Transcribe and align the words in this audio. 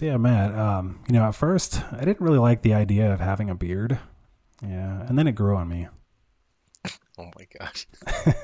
So 0.00 0.06
yeah, 0.06 0.16
Matt. 0.16 0.58
Um, 0.58 1.00
you 1.08 1.12
know, 1.12 1.24
at 1.24 1.34
first 1.34 1.82
I 1.92 2.06
didn't 2.06 2.22
really 2.22 2.38
like 2.38 2.62
the 2.62 2.72
idea 2.72 3.12
of 3.12 3.20
having 3.20 3.50
a 3.50 3.54
beard. 3.54 3.98
Yeah, 4.62 5.02
and 5.06 5.18
then 5.18 5.26
it 5.26 5.32
grew 5.32 5.54
on 5.56 5.68
me. 5.68 5.88
Oh 7.18 7.30
my 7.38 7.46
gosh. 7.58 7.86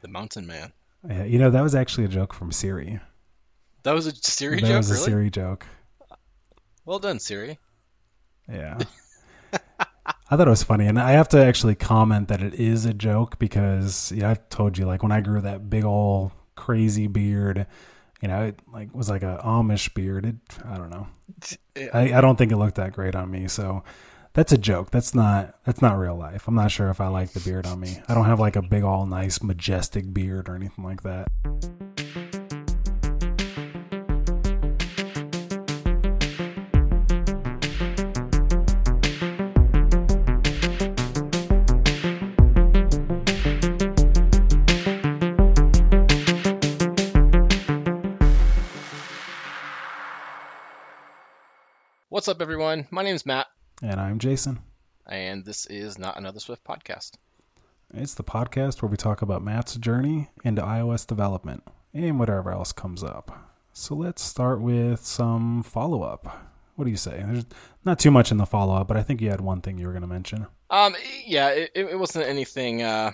the 0.00 0.06
Mountain 0.06 0.46
Man. 0.46 0.72
Yeah, 1.08 1.24
you 1.24 1.40
know 1.40 1.50
that 1.50 1.60
was 1.60 1.74
actually 1.74 2.04
a 2.04 2.08
joke 2.08 2.32
from 2.32 2.52
Siri. 2.52 3.00
That 3.82 3.94
was 3.94 4.06
a 4.06 4.14
Siri 4.14 4.60
that 4.60 4.68
joke, 4.68 4.76
was 4.76 4.90
a 4.90 4.94
really? 4.94 5.04
Siri 5.06 5.30
joke. 5.30 5.66
Well 6.84 7.00
done, 7.00 7.18
Siri. 7.18 7.58
Yeah. 8.48 8.78
I 9.80 10.36
thought 10.36 10.46
it 10.46 10.50
was 10.50 10.62
funny, 10.62 10.86
and 10.86 11.00
I 11.00 11.10
have 11.12 11.28
to 11.30 11.44
actually 11.44 11.74
comment 11.74 12.28
that 12.28 12.42
it 12.42 12.54
is 12.54 12.84
a 12.84 12.94
joke 12.94 13.40
because 13.40 14.12
yeah, 14.12 14.30
I 14.30 14.34
told 14.34 14.78
you 14.78 14.86
like 14.86 15.02
when 15.02 15.10
I 15.10 15.20
grew 15.20 15.40
that 15.40 15.68
big 15.68 15.82
old 15.82 16.30
crazy 16.54 17.08
beard, 17.08 17.66
you 18.22 18.28
know, 18.28 18.44
it 18.44 18.60
like 18.72 18.94
was 18.94 19.10
like 19.10 19.24
a 19.24 19.40
Amish 19.44 19.92
beard. 19.92 20.24
It, 20.24 20.36
I 20.64 20.78
don't 20.78 20.90
know. 20.90 21.08
I, 21.92 22.14
I 22.14 22.20
don't 22.20 22.36
think 22.36 22.52
it 22.52 22.56
looked 22.56 22.76
that 22.76 22.92
great 22.92 23.16
on 23.16 23.30
me. 23.30 23.48
So 23.48 23.82
that's 24.32 24.52
a 24.52 24.58
joke. 24.58 24.90
That's 24.92 25.14
not 25.14 25.56
that's 25.64 25.82
not 25.82 25.98
real 25.98 26.16
life. 26.16 26.46
I'm 26.46 26.54
not 26.54 26.70
sure 26.70 26.88
if 26.88 27.00
I 27.00 27.08
like 27.08 27.32
the 27.32 27.40
beard 27.40 27.66
on 27.66 27.80
me. 27.80 28.00
I 28.08 28.14
don't 28.14 28.26
have 28.26 28.38
like 28.40 28.56
a 28.56 28.62
big 28.62 28.84
all 28.84 29.06
nice 29.06 29.42
majestic 29.42 30.14
beard 30.14 30.48
or 30.48 30.54
anything 30.54 30.84
like 30.84 31.02
that. 31.02 31.28
What's 52.22 52.28
up, 52.28 52.40
everyone? 52.40 52.86
My 52.92 53.02
name's 53.02 53.26
Matt, 53.26 53.48
And 53.82 53.98
I'm 54.00 54.20
Jason. 54.20 54.60
and 55.08 55.44
this 55.44 55.66
is 55.66 55.98
Not 55.98 56.16
Another 56.16 56.38
Swift 56.38 56.62
podcast. 56.62 57.14
It's 57.92 58.14
the 58.14 58.22
podcast 58.22 58.80
where 58.80 58.88
we 58.88 58.96
talk 58.96 59.22
about 59.22 59.42
Matt's 59.42 59.74
journey 59.74 60.30
into 60.44 60.62
iOS 60.62 61.04
development 61.04 61.64
and 61.92 62.20
whatever 62.20 62.52
else 62.52 62.70
comes 62.70 63.02
up. 63.02 63.50
So 63.72 63.96
let's 63.96 64.22
start 64.22 64.60
with 64.60 65.04
some 65.04 65.64
follow 65.64 66.04
up. 66.04 66.48
What 66.76 66.84
do 66.84 66.92
you 66.92 66.96
say? 66.96 67.24
There's 67.26 67.44
not 67.84 67.98
too 67.98 68.12
much 68.12 68.30
in 68.30 68.36
the 68.36 68.46
follow 68.46 68.76
up, 68.76 68.86
but 68.86 68.96
I 68.96 69.02
think 69.02 69.20
you 69.20 69.28
had 69.28 69.40
one 69.40 69.60
thing 69.60 69.76
you 69.78 69.88
were 69.88 69.92
going 69.92 70.02
to 70.02 70.06
mention. 70.06 70.46
Um, 70.70 70.94
yeah, 71.26 71.48
it, 71.48 71.72
it 71.74 71.98
wasn't 71.98 72.26
anything. 72.28 72.82
Uh, 72.82 73.10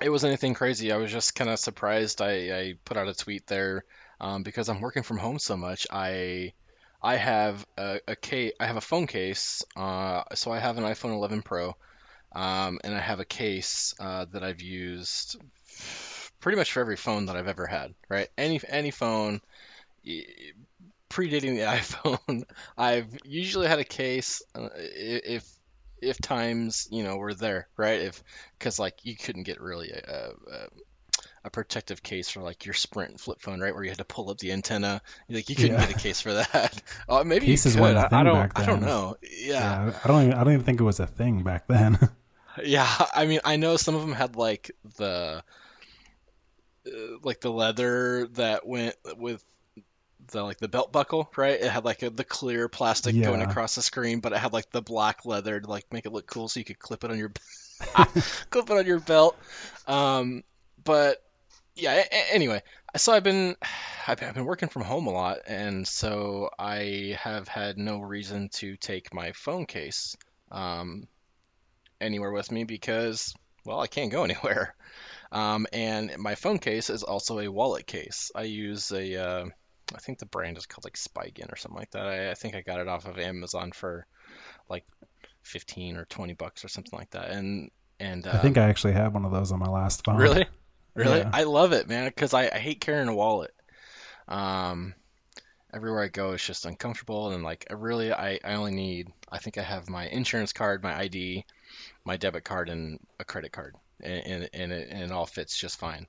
it 0.00 0.08
wasn't 0.08 0.30
anything 0.30 0.54
crazy. 0.54 0.90
I 0.90 0.96
was 0.96 1.12
just 1.12 1.34
kind 1.34 1.50
of 1.50 1.58
surprised. 1.58 2.22
I, 2.22 2.30
I 2.60 2.74
put 2.82 2.96
out 2.96 3.08
a 3.08 3.14
tweet 3.14 3.46
there 3.46 3.84
um, 4.22 4.42
because 4.42 4.70
I'm 4.70 4.80
working 4.80 5.02
from 5.02 5.18
home 5.18 5.38
so 5.38 5.54
much. 5.54 5.86
I 5.90 6.54
I 7.02 7.16
have 7.16 7.66
a, 7.76 8.00
a 8.08 8.16
case. 8.16 8.52
I 8.60 8.66
have 8.66 8.76
a 8.76 8.82
phone 8.82 9.06
case. 9.06 9.62
Uh, 9.76 10.22
so 10.34 10.50
I 10.50 10.58
have 10.58 10.78
an 10.78 10.84
iPhone 10.84 11.12
11 11.12 11.42
Pro, 11.42 11.74
um, 12.32 12.78
and 12.84 12.94
I 12.94 13.00
have 13.00 13.20
a 13.20 13.24
case 13.24 13.94
uh, 13.98 14.26
that 14.32 14.42
I've 14.42 14.60
used 14.60 15.40
pretty 16.40 16.56
much 16.56 16.72
for 16.72 16.80
every 16.80 16.96
phone 16.96 17.26
that 17.26 17.36
I've 17.36 17.48
ever 17.48 17.66
had. 17.66 17.94
Right? 18.08 18.28
Any 18.36 18.60
any 18.68 18.90
phone. 18.90 19.40
Predating 21.10 21.56
the 21.56 21.62
iPhone, 21.66 22.44
I've 22.78 23.08
usually 23.24 23.66
had 23.66 23.78
a 23.78 23.84
case. 23.84 24.42
Uh, 24.54 24.68
if 24.76 25.44
if 26.00 26.18
times 26.18 26.88
you 26.90 27.02
know 27.02 27.16
were 27.16 27.34
there 27.34 27.68
right 27.76 28.00
if 28.00 28.22
because 28.58 28.78
like 28.78 29.04
you 29.04 29.14
couldn't 29.14 29.42
get 29.42 29.60
really 29.60 29.90
a, 29.90 30.32
a, 30.50 30.68
a 31.44 31.50
protective 31.50 32.02
case 32.02 32.28
for 32.30 32.42
like 32.42 32.64
your 32.66 32.74
sprint 32.74 33.18
flip 33.18 33.40
phone 33.40 33.60
right 33.60 33.74
where 33.74 33.82
you 33.82 33.88
had 33.90 33.98
to 33.98 34.04
pull 34.04 34.30
up 34.30 34.38
the 34.38 34.52
antenna 34.52 35.00
like 35.28 35.48
you 35.48 35.56
couldn't 35.56 35.72
Yeah. 35.72 35.86
get 35.86 35.90
a 35.90 35.98
case 35.98 36.20
for 36.20 36.34
that 36.34 36.82
uh, 37.08 37.24
maybe 37.24 37.46
Cases 37.46 37.74
you 37.74 37.80
could. 37.80 37.94
weren't 37.94 37.98
a 37.98 38.00
I, 38.02 38.04
I 38.04 38.08
thing 38.08 38.24
don't 38.24 38.34
back 38.34 38.52
I 38.58 38.66
don't 38.66 38.82
know 38.82 39.16
yeah. 39.22 39.86
Yeah, 39.86 40.00
I 40.04 40.08
don't. 40.08 40.22
Even, 40.22 40.34
I 40.34 40.44
don't 40.44 40.52
even 40.54 40.64
think 40.64 40.80
it 40.80 40.84
was 40.84 41.00
a 41.00 41.06
thing 41.06 41.42
back 41.42 41.66
then. 41.66 41.98
Yeah, 42.64 42.88
I 43.14 43.26
mean, 43.26 43.40
I 43.44 43.56
know 43.56 43.76
some 43.76 43.94
of 43.94 44.00
them 44.02 44.12
had 44.12 44.34
like 44.36 44.72
the 44.98 45.42
uh, 46.86 46.90
like 47.22 47.40
the 47.40 47.50
leather 47.50 48.26
that 48.32 48.66
went 48.66 48.96
with 49.16 49.42
the 50.32 50.42
like 50.42 50.58
the 50.58 50.68
belt 50.68 50.92
buckle, 50.92 51.30
right? 51.36 51.60
It 51.60 51.70
had 51.70 51.84
like 51.84 52.02
a, 52.02 52.10
the 52.10 52.24
clear 52.24 52.68
plastic 52.68 53.14
going 53.20 53.40
across 53.40 53.76
the 53.76 53.82
screen, 53.82 54.20
but 54.20 54.32
it 54.32 54.38
had 54.38 54.52
like 54.52 54.70
the 54.70 54.82
black 54.82 55.24
leather 55.24 55.60
to 55.60 55.66
like 55.70 55.86
make 55.92 56.06
it 56.06 56.12
look 56.12 56.26
cool, 56.26 56.48
so 56.48 56.58
you 56.60 56.64
could 56.64 56.78
clip 56.78 57.04
it 57.04 57.10
on 57.10 57.18
your 57.18 57.30
clip 58.50 58.68
it 58.68 58.76
on 58.78 58.86
your 58.86 59.00
belt. 59.00 59.36
Um, 59.86 60.42
but 60.82 61.22
yeah, 61.80 62.04
a- 62.10 62.34
anyway, 62.34 62.62
so 62.96 63.12
I've 63.12 63.24
been 63.24 63.56
I've 64.06 64.18
been- 64.18 64.28
I've 64.28 64.34
been 64.34 64.44
working 64.44 64.68
from 64.68 64.82
home 64.82 65.06
a 65.06 65.10
lot, 65.10 65.38
and 65.46 65.86
so 65.86 66.50
I 66.58 67.16
have 67.20 67.48
had 67.48 67.78
no 67.78 68.00
reason 68.00 68.48
to 68.54 68.76
take 68.76 69.14
my 69.14 69.32
phone 69.32 69.66
case 69.66 70.16
um, 70.50 71.06
anywhere 72.00 72.32
with 72.32 72.50
me 72.50 72.64
because 72.64 73.34
well, 73.64 73.80
I 73.80 73.86
can't 73.86 74.10
go 74.10 74.24
anywhere. 74.30 74.74
Um, 75.32 75.66
and 75.72 76.16
my 76.18 76.34
phone 76.34 76.58
case 76.58 76.90
is 76.90 77.02
also 77.02 77.38
a 77.38 77.48
wallet 77.48 77.86
case. 77.86 78.30
I 78.34 78.42
use 78.42 78.90
a 78.90 79.16
uh, 79.16 79.44
I 79.94 79.98
think 79.98 80.18
the 80.18 80.26
brand 80.26 80.58
is 80.58 80.66
called 80.66 80.84
like 80.84 80.94
Spigen 80.96 81.52
or 81.52 81.56
something 81.56 81.78
like 81.78 81.90
that. 81.92 82.06
I, 82.06 82.30
I 82.30 82.34
think 82.34 82.54
I 82.54 82.62
got 82.62 82.80
it 82.80 82.88
off 82.88 83.06
of 83.06 83.18
Amazon 83.18 83.72
for 83.72 84.06
like 84.68 84.84
15 85.42 85.96
or 85.96 86.04
20 86.06 86.34
bucks 86.34 86.64
or 86.64 86.68
something 86.68 86.98
like 86.98 87.10
that. 87.10 87.30
And 87.30 87.70
and 88.00 88.26
uh, 88.26 88.32
I 88.32 88.38
think 88.38 88.56
I 88.58 88.62
actually 88.68 88.94
had 88.94 89.12
one 89.12 89.24
of 89.24 89.30
those 89.30 89.52
on 89.52 89.58
my 89.58 89.68
last 89.68 90.04
phone. 90.04 90.16
Really? 90.16 90.46
Really? 90.94 91.18
Yeah. 91.18 91.30
I 91.32 91.44
love 91.44 91.72
it, 91.72 91.88
man, 91.88 92.06
because 92.06 92.34
I, 92.34 92.48
I 92.48 92.58
hate 92.58 92.80
carrying 92.80 93.08
a 93.08 93.14
wallet. 93.14 93.54
Um, 94.28 94.94
everywhere 95.72 96.02
I 96.02 96.08
go, 96.08 96.32
it's 96.32 96.46
just 96.46 96.66
uncomfortable, 96.66 97.30
and 97.30 97.44
like, 97.44 97.66
I 97.70 97.74
really, 97.74 98.12
I, 98.12 98.38
I 98.44 98.54
only 98.54 98.72
need, 98.72 99.08
I 99.30 99.38
think 99.38 99.58
I 99.58 99.62
have 99.62 99.88
my 99.88 100.06
insurance 100.06 100.52
card, 100.52 100.82
my 100.82 100.96
ID, 100.98 101.44
my 102.04 102.16
debit 102.16 102.44
card, 102.44 102.68
and 102.68 102.98
a 103.18 103.24
credit 103.24 103.52
card, 103.52 103.76
and, 104.02 104.22
and, 104.26 104.50
and, 104.52 104.72
it, 104.72 104.88
and 104.90 105.02
it 105.04 105.12
all 105.12 105.26
fits 105.26 105.56
just 105.56 105.78
fine. 105.78 106.06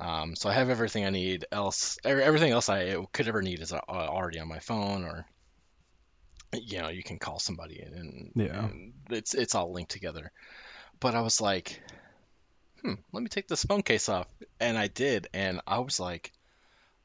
Um, 0.00 0.34
so 0.34 0.48
I 0.48 0.54
have 0.54 0.70
everything 0.70 1.04
I 1.06 1.10
need. 1.10 1.46
Else, 1.52 1.98
everything 2.04 2.50
else 2.50 2.68
I 2.68 2.96
could 3.12 3.28
ever 3.28 3.42
need 3.42 3.60
is 3.60 3.72
uh, 3.72 3.80
already 3.88 4.40
on 4.40 4.48
my 4.48 4.58
phone, 4.58 5.04
or 5.04 5.24
you 6.52 6.80
know, 6.80 6.88
you 6.88 7.02
can 7.02 7.18
call 7.18 7.38
somebody, 7.38 7.80
and, 7.80 8.32
Yeah. 8.34 8.66
and 8.66 8.92
it's 9.10 9.34
it's 9.34 9.54
all 9.54 9.72
linked 9.72 9.92
together. 9.92 10.30
But 11.00 11.14
I 11.14 11.20
was 11.20 11.40
like, 11.40 11.80
hmm, 12.84 12.94
let 13.12 13.22
me 13.22 13.28
take 13.28 13.48
this 13.48 13.64
phone 13.64 13.82
case 13.82 14.08
off. 14.08 14.26
And 14.60 14.76
I 14.76 14.88
did, 14.88 15.28
and 15.32 15.60
I 15.66 15.78
was 15.78 15.98
like, 15.98 16.32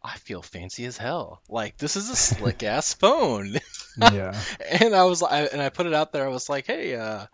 I 0.04 0.18
feel 0.18 0.42
fancy 0.42 0.86
as 0.86 0.98
hell. 0.98 1.42
Like 1.50 1.78
this 1.78 1.96
is 1.96 2.10
a 2.10 2.16
slick 2.16 2.64
ass 2.76 2.94
phone. 2.94 3.56
Yeah. 3.98 4.40
and 4.82 4.96
I 4.96 5.04
was 5.04 5.24
I, 5.24 5.42
and 5.46 5.62
I 5.62 5.70
put 5.70 5.88
it 5.88 5.94
out 5.94 6.12
there. 6.12 6.26
I 6.26 6.30
was 6.30 6.50
like, 6.50 6.68
hey, 6.68 6.96
uh, 6.96 7.26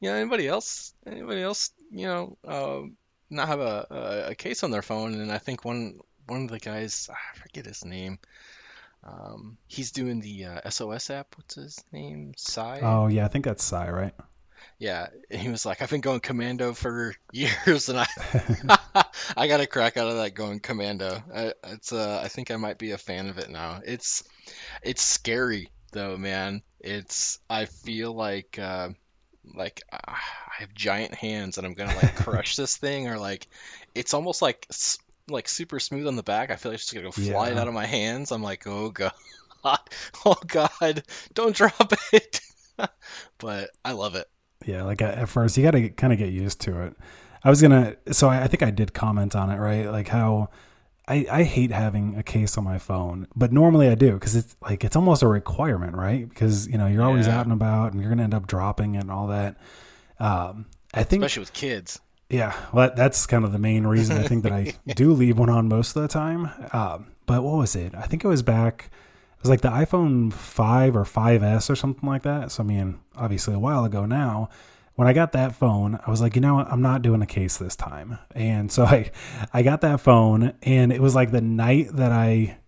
you 0.00 0.10
know, 0.10 0.16
anybody 0.16 0.46
else, 0.48 0.92
anybody 1.06 1.42
else, 1.42 1.70
you 1.90 2.06
know, 2.06 2.38
um, 2.46 2.96
not 3.30 3.48
have 3.48 3.60
a, 3.60 3.86
a 3.90 4.30
a 4.30 4.34
case 4.34 4.64
on 4.64 4.70
their 4.70 4.82
phone? 4.82 5.14
And 5.14 5.32
I 5.32 5.38
think 5.38 5.64
one 5.64 6.00
one 6.26 6.44
of 6.44 6.50
the 6.50 6.58
guys, 6.58 7.08
I 7.10 7.38
forget 7.38 7.66
his 7.66 7.84
name. 7.84 8.18
Um, 9.02 9.56
he's 9.66 9.92
doing 9.92 10.20
the 10.20 10.44
uh, 10.44 10.70
SOS 10.70 11.08
app. 11.08 11.34
What's 11.36 11.54
his 11.54 11.82
name? 11.90 12.34
Sai. 12.36 12.80
Oh 12.82 13.06
yeah, 13.06 13.24
I 13.24 13.28
think 13.28 13.46
that's 13.46 13.64
Psy, 13.64 13.90
right? 13.90 14.14
Yeah, 14.80 15.08
he 15.30 15.50
was 15.50 15.66
like, 15.66 15.82
I've 15.82 15.90
been 15.90 16.00
going 16.00 16.20
commando 16.20 16.72
for 16.72 17.14
years, 17.32 17.88
and 17.90 18.00
I 18.00 18.06
I 19.36 19.46
got 19.46 19.60
a 19.60 19.66
crack 19.66 19.96
out 19.98 20.08
of 20.08 20.16
that 20.16 20.34
going 20.34 20.58
commando. 20.58 21.22
I, 21.32 21.52
it's 21.68 21.92
uh, 21.92 22.20
I 22.24 22.28
think 22.28 22.50
I 22.50 22.56
might 22.56 22.78
be 22.78 22.92
a 22.92 22.98
fan 22.98 23.28
of 23.28 23.38
it 23.38 23.50
now. 23.50 23.80
It's 23.84 24.24
it's 24.82 25.02
scary 25.02 25.68
though, 25.92 26.16
man. 26.16 26.62
It's 26.80 27.38
I 27.48 27.66
feel 27.66 28.14
like 28.14 28.58
uh, 28.58 28.88
like 29.54 29.82
I 29.92 29.98
I 30.12 30.62
have 30.62 30.74
giant 30.74 31.14
hands 31.14 31.58
and 31.58 31.66
I'm 31.66 31.74
gonna 31.74 31.94
like 31.94 32.14
crush 32.16 32.56
this 32.56 32.76
thing, 32.78 33.06
or 33.08 33.18
like 33.18 33.46
it's 33.94 34.14
almost 34.14 34.40
like 34.40 34.66
like 35.28 35.48
super 35.48 35.78
smooth 35.78 36.06
on 36.06 36.16
the 36.16 36.22
back. 36.22 36.50
I 36.50 36.56
feel 36.56 36.72
like 36.72 36.76
it's 36.76 36.84
just 36.84 36.94
gonna 36.94 37.06
go 37.06 37.12
fly 37.12 37.50
Yeah. 37.50 37.60
out 37.60 37.68
of 37.68 37.74
my 37.74 37.86
hands. 37.86 38.32
I'm 38.32 38.42
like, 38.42 38.66
oh 38.66 38.88
god, 38.90 39.12
oh 40.24 40.36
god, 40.46 41.02
don't 41.34 41.54
drop 41.54 41.92
it. 42.14 42.40
but 43.38 43.70
I 43.84 43.92
love 43.92 44.14
it. 44.14 44.26
Yeah, 44.66 44.82
like 44.84 45.00
at 45.02 45.14
at 45.18 45.28
first 45.28 45.56
you 45.56 45.62
got 45.64 45.70
to 45.72 45.88
kind 45.90 46.12
of 46.12 46.18
get 46.18 46.30
used 46.30 46.60
to 46.62 46.80
it. 46.82 46.96
I 47.42 47.48
was 47.50 47.62
gonna, 47.62 47.96
so 48.12 48.28
I, 48.28 48.42
I 48.42 48.46
think 48.48 48.62
I 48.62 48.70
did 48.70 48.92
comment 48.92 49.34
on 49.34 49.50
it, 49.50 49.56
right? 49.58 49.86
Like 49.90 50.08
how 50.08 50.50
I 51.08 51.26
I 51.30 51.42
hate 51.44 51.70
having 51.72 52.16
a 52.16 52.22
case 52.22 52.58
on 52.58 52.64
my 52.64 52.78
phone, 52.78 53.26
but 53.34 53.52
normally 53.52 53.88
I 53.88 53.94
do 53.94 54.12
because 54.14 54.36
it's 54.36 54.56
like 54.60 54.84
it's 54.84 54.96
almost 54.96 55.22
a 55.22 55.26
requirement, 55.28 55.96
right? 55.96 56.28
Because 56.28 56.68
you 56.68 56.76
know 56.76 56.86
you're 56.86 57.02
always 57.02 57.26
Yeah. 57.26 57.38
out 57.38 57.46
and 57.46 57.52
about, 57.54 57.92
and 57.92 58.00
you're 58.02 58.10
gonna 58.10 58.24
end 58.24 58.34
up 58.34 58.46
dropping 58.46 58.96
it 58.96 59.00
and 59.00 59.10
all 59.10 59.28
that. 59.28 59.56
Um, 60.18 60.66
I 60.92 61.02
think 61.04 61.22
especially 61.22 61.40
with 61.40 61.52
kids. 61.54 61.98
Yeah, 62.28 62.54
well, 62.72 62.86
that- 62.88 62.96
that's 62.96 63.26
kind 63.26 63.44
of 63.44 63.52
the 63.52 63.58
main 63.58 63.86
reason 63.86 64.16
I 64.18 64.22
think 64.28 64.42
that 64.44 64.52
I 64.52 64.74
do 64.94 65.12
leave 65.14 65.38
one 65.38 65.48
on 65.50 65.66
most 65.68 65.96
of 65.96 66.02
the 66.02 66.08
time. 66.08 66.48
Um, 66.72 67.06
but 67.26 67.42
what 67.42 67.56
was 67.56 67.74
it? 67.74 67.94
I 67.94 68.02
think 68.02 68.22
it 68.24 68.28
was 68.28 68.42
back. 68.42 68.90
It 69.40 69.44
was 69.44 69.48
like 69.50 69.62
the 69.62 69.70
iPhone 69.70 70.30
five 70.30 70.94
or 70.94 71.04
5S 71.04 71.70
or 71.70 71.74
something 71.74 72.06
like 72.06 72.24
that. 72.24 72.52
So 72.52 72.62
I 72.62 72.66
mean, 72.66 73.00
obviously 73.16 73.54
a 73.54 73.58
while 73.58 73.86
ago 73.86 74.04
now. 74.04 74.50
When 74.96 75.08
I 75.08 75.14
got 75.14 75.32
that 75.32 75.54
phone, 75.54 75.98
I 76.06 76.10
was 76.10 76.20
like, 76.20 76.34
you 76.34 76.42
know 76.42 76.56
what? 76.56 76.70
I'm 76.70 76.82
not 76.82 77.00
doing 77.00 77.22
a 77.22 77.26
case 77.26 77.56
this 77.56 77.74
time. 77.74 78.18
And 78.34 78.70
so 78.70 78.84
I, 78.84 79.10
I 79.54 79.62
got 79.62 79.80
that 79.80 80.00
phone, 80.02 80.52
and 80.62 80.92
it 80.92 81.00
was 81.00 81.14
like 81.14 81.30
the 81.30 81.40
night 81.40 81.88
that 81.94 82.12
I 82.12 82.58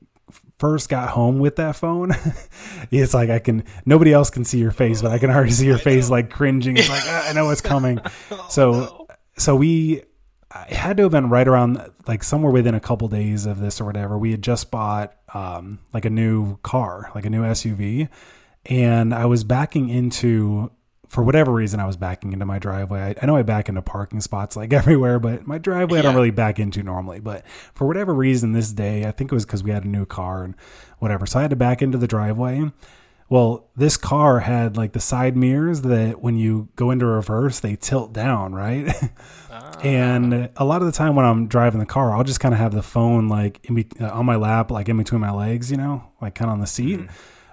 first 0.59 0.89
got 0.89 1.11
home 1.11 1.41
with 1.41 1.57
that 1.57 1.77
phone, 1.77 2.13
it's 2.91 3.13
like 3.13 3.29
I 3.29 3.39
can 3.39 3.65
nobody 3.85 4.15
else 4.15 4.31
can 4.31 4.47
see 4.47 4.59
your 4.59 4.71
face, 4.71 5.03
but 5.03 5.11
I 5.11 5.19
can 5.19 5.31
already 5.31 5.51
see 5.51 5.67
your 5.67 5.77
face 5.77 6.09
like 6.09 6.31
cringing. 6.31 6.79
It's 6.79 6.89
like 6.89 7.03
ah, 7.05 7.29
I 7.29 7.35
know 7.35 7.45
what's 7.47 7.61
coming. 7.61 8.01
So 8.49 9.09
so 9.37 9.57
we 9.57 10.03
it 10.69 10.77
had 10.77 10.97
to 10.99 11.05
have 11.05 11.13
been 11.13 11.29
right 11.29 11.47
around 11.47 11.81
like 12.07 12.23
somewhere 12.23 12.53
within 12.53 12.75
a 12.75 12.81
couple 12.81 13.09
days 13.09 13.47
of 13.47 13.61
this 13.61 13.81
or 13.81 13.85
whatever. 13.85 14.19
We 14.19 14.33
had 14.33 14.43
just 14.43 14.71
bought 14.71 15.15
um, 15.35 15.81
like 15.93 16.05
a 16.05 16.11
new 16.11 16.59
car, 16.59 17.11
like 17.15 17.25
a 17.25 17.31
new 17.31 17.43
SUV, 17.43 18.09
and 18.67 19.15
I 19.15 19.27
was 19.27 19.45
backing 19.45 19.89
into 19.89 20.71
for 21.09 21.23
whatever 21.23 21.53
reason 21.53 21.79
I 21.79 21.85
was 21.85 21.99
backing 21.99 22.33
into 22.33 22.47
my 22.47 22.59
driveway. 22.59 23.01
I, 23.01 23.15
I 23.23 23.27
know 23.27 23.37
I 23.37 23.43
back 23.43 23.69
into 23.69 23.83
parking 23.83 24.21
spots 24.21 24.57
like 24.57 24.73
everywhere, 24.73 25.19
but 25.19 25.47
my 25.47 25.59
driveway 25.59 25.99
I 25.99 26.03
don't 26.03 26.15
really 26.15 26.31
back 26.31 26.59
into 26.59 26.83
normally. 26.83 27.21
But 27.21 27.47
for 27.75 27.87
whatever 27.87 28.15
reason 28.15 28.53
this 28.53 28.73
day, 28.73 29.05
I 29.05 29.11
think 29.11 29.31
it 29.31 29.35
was 29.35 29.45
because 29.45 29.63
we 29.63 29.71
had 29.71 29.85
a 29.85 29.89
new 29.89 30.07
car 30.07 30.43
and 30.43 30.55
whatever, 30.99 31.27
so 31.27 31.39
I 31.39 31.43
had 31.43 31.51
to 31.51 31.57
back 31.57 31.83
into 31.83 31.99
the 31.99 32.07
driveway. 32.07 32.71
Well, 33.33 33.71
this 33.75 33.97
car 33.97 34.41
had 34.41 34.77
like 34.77 34.93
the 34.93 35.01
side 35.01 35.39
mirrors 35.39 35.81
that 35.81 36.21
when 36.21 36.37
you 36.37 36.69
go 36.77 36.91
into 36.91 37.07
reverse, 37.07 37.61
they 37.61 37.77
tilt 37.77 38.13
down, 38.13 38.55
right? 38.55 38.95
and 39.83 40.51
a 40.55 40.65
lot 40.67 40.83
of 40.83 40.87
the 40.87 40.93
time 40.93 41.17
when 41.17 41.25
I'm 41.25 41.47
driving 41.47 41.81
the 41.81 41.87
car, 41.87 42.15
I'll 42.15 42.25
just 42.25 42.41
kind 42.41 42.53
of 42.53 42.61
have 42.61 42.75
the 42.75 42.83
phone 42.83 43.29
like 43.29 43.65
in 43.65 43.77
be- 43.77 43.89
uh, 43.99 44.11
on 44.11 44.27
my 44.27 44.37
lap, 44.37 44.71
like 44.71 44.91
in 44.91 44.99
between 44.99 45.23
my 45.23 45.31
legs, 45.31 45.71
you 45.71 45.79
know, 45.79 46.05
like 46.21 46.35
kind 46.35 46.51
of 46.51 46.53
on 46.53 46.61
the 46.61 46.67
seat. 46.67 47.01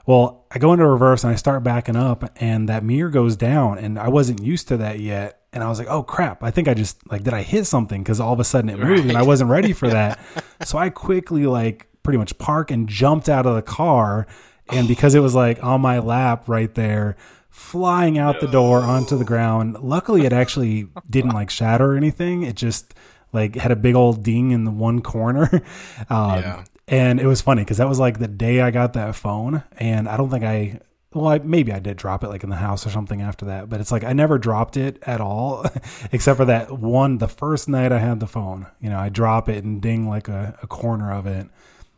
Well, 0.06 0.46
I 0.52 0.60
go 0.60 0.74
into 0.74 0.86
reverse 0.86 1.24
and 1.24 1.32
I 1.32 1.38
start 1.38 1.64
backing 1.64 1.96
up, 1.96 2.30
and 2.42 2.68
that 2.68 2.84
mirror 2.84 3.10
goes 3.10 3.38
down, 3.38 3.78
and 3.78 3.98
I 3.98 4.10
wasn't 4.10 4.44
used 4.44 4.68
to 4.68 4.76
that 4.76 5.00
yet. 5.00 5.44
And 5.54 5.64
I 5.64 5.70
was 5.70 5.80
like, 5.80 5.88
"Oh 5.88 6.04
crap! 6.04 6.44
I 6.44 6.52
think 6.52 6.68
I 6.68 6.74
just 6.74 7.10
like 7.10 7.24
did 7.24 7.34
I 7.34 7.42
hit 7.42 7.66
something?" 7.66 8.04
Because 8.04 8.20
all 8.20 8.34
of 8.34 8.42
a 8.42 8.44
sudden 8.44 8.70
it 8.70 8.80
moved, 8.80 9.08
and 9.08 9.18
I 9.18 9.22
wasn't 9.22 9.50
ready 9.50 9.72
for 9.72 9.88
that. 9.98 10.20
so 10.62 10.78
I 10.78 10.90
quickly 10.90 11.46
like 11.46 11.88
pretty 12.04 12.18
much 12.18 12.38
park 12.38 12.70
and 12.70 12.90
jumped 12.90 13.30
out 13.30 13.46
of 13.46 13.56
the 13.56 13.62
car, 13.62 14.28
and 14.72 14.88
because 14.88 15.16
it 15.16 15.20
was 15.20 15.36
like 15.36 15.64
on 15.64 15.82
my 15.82 16.00
lap 16.00 16.48
right 16.48 16.74
there, 16.76 17.16
flying 17.50 18.18
out 18.18 18.40
the 18.40 18.48
door 18.48 18.80
onto 18.80 19.18
the 19.18 19.26
ground. 19.26 19.78
Luckily, 19.82 20.26
it 20.26 20.34
actually 20.34 20.88
didn't 21.10 21.32
like 21.32 21.50
shatter 21.50 21.94
or 21.94 21.98
anything. 21.98 22.44
It 22.44 22.56
just 22.56 22.94
like 23.34 23.56
had 23.56 23.72
a 23.72 23.76
big 23.76 23.96
old 23.96 24.24
ding 24.24 24.52
in 24.52 24.64
the 24.64 24.72
one 24.72 25.02
corner. 25.02 25.50
Um, 26.10 26.40
Yeah. 26.40 26.64
And 26.88 27.20
it 27.20 27.28
was 27.28 27.40
funny 27.40 27.62
because 27.62 27.78
that 27.78 27.88
was 27.88 28.00
like 28.00 28.18
the 28.18 28.28
day 28.28 28.62
I 28.62 28.72
got 28.72 28.94
that 28.94 29.16
phone, 29.16 29.64
and 29.78 30.10
I 30.10 30.18
don't 30.18 30.32
think 30.32 30.44
I. 30.44 30.80
Well, 31.14 31.28
I, 31.28 31.38
maybe 31.40 31.72
I 31.72 31.80
did 31.80 31.98
drop 31.98 32.24
it 32.24 32.30
like 32.30 32.44
in 32.44 32.50
the 32.50 32.56
house 32.56 32.86
or 32.86 32.90
something 32.90 33.22
after 33.22 33.46
that, 33.46 33.70
but 33.70 33.80
it's 33.80 33.92
like 33.92 34.04
I 34.04 34.14
never 34.14 34.40
dropped 34.40 34.76
it 34.76 34.98
at 35.04 35.22
all, 35.22 35.66
except 36.12 36.38
for 36.38 36.46
that 36.46 36.72
one. 36.72 37.20
The 37.20 37.28
first 37.28 37.70
night 37.70 37.92
I 37.92 38.00
had 38.00 38.20
the 38.20 38.28
phone, 38.28 38.66
you 38.82 38.90
know, 38.90 38.98
I 38.98 39.10
drop 39.10 39.50
it 39.50 39.64
and 39.64 39.82
ding 39.82 40.08
like 40.10 40.28
a, 40.30 40.58
a 40.64 40.68
corner 40.68 41.12
of 41.12 41.28
it. 41.28 41.48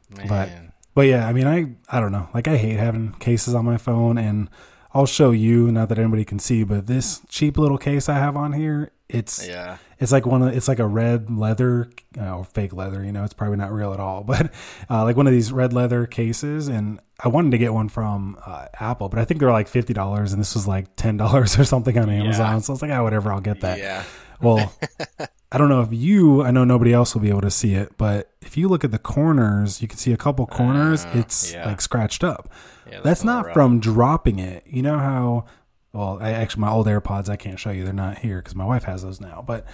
Man. 0.09 0.27
but 0.27 0.49
yeah, 0.97 1.27
I 1.27 1.33
mean, 1.33 1.47
I 1.47 1.67
I 1.89 1.99
don't 1.99 2.11
know. 2.11 2.27
Like 2.33 2.47
I 2.47 2.57
hate 2.57 2.77
having 2.77 3.13
cases 3.13 3.53
on 3.55 3.65
my 3.65 3.77
phone, 3.77 4.17
and 4.17 4.49
I'll 4.93 5.05
show 5.05 5.31
you. 5.31 5.71
Not 5.71 5.89
that 5.89 5.97
anybody 5.99 6.25
can 6.25 6.39
see, 6.39 6.63
but 6.63 6.87
this 6.87 7.21
cheap 7.29 7.57
little 7.57 7.77
case 7.77 8.09
I 8.09 8.15
have 8.15 8.35
on 8.35 8.53
here, 8.53 8.91
it's 9.07 9.47
Yeah. 9.47 9.77
it's 9.99 10.11
like 10.11 10.25
one 10.25 10.41
of 10.41 10.55
it's 10.55 10.67
like 10.67 10.79
a 10.79 10.87
red 10.87 11.29
leather 11.31 11.89
uh, 12.19 12.37
or 12.37 12.43
fake 12.43 12.73
leather. 12.73 13.03
You 13.05 13.11
know, 13.13 13.23
it's 13.23 13.33
probably 13.33 13.57
not 13.57 13.71
real 13.71 13.93
at 13.93 13.99
all, 14.01 14.23
but 14.25 14.51
uh, 14.89 15.03
like 15.03 15.15
one 15.15 15.27
of 15.27 15.33
these 15.33 15.51
red 15.51 15.71
leather 15.73 16.05
cases. 16.05 16.67
And 16.67 16.99
I 17.23 17.29
wanted 17.29 17.51
to 17.51 17.57
get 17.57 17.73
one 17.73 17.87
from 17.87 18.37
uh, 18.45 18.65
Apple, 18.79 19.07
but 19.07 19.17
I 19.19 19.25
think 19.25 19.39
they're 19.39 19.51
like 19.51 19.69
fifty 19.69 19.93
dollars, 19.93 20.33
and 20.33 20.41
this 20.41 20.55
was 20.55 20.67
like 20.67 20.93
ten 20.97 21.15
dollars 21.15 21.57
or 21.59 21.63
something 21.63 21.97
on 21.97 22.09
Amazon. 22.09 22.55
Yeah. 22.55 22.59
So 22.59 22.71
I 22.71 22.73
was 22.73 22.81
like, 22.81 22.91
ah, 22.91 23.01
whatever, 23.03 23.31
I'll 23.31 23.39
get 23.41 23.61
that. 23.61 23.77
Yeah. 23.79 24.03
Well, 24.41 24.73
I 25.51 25.57
don't 25.57 25.69
know 25.69 25.81
if 25.81 25.89
you, 25.91 26.43
I 26.43 26.51
know 26.51 26.63
nobody 26.63 26.93
else 26.93 27.13
will 27.13 27.21
be 27.21 27.29
able 27.29 27.41
to 27.41 27.51
see 27.51 27.73
it, 27.73 27.97
but 27.97 28.31
if 28.41 28.55
you 28.55 28.69
look 28.69 28.83
at 28.83 28.91
the 28.91 28.99
corners, 28.99 29.81
you 29.81 29.87
can 29.87 29.97
see 29.97 30.13
a 30.13 30.17
couple 30.17 30.47
corners. 30.47 31.05
Uh, 31.05 31.11
it's 31.15 31.53
yeah. 31.53 31.65
like 31.65 31.81
scratched 31.81 32.23
up. 32.23 32.49
Yeah, 32.89 33.01
That's 33.03 33.23
not 33.23 33.47
rough. 33.47 33.53
from 33.53 33.79
dropping 33.79 34.39
it. 34.39 34.65
You 34.65 34.81
know 34.81 34.97
how, 34.97 35.45
well, 35.91 36.19
I 36.21 36.31
actually, 36.31 36.61
my 36.61 36.71
old 36.71 36.87
AirPods, 36.87 37.27
I 37.27 37.35
can't 37.35 37.59
show 37.59 37.71
you. 37.71 37.83
They're 37.83 37.93
not 37.93 38.19
here 38.19 38.37
because 38.37 38.55
my 38.55 38.65
wife 38.65 38.83
has 38.83 39.03
those 39.03 39.19
now. 39.19 39.43
But 39.45 39.65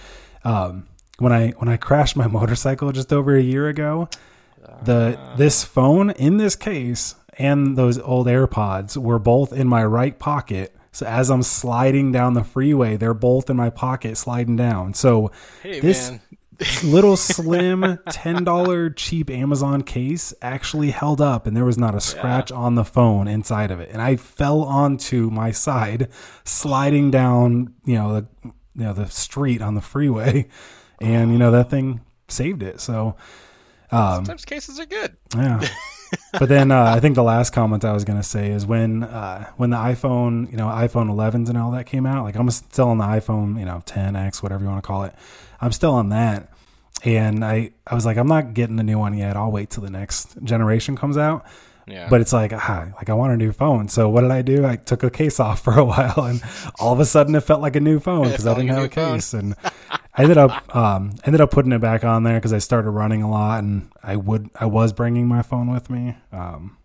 um, 0.44 0.88
when 1.18 1.32
I 1.32 1.50
when 1.50 1.68
I 1.68 1.76
crashed 1.76 2.16
my 2.16 2.26
motorcycle 2.38 2.90
just 2.92 3.12
over 3.12 3.36
a 3.36 3.42
year 3.42 3.68
ago, 3.68 4.08
the 4.82 5.18
this 5.36 5.64
phone 5.64 6.10
in 6.10 6.36
this 6.36 6.56
case 6.56 7.14
and 7.38 7.76
those 7.76 7.98
old 7.98 8.26
AirPods 8.26 8.96
were 8.96 9.18
both 9.18 9.52
in 9.52 9.68
my 9.68 9.84
right 9.84 10.18
pocket. 10.18 10.74
So 10.98 11.06
as 11.06 11.30
I'm 11.30 11.44
sliding 11.44 12.10
down 12.10 12.34
the 12.34 12.42
freeway, 12.42 12.96
they're 12.96 13.14
both 13.14 13.48
in 13.48 13.56
my 13.56 13.70
pocket 13.70 14.16
sliding 14.16 14.56
down. 14.56 14.94
So 14.94 15.30
Hey 15.62 15.78
this 15.78 16.10
man. 16.10 16.20
little 16.82 17.16
slim 17.16 18.00
ten 18.10 18.42
dollar 18.42 18.90
cheap 18.90 19.30
Amazon 19.30 19.82
case 19.82 20.34
actually 20.42 20.90
held 20.90 21.20
up, 21.20 21.46
and 21.46 21.56
there 21.56 21.64
was 21.64 21.78
not 21.78 21.94
a 21.94 22.00
scratch 22.00 22.50
on 22.50 22.74
the 22.74 22.84
phone 22.84 23.28
inside 23.28 23.70
of 23.70 23.78
it. 23.78 23.90
And 23.92 24.02
I 24.02 24.16
fell 24.16 24.64
onto 24.64 25.30
my 25.30 25.52
side, 25.52 26.08
sliding 26.42 27.12
down, 27.12 27.74
you 27.84 27.94
know, 27.94 28.14
the 28.14 28.26
you 28.42 28.52
know 28.74 28.92
the 28.92 29.06
street 29.06 29.62
on 29.62 29.76
the 29.76 29.80
freeway, 29.80 30.48
and 31.00 31.30
you 31.30 31.38
know 31.38 31.52
that 31.52 31.70
thing 31.70 32.00
saved 32.26 32.64
it. 32.64 32.80
So 32.80 33.14
um, 33.92 34.16
Sometimes 34.16 34.44
cases 34.44 34.80
are 34.80 34.86
good. 34.86 35.16
yeah. 35.36 35.64
but 36.32 36.48
then 36.48 36.70
uh, 36.70 36.84
I 36.84 37.00
think 37.00 37.14
the 37.14 37.22
last 37.22 37.50
comment 37.52 37.84
I 37.84 37.92
was 37.92 38.04
gonna 38.04 38.22
say 38.22 38.50
is 38.50 38.66
when 38.66 39.02
uh, 39.02 39.50
when 39.56 39.70
the 39.70 39.76
iPhone, 39.76 40.50
you 40.50 40.56
know, 40.56 40.66
iPhone 40.66 41.10
11s 41.10 41.48
and 41.48 41.58
all 41.58 41.70
that 41.72 41.86
came 41.86 42.06
out. 42.06 42.24
Like 42.24 42.36
I'm 42.36 42.50
still 42.50 42.88
on 42.88 42.98
the 42.98 43.04
iPhone, 43.04 43.58
you 43.58 43.64
know, 43.64 43.82
10x, 43.86 44.42
whatever 44.42 44.64
you 44.64 44.70
want 44.70 44.82
to 44.82 44.86
call 44.86 45.04
it. 45.04 45.14
I'm 45.60 45.72
still 45.72 45.94
on 45.94 46.10
that, 46.10 46.52
and 47.04 47.44
I 47.44 47.72
I 47.86 47.94
was 47.94 48.06
like, 48.06 48.16
I'm 48.16 48.28
not 48.28 48.54
getting 48.54 48.76
the 48.76 48.82
new 48.82 48.98
one 48.98 49.16
yet. 49.16 49.36
I'll 49.36 49.50
wait 49.50 49.70
till 49.70 49.82
the 49.82 49.90
next 49.90 50.40
generation 50.42 50.96
comes 50.96 51.16
out. 51.16 51.44
Yeah. 51.86 52.08
But 52.10 52.20
it's 52.20 52.34
like, 52.34 52.52
ah, 52.52 52.88
like 52.96 53.08
I 53.08 53.14
want 53.14 53.32
a 53.32 53.36
new 53.36 53.50
phone. 53.50 53.88
So 53.88 54.08
what 54.10 54.20
did 54.20 54.30
I 54.30 54.42
do? 54.42 54.66
I 54.66 54.76
took 54.76 55.02
a 55.02 55.10
case 55.10 55.40
off 55.40 55.60
for 55.64 55.78
a 55.78 55.84
while, 55.84 56.24
and 56.24 56.42
all 56.78 56.92
of 56.92 57.00
a 57.00 57.06
sudden 57.06 57.34
it 57.34 57.40
felt 57.40 57.60
like 57.60 57.76
a 57.76 57.80
new 57.80 57.98
phone 57.98 58.24
because 58.28 58.46
I 58.46 58.54
didn't 58.54 58.68
have 58.68 58.84
a 58.84 58.88
phone. 58.88 59.14
case. 59.14 59.32
And 59.34 59.54
I 60.18 60.22
ended 60.22 60.36
up 60.38 60.74
um, 60.76 61.14
ended 61.24 61.40
up 61.40 61.50
putting 61.50 61.72
it 61.72 61.78
back 61.80 62.04
on 62.04 62.24
there 62.24 62.34
because 62.34 62.52
I 62.52 62.58
started 62.58 62.90
running 62.90 63.22
a 63.22 63.30
lot, 63.30 63.62
and 63.62 63.90
I 64.02 64.16
would 64.16 64.50
I 64.54 64.66
was 64.66 64.92
bringing 64.92 65.26
my 65.28 65.42
phone 65.42 65.72
with 65.72 65.88
me. 65.88 66.16
Um, 66.32 66.76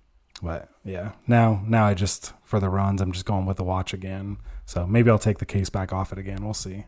but 0.41 0.69
yeah, 0.85 1.13
now 1.27 1.63
now 1.67 1.85
I 1.85 1.93
just 1.95 2.33
for 2.43 2.59
the 2.59 2.69
runs 2.69 3.01
I'm 3.01 3.11
just 3.11 3.25
going 3.25 3.45
with 3.45 3.57
the 3.57 3.63
watch 3.63 3.93
again. 3.93 4.37
So 4.65 4.85
maybe 4.87 5.09
I'll 5.09 5.19
take 5.19 5.39
the 5.39 5.45
case 5.45 5.69
back 5.69 5.91
off 5.91 6.11
it 6.13 6.17
again. 6.19 6.43
We'll 6.45 6.53
see. 6.53 6.85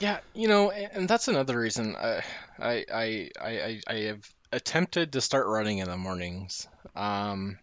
Yeah, 0.00 0.18
you 0.34 0.48
know, 0.48 0.70
and 0.70 1.08
that's 1.08 1.28
another 1.28 1.58
reason 1.58 1.94
I 1.96 2.22
I 2.58 2.84
I 2.92 3.30
I, 3.40 3.48
I- 3.48 3.80
I 3.86 3.94
have 4.06 4.28
attempted 4.52 5.12
to 5.12 5.20
start 5.20 5.46
running 5.46 5.78
in 5.78 5.88
the 5.88 5.96
mornings. 5.96 6.66
Um, 6.94 7.58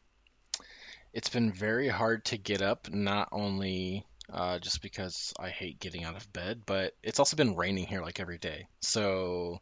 it's 1.14 1.30
been 1.30 1.52
very 1.52 1.88
hard 1.90 2.26
to 2.26 2.38
get 2.38 2.62
up, 2.62 2.90
not 2.92 3.30
only 3.32 4.06
uh, 4.34 4.58
just 4.60 4.82
because 4.82 5.34
I 5.40 5.50
hate 5.50 5.80
getting 5.80 6.04
out 6.04 6.18
of 6.18 6.34
bed, 6.34 6.64
but 6.66 6.96
it's 7.04 7.20
also 7.20 7.38
been 7.38 7.56
raining 7.56 7.86
here 7.86 8.02
like 8.02 8.20
every 8.20 8.40
day. 8.40 8.68
So 8.82 9.62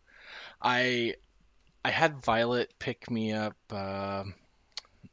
I 0.62 1.16
I 1.84 1.92
had 1.92 2.24
Violet 2.24 2.74
pick 2.80 3.12
me 3.12 3.34
up. 3.34 3.56
Um 3.72 4.34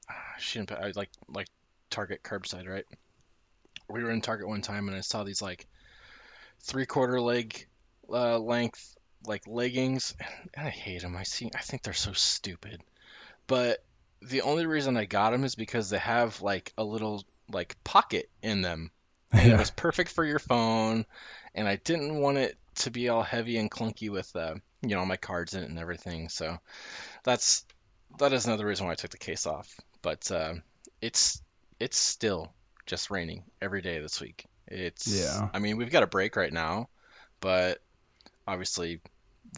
she 0.38 0.60
didn't. 0.60 0.72
I 0.72 0.92
like 0.94 1.10
like 1.28 1.48
Target 1.90 2.22
curbside, 2.22 2.68
right? 2.68 2.84
We 3.90 4.04
were 4.04 4.10
in 4.10 4.20
Target 4.20 4.48
one 4.48 4.62
time, 4.62 4.88
and 4.88 4.96
I 4.96 5.00
saw 5.00 5.24
these 5.24 5.42
like 5.42 5.66
three 6.60 6.86
quarter 6.86 7.20
leg 7.20 7.66
uh, 8.08 8.38
length 8.38 8.96
like 9.26 9.46
leggings. 9.46 10.14
And 10.54 10.66
I 10.66 10.70
hate 10.70 11.02
them. 11.02 11.16
I 11.16 11.24
see. 11.24 11.50
I 11.54 11.60
think 11.60 11.82
they're 11.82 11.94
so 11.94 12.12
stupid. 12.12 12.80
But 13.46 13.82
the 14.22 14.42
only 14.42 14.66
reason 14.66 14.96
I 14.96 15.04
got 15.04 15.30
them 15.30 15.44
is 15.44 15.54
because 15.54 15.90
they 15.90 15.98
have 15.98 16.42
like 16.42 16.72
a 16.78 16.84
little 16.84 17.24
like 17.50 17.82
pocket 17.82 18.28
in 18.42 18.62
them. 18.62 18.90
And 19.32 19.52
it 19.52 19.58
was 19.58 19.70
perfect 19.70 20.11
for 20.11 20.25
your 20.25 20.38
phone, 20.38 21.04
and 21.54 21.68
I 21.68 21.76
didn't 21.76 22.18
want 22.18 22.38
it 22.38 22.56
to 22.76 22.90
be 22.90 23.11
all 23.11 23.23
heavy 23.23 23.58
and 23.58 23.70
clunky 23.70 24.08
with 24.08 24.35
uh, 24.35 24.54
you 24.80 24.97
know 24.97 25.04
my 25.04 25.18
cards 25.18 25.54
in 25.54 25.62
it 25.62 25.68
and 25.68 25.78
everything. 25.78 26.30
So 26.30 26.56
that's 27.25 27.66
that 28.18 28.32
is 28.32 28.47
another 28.47 28.66
reason 28.66 28.87
why 28.87 28.92
I 28.92 28.97
took 28.97 29.11
the 29.11 29.18
case 29.18 29.47
off. 29.47 29.68
But 30.00 30.30
uh, 30.30 30.54
it's 31.02 31.42
it's 31.78 31.99
still 31.99 32.52
just 32.87 33.11
raining 33.11 33.44
every 33.61 33.82
day 33.82 34.00
this 34.00 34.20
week. 34.20 34.47
It's 34.66 35.06
Yeah. 35.06 35.49
I 35.52 35.58
mean 35.58 35.76
we've 35.76 35.90
got 35.90 36.02
a 36.02 36.08
break 36.08 36.37
right 36.37 36.52
now, 36.52 36.88
but 37.40 37.82
obviously 38.47 39.00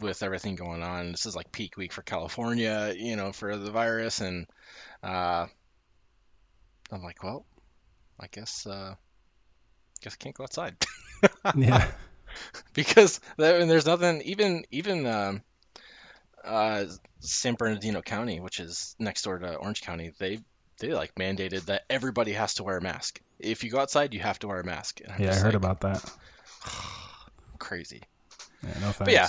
with 0.01 0.23
everything 0.23 0.55
going 0.55 0.83
on, 0.83 1.11
this 1.11 1.25
is 1.25 1.35
like 1.35 1.51
peak 1.51 1.77
week 1.77 1.93
for 1.93 2.01
California, 2.01 2.93
you 2.97 3.15
know, 3.15 3.31
for 3.31 3.57
the 3.57 3.71
virus, 3.71 4.21
and 4.21 4.47
uh, 5.03 5.47
I'm 6.91 7.03
like, 7.03 7.23
well, 7.23 7.45
I 8.19 8.27
guess 8.31 8.65
uh, 8.65 8.95
guess 10.01 10.17
I 10.19 10.23
can't 10.23 10.35
go 10.35 10.43
outside. 10.43 10.75
yeah. 11.55 11.91
because 12.73 13.19
and 13.37 13.69
there's 13.69 13.85
nothing 13.85 14.21
even 14.23 14.65
even 14.71 15.05
um, 15.05 15.41
uh, 16.43 16.85
San 17.19 17.55
Bernardino 17.55 18.01
County, 18.01 18.39
which 18.39 18.59
is 18.59 18.95
next 18.99 19.23
door 19.23 19.37
to 19.37 19.55
Orange 19.55 19.81
County, 19.81 20.11
they 20.17 20.39
they 20.79 20.93
like 20.93 21.13
mandated 21.15 21.65
that 21.65 21.83
everybody 21.89 22.33
has 22.33 22.55
to 22.55 22.63
wear 22.63 22.77
a 22.77 22.81
mask. 22.81 23.21
If 23.39 23.63
you 23.63 23.69
go 23.69 23.79
outside, 23.79 24.13
you 24.13 24.19
have 24.19 24.39
to 24.39 24.47
wear 24.47 24.59
a 24.59 24.65
mask. 24.65 25.01
Yeah, 25.19 25.31
I 25.31 25.35
heard 25.35 25.45
like, 25.45 25.53
about 25.53 25.81
that. 25.81 26.11
crazy. 27.59 28.01
Yeah, 28.63 28.79
no 28.81 28.91
thanks. 28.91 29.13
yeah. 29.13 29.27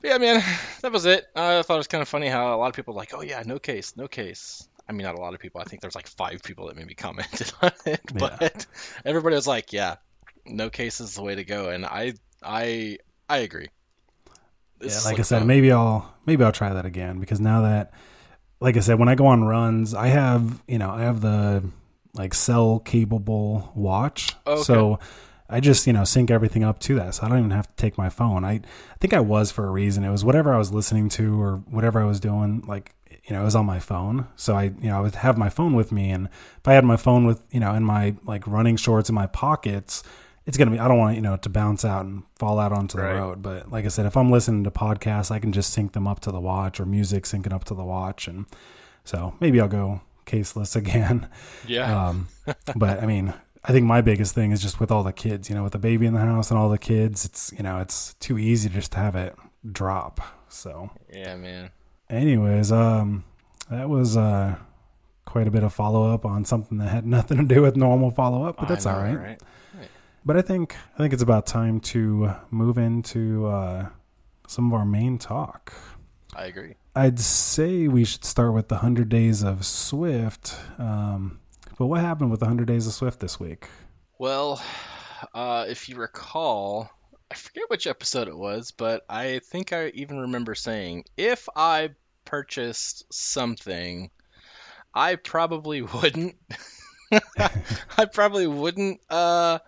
But 0.00 0.08
yeah, 0.08 0.18
man, 0.18 0.44
that 0.80 0.92
was 0.92 1.04
it. 1.04 1.26
I 1.36 1.62
thought 1.62 1.74
it 1.74 1.78
was 1.78 1.86
kind 1.86 2.02
of 2.02 2.08
funny 2.08 2.28
how 2.28 2.54
a 2.54 2.56
lot 2.56 2.68
of 2.68 2.74
people 2.74 2.94
were 2.94 3.00
like, 3.00 3.12
oh 3.14 3.22
yeah, 3.22 3.42
no 3.44 3.58
case, 3.58 3.96
no 3.96 4.08
case. 4.08 4.66
I 4.90 4.92
mean, 4.92 5.04
not 5.06 5.14
a 5.14 5.20
lot 5.20 5.34
of 5.34 5.40
people. 5.40 5.60
I 5.60 5.64
think 5.64 5.82
there's 5.82 5.94
like 5.94 6.08
five 6.08 6.42
people 6.42 6.66
that 6.66 6.74
maybe 6.76 6.94
commented 6.96 7.52
on 7.62 7.70
it, 7.86 8.00
Yeah. 8.12 8.36
but 8.40 8.66
everybody 9.04 9.36
was 9.36 9.46
like, 9.46 9.72
yeah, 9.72 9.94
no 10.44 10.68
case 10.68 11.00
is 11.00 11.14
the 11.14 11.22
way 11.22 11.36
to 11.36 11.44
go, 11.44 11.68
and 11.68 11.86
I, 11.86 12.14
I, 12.42 12.98
I 13.28 13.38
agree. 13.38 13.68
This 14.80 15.04
yeah, 15.04 15.10
like 15.10 15.20
I 15.20 15.22
said, 15.22 15.46
maybe 15.46 15.70
I'll 15.70 16.12
maybe 16.26 16.42
I'll 16.42 16.50
try 16.50 16.72
that 16.72 16.86
again 16.86 17.20
because 17.20 17.38
now 17.40 17.62
that, 17.62 17.92
like 18.60 18.76
I 18.76 18.80
said, 18.80 18.98
when 18.98 19.08
I 19.08 19.14
go 19.14 19.26
on 19.28 19.44
runs, 19.44 19.94
I 19.94 20.08
have 20.08 20.60
you 20.66 20.78
know 20.78 20.90
I 20.90 21.02
have 21.02 21.20
the 21.20 21.62
like 22.14 22.34
cell 22.34 22.80
capable 22.80 23.70
watch, 23.76 24.34
oh, 24.46 24.54
Okay. 24.54 24.62
so 24.62 24.98
I 25.48 25.60
just 25.60 25.86
you 25.86 25.92
know 25.92 26.02
sync 26.04 26.30
everything 26.32 26.64
up 26.64 26.80
to 26.80 26.96
that, 26.96 27.14
so 27.14 27.24
I 27.24 27.28
don't 27.28 27.38
even 27.38 27.50
have 27.52 27.68
to 27.68 27.76
take 27.76 27.96
my 27.96 28.08
phone. 28.08 28.44
I 28.44 28.52
I 28.54 28.62
think 29.00 29.12
I 29.14 29.20
was 29.20 29.52
for 29.52 29.66
a 29.66 29.70
reason. 29.70 30.02
It 30.02 30.10
was 30.10 30.24
whatever 30.24 30.52
I 30.52 30.58
was 30.58 30.72
listening 30.72 31.10
to 31.10 31.40
or 31.40 31.56
whatever 31.70 32.00
I 32.00 32.06
was 32.06 32.18
doing, 32.18 32.64
like 32.66 32.94
you 33.24 33.34
know 33.34 33.42
it 33.42 33.44
was 33.44 33.56
on 33.56 33.66
my 33.66 33.78
phone, 33.78 34.26
so 34.36 34.54
I 34.54 34.64
you 34.64 34.88
know 34.88 34.98
I 34.98 35.00
would 35.00 35.14
have 35.16 35.36
my 35.38 35.48
phone 35.48 35.74
with 35.74 35.92
me, 35.92 36.10
and 36.10 36.26
if 36.58 36.66
I 36.68 36.74
had 36.74 36.84
my 36.84 36.96
phone 36.96 37.24
with 37.26 37.42
you 37.50 37.60
know 37.60 37.74
in 37.74 37.84
my 37.84 38.14
like 38.24 38.46
running 38.46 38.76
shorts 38.76 39.08
in 39.08 39.14
my 39.14 39.26
pockets. 39.26 40.02
It's 40.46 40.56
gonna 40.56 40.70
be. 40.70 40.78
I 40.80 40.88
don't 40.88 40.98
want 40.98 41.16
you 41.16 41.22
know 41.22 41.36
to 41.36 41.48
bounce 41.50 41.84
out 41.84 42.06
and 42.06 42.22
fall 42.38 42.58
out 42.58 42.72
onto 42.72 42.96
the 42.96 43.04
Right. 43.04 43.14
road. 43.14 43.42
But 43.42 43.70
like 43.70 43.84
I 43.84 43.88
said, 43.88 44.06
if 44.06 44.16
I'm 44.16 44.30
listening 44.32 44.64
to 44.64 44.70
podcasts, 44.70 45.30
I 45.30 45.38
can 45.38 45.52
just 45.52 45.70
sync 45.72 45.92
them 45.92 46.08
up 46.08 46.20
to 46.20 46.32
the 46.32 46.40
watch 46.40 46.80
or 46.80 46.86
music 46.86 47.24
syncing 47.24 47.52
up 47.52 47.64
to 47.64 47.74
the 47.74 47.84
watch, 47.84 48.26
and 48.26 48.46
so 49.04 49.34
maybe 49.38 49.60
I'll 49.60 49.68
go 49.68 50.00
caseless 50.26 50.74
again. 50.82 51.28
yeah, 51.68 52.08
Um, 52.08 52.28
but 52.74 53.02
I 53.02 53.06
mean, 53.06 53.34
I 53.62 53.70
think 53.72 53.84
my 53.86 54.00
biggest 54.00 54.34
thing 54.34 54.50
is 54.50 54.62
just 54.62 54.80
with 54.80 54.90
all 54.90 55.04
the 55.04 55.12
kids. 55.12 55.50
You 55.50 55.54
know, 55.54 55.62
with 55.62 55.72
the 55.72 55.78
baby 55.78 56.06
in 56.06 56.14
the 56.14 56.20
house 56.20 56.50
and 56.50 56.58
all 56.58 56.70
the 56.70 56.78
kids, 56.78 57.24
it's 57.26 57.52
you 57.56 57.62
know 57.62 57.78
it's 57.78 58.14
too 58.14 58.38
easy 58.38 58.70
just 58.70 58.92
to 58.92 58.98
have 58.98 59.14
it 59.14 59.36
drop. 59.70 60.20
So, 60.48 60.90
yeah, 61.12 61.36
man. 61.36 61.70
Anyways, 62.10 62.72
um, 62.72 63.24
that 63.70 63.88
was 63.88 64.16
uh 64.16 64.56
quite 65.24 65.46
a 65.46 65.50
bit 65.50 65.62
of 65.62 65.72
follow 65.72 66.12
up 66.12 66.24
on 66.24 66.44
something 66.44 66.78
that 66.78 66.88
had 66.88 67.06
nothing 67.18 67.38
to 67.38 67.54
do 67.54 67.62
with 67.62 67.76
normal 67.76 68.10
follow 68.10 68.44
up, 68.44 68.56
but 68.58 68.68
that's 68.68 68.84
know, 68.84 68.92
all 68.92 69.02
right. 69.02 69.16
right? 69.16 69.40
But 70.24 70.36
I 70.36 70.42
think 70.42 70.76
I 70.94 70.98
think 70.98 71.12
it's 71.12 71.22
about 71.22 71.46
time 71.46 71.80
to 71.80 72.34
move 72.50 72.76
into 72.76 73.46
uh, 73.46 73.88
some 74.46 74.72
of 74.72 74.78
our 74.78 74.84
main 74.84 75.18
talk. 75.18 75.72
I 76.34 76.44
agree. 76.44 76.74
I'd 76.94 77.18
say 77.20 77.88
we 77.88 78.04
should 78.04 78.24
start 78.24 78.52
with 78.52 78.68
the 78.68 78.78
hundred 78.78 79.08
days 79.08 79.42
of 79.42 79.64
Swift. 79.64 80.56
Um, 80.78 81.40
but 81.78 81.86
what 81.86 82.00
happened 82.00 82.30
with 82.30 82.40
the 82.40 82.46
hundred 82.46 82.66
days 82.66 82.86
of 82.86 82.92
Swift 82.92 83.20
this 83.20 83.40
week? 83.40 83.68
Well, 84.18 84.62
uh, 85.32 85.64
if 85.68 85.88
you 85.88 85.96
recall, 85.96 86.90
I 87.30 87.34
forget 87.36 87.64
which 87.68 87.86
episode 87.86 88.28
it 88.28 88.36
was, 88.36 88.72
but 88.72 89.04
I 89.08 89.38
think 89.38 89.72
I 89.72 89.88
even 89.88 90.18
remember 90.20 90.54
saying 90.54 91.04
if 91.16 91.48
I 91.54 91.90
purchased 92.24 93.12
something, 93.12 94.10
I 94.92 95.14
probably 95.14 95.82
wouldn't. 96.02 96.36
I 97.98 98.04
probably 98.06 98.46
wouldn't 98.46 99.00
uh, 99.10 99.58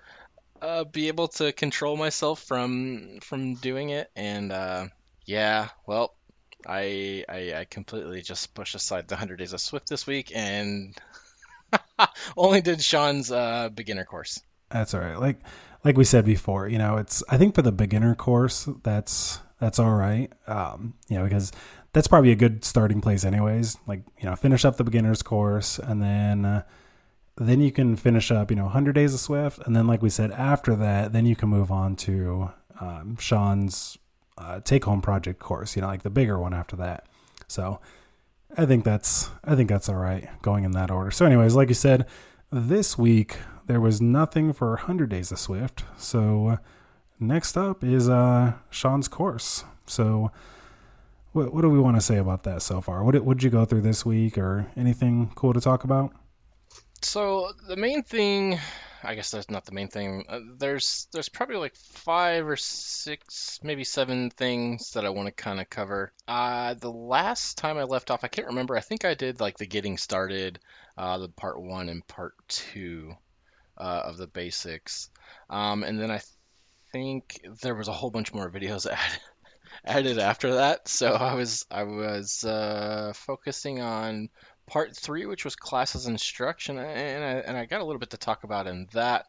uh, 0.61 0.85
be 0.85 1.09
able 1.09 1.29
to 1.29 1.53
control 1.53 1.97
myself 1.97 2.43
from 2.43 3.19
from 3.21 3.55
doing 3.55 3.91
it, 3.91 4.11
and 4.17 4.53
uh, 4.53 4.87
yeah, 5.25 5.69
well, 5.87 6.15
I, 6.67 7.25
I 7.29 7.55
I 7.55 7.67
completely 7.69 8.23
just 8.23 8.55
pushed 8.55 8.75
aside 8.75 9.09
the 9.09 9.17
hundred 9.17 9.39
days 9.39 9.53
of 9.53 9.61
Swift 9.61 9.89
this 9.89 10.07
week, 10.07 10.33
and 10.35 10.97
only 12.37 12.61
did 12.61 12.81
Sean's 12.83 13.31
uh, 13.31 13.69
beginner 13.69 14.05
course. 14.05 14.41
That's 14.71 14.95
all 14.95 15.01
right. 15.01 15.19
Like 15.19 15.41
like 15.85 15.97
we 15.97 16.05
said 16.05 16.25
before, 16.25 16.69
you 16.69 16.79
know, 16.79 16.97
it's 16.97 17.23
I 17.29 17.37
think 17.39 17.55
for 17.55 17.63
the 17.63 17.73
beginner 17.73 18.15
course, 18.15 18.69
that's 18.83 19.41
that's 19.61 19.79
all 19.79 19.95
right. 19.95 20.33
Um, 20.47 20.95
you 21.09 21.19
know, 21.19 21.25
because 21.25 21.53
that's 21.93 22.09
probably 22.09 22.33
a 22.33 22.37
good 22.37 22.65
starting 22.65 23.01
place 23.01 23.25
anyways. 23.25 23.77
Like, 23.87 24.03
you 24.19 24.29
know, 24.29 24.35
finish 24.37 24.65
up 24.65 24.77
the 24.77 24.85
beginner's 24.85 25.23
course 25.23 25.79
and 25.79 26.03
then 26.03 26.45
uh, 26.45 26.63
then 27.37 27.61
you 27.61 27.73
can 27.73 27.97
finish 27.97 28.31
up, 28.31 28.51
you 28.51 28.57
know, 28.57 28.65
100 28.65 28.95
days 28.95 29.15
of 29.15 29.21
Swift 29.21 29.59
and 29.67 29.75
then 29.75 29.87
like 29.87 30.03
we 30.03 30.11
said 30.11 30.31
after 30.33 30.75
that, 30.77 31.13
then 31.13 31.27
you 31.27 31.37
can 31.37 31.49
move 31.49 31.71
on 31.71 31.97
to 31.97 32.51
um, 32.81 33.17
Sean's 33.19 33.99
uh, 34.39 34.61
take 34.61 34.85
home 34.85 35.01
project 35.01 35.39
course, 35.39 35.77
you 35.77 35.83
know, 35.83 35.89
like 35.89 36.03
the 36.03 36.11
bigger 36.11 36.39
one 36.39 36.55
after 36.55 36.77
that. 36.77 37.07
So, 37.49 37.81
I 38.57 38.67
think 38.67 38.85
that's 38.85 39.31
I 39.45 39.55
think 39.55 39.69
that's 39.69 39.89
all 39.89 39.97
right 39.97 40.29
going 40.43 40.65
in 40.65 40.73
that 40.73 40.91
order. 40.91 41.11
So 41.11 41.25
anyways, 41.25 41.55
like 41.55 41.69
you 41.69 41.75
said, 41.75 42.07
this 42.51 42.99
week 42.99 43.39
there 43.73 43.81
was 43.81 44.03
nothing 44.03 44.53
for 44.53 44.69
100 44.73 45.09
days 45.09 45.33
of 45.33 45.39
Swift. 45.39 45.85
So 45.97 46.47
uh, 46.49 46.57
next 47.19 47.57
up 47.57 47.83
is 47.83 48.07
uh, 48.07 48.53
Sean's 48.69 49.09
course. 49.09 49.65
So 49.87 50.31
what, 51.33 51.55
what 51.55 51.63
do 51.63 51.71
we 51.71 51.79
want 51.79 51.97
to 51.97 52.03
say 52.03 52.19
about 52.19 52.43
that 52.43 52.61
so 52.61 52.83
far? 52.83 53.03
What 53.03 53.13
did, 53.13 53.43
you 53.43 53.49
go 53.49 53.65
through 53.65 53.81
this 53.81 54.05
week 54.05 54.37
or 54.37 54.67
anything 54.77 55.33
cool 55.37 55.55
to 55.55 55.61
talk 55.63 55.85
about? 55.85 56.13
So 57.01 57.53
the 57.67 57.77
main 57.77 58.03
thing, 58.03 58.59
I 59.03 59.15
guess 59.15 59.31
that's 59.31 59.49
not 59.49 59.65
the 59.65 59.73
main 59.73 59.89
thing. 59.89 60.27
Uh, 60.29 60.41
there's 60.59 61.09
there's 61.15 61.31
probably 61.31 61.57
like 61.57 61.75
five 61.75 62.47
or 62.47 62.57
six, 62.57 63.59
maybe 63.63 63.85
seven 63.85 64.29
things 64.29 64.91
that 64.91 65.07
I 65.07 65.09
want 65.09 65.29
to 65.29 65.33
kind 65.33 65.63
of 65.63 65.71
cover. 65.71 66.13
Uh, 66.29 66.75
the 66.75 66.93
last 66.93 67.57
time 67.57 67.79
I 67.79 67.85
left 67.85 68.11
off, 68.11 68.23
I 68.23 68.29
can't 68.29 68.49
remember. 68.49 68.77
I 68.77 68.81
think 68.81 69.07
I 69.07 69.15
did 69.15 69.41
like 69.41 69.57
the 69.57 69.67
getting 69.67 69.97
started, 69.97 70.59
uh, 70.99 71.17
the 71.17 71.31
part 71.31 71.59
one 71.59 71.89
and 71.89 72.07
part 72.07 72.35
two 72.49 73.15
uh, 73.79 74.03
of 74.05 74.17
the 74.17 74.27
basics, 74.27 75.11
um, 75.51 75.83
and 75.83 76.01
then 76.01 76.11
I 76.11 76.21
think 76.93 77.41
there 77.63 77.75
was 77.75 77.89
a 77.89 77.93
whole 77.93 78.11
bunch 78.11 78.33
more 78.35 78.51
videos 78.51 78.87
added 78.91 79.21
added 79.85 80.19
after 80.19 80.55
that. 80.55 80.89
So 80.89 81.13
I 81.13 81.35
was 81.35 81.67
I 81.71 81.85
was 81.85 82.45
uh, 82.45 83.13
focusing 83.15 83.81
on 83.81 84.29
part 84.67 84.97
three, 84.97 85.27
which 85.27 85.45
was 85.45 85.57
classes 85.57 86.07
instruction, 86.07 86.79
and 86.79 87.25
I, 87.25 87.33
and 87.47 87.57
I 87.57 87.67
got 87.67 87.81
a 87.81 87.85
little 87.85 88.01
bit 88.01 88.11
to 88.11 88.19
talk 88.19 88.45
about 88.45 88.67
in 88.67 88.87
that. 88.93 89.27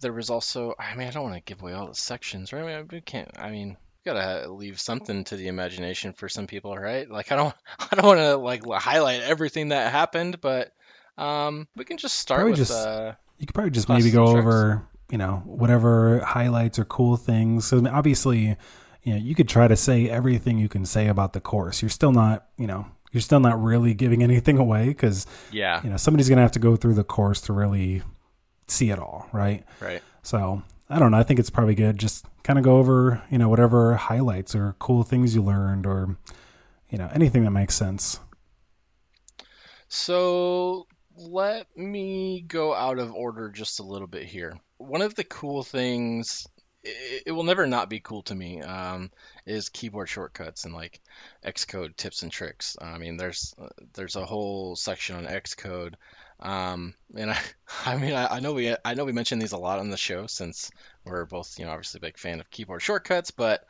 There 0.00 0.12
was 0.12 0.30
also, 0.30 0.74
I 0.78 0.94
mean, 0.94 1.08
I 1.08 1.10
don't 1.10 1.24
want 1.24 1.34
to 1.34 1.40
give 1.40 1.60
away 1.60 1.72
all 1.72 1.88
the 1.88 1.94
sections, 1.94 2.52
right? 2.52 2.62
I 2.62 2.76
mean, 2.78 2.88
we 2.92 3.00
can't. 3.00 3.30
I 3.36 3.50
mean, 3.50 3.76
gotta 4.04 4.48
leave 4.52 4.78
something 4.80 5.24
to 5.24 5.36
the 5.36 5.48
imagination 5.48 6.12
for 6.12 6.28
some 6.28 6.46
people, 6.46 6.76
right? 6.76 7.10
Like, 7.10 7.32
I 7.32 7.36
don't, 7.36 7.54
I 7.90 7.96
don't 7.96 8.06
want 8.06 8.20
to 8.20 8.36
like 8.36 8.62
highlight 8.64 9.22
everything 9.22 9.70
that 9.70 9.90
happened, 9.90 10.40
but 10.40 10.70
um, 11.16 11.66
we 11.74 11.84
can 11.84 11.96
just 11.96 12.16
start 12.18 12.38
Probably 12.38 12.52
with 12.52 12.60
just- 12.60 12.86
uh, 12.86 13.14
You 13.38 13.46
could 13.46 13.54
probably 13.54 13.70
just 13.70 13.88
maybe 13.88 14.10
go 14.10 14.32
tricks. 14.32 14.38
over, 14.46 14.86
you 15.10 15.18
know, 15.18 15.42
whatever 15.46 16.20
highlights 16.20 16.78
or 16.78 16.84
cool 16.84 17.16
things. 17.16 17.66
So 17.66 17.86
obviously, 17.86 18.56
you 19.02 19.14
know, 19.14 19.16
you 19.16 19.34
could 19.34 19.48
try 19.48 19.68
to 19.68 19.76
say 19.76 20.08
everything 20.08 20.58
you 20.58 20.68
can 20.68 20.84
say 20.84 21.08
about 21.08 21.32
the 21.32 21.40
course. 21.40 21.80
You're 21.80 21.88
still 21.88 22.12
not, 22.12 22.46
you 22.56 22.66
know, 22.66 22.86
you're 23.12 23.20
still 23.20 23.40
not 23.40 23.62
really 23.62 23.94
giving 23.94 24.22
anything 24.28 24.58
away 24.58 24.88
because 24.88 25.26
yeah, 25.52 25.82
you 25.82 25.90
know 25.90 25.96
somebody's 25.96 26.28
gonna 26.28 26.42
have 26.42 26.52
to 26.52 26.58
go 26.58 26.76
through 26.76 26.94
the 26.94 27.04
course 27.04 27.40
to 27.42 27.52
really 27.52 28.02
see 28.66 28.90
it 28.90 28.98
all, 28.98 29.28
right? 29.32 29.64
right. 29.80 30.02
So 30.22 30.62
I 30.90 30.98
don't 30.98 31.10
know. 31.10 31.18
I 31.18 31.22
think 31.22 31.40
it's 31.40 31.50
probably 31.50 31.74
good. 31.74 31.98
Just 31.98 32.26
kind 32.42 32.58
of 32.58 32.64
go 32.64 32.78
over, 32.78 33.22
you 33.30 33.38
know, 33.38 33.48
whatever 33.48 33.94
highlights 33.96 34.54
or 34.54 34.74
cool 34.78 35.02
things 35.02 35.34
you 35.34 35.42
learned, 35.42 35.86
or 35.86 36.16
you 36.90 36.98
know, 36.98 37.08
anything 37.12 37.44
that 37.44 37.50
makes 37.50 37.74
sense. 37.74 38.20
So 39.88 40.86
let 41.18 41.76
me 41.76 42.40
go 42.46 42.74
out 42.74 42.98
of 42.98 43.12
order 43.12 43.50
just 43.50 43.80
a 43.80 43.84
little 43.84 44.06
bit 44.06 44.24
here. 44.24 44.58
One 44.76 45.02
of 45.02 45.14
the 45.14 45.24
cool 45.24 45.62
things, 45.62 46.46
it, 46.84 47.32
will 47.32 47.42
never 47.42 47.66
not 47.66 47.90
be 47.90 48.00
cool 48.00 48.22
to 48.22 48.34
me, 48.34 48.62
um, 48.62 49.10
is 49.44 49.68
keyboard 49.68 50.08
shortcuts 50.08 50.64
and 50.64 50.72
like 50.72 51.00
Xcode 51.44 51.96
tips 51.96 52.22
and 52.22 52.30
tricks. 52.30 52.76
I 52.80 52.98
mean, 52.98 53.16
there's 53.16 53.54
there's 53.94 54.16
a 54.16 54.24
whole 54.24 54.76
section 54.76 55.16
on 55.16 55.26
Xcode, 55.26 55.94
um, 56.40 56.94
and 57.16 57.30
I 57.32 57.40
I 57.84 57.96
mean 57.96 58.14
I, 58.14 58.36
I 58.36 58.40
know 58.40 58.52
we 58.52 58.74
I 58.84 58.94
know 58.94 59.04
we 59.04 59.12
mentioned 59.12 59.42
these 59.42 59.52
a 59.52 59.58
lot 59.58 59.80
on 59.80 59.90
the 59.90 59.96
show 59.96 60.26
since 60.28 60.70
we're 61.04 61.24
both 61.24 61.58
you 61.58 61.64
know 61.64 61.72
obviously 61.72 61.98
a 61.98 62.02
big 62.02 62.18
fan 62.18 62.40
of 62.40 62.50
keyboard 62.50 62.82
shortcuts, 62.82 63.32
but 63.32 63.64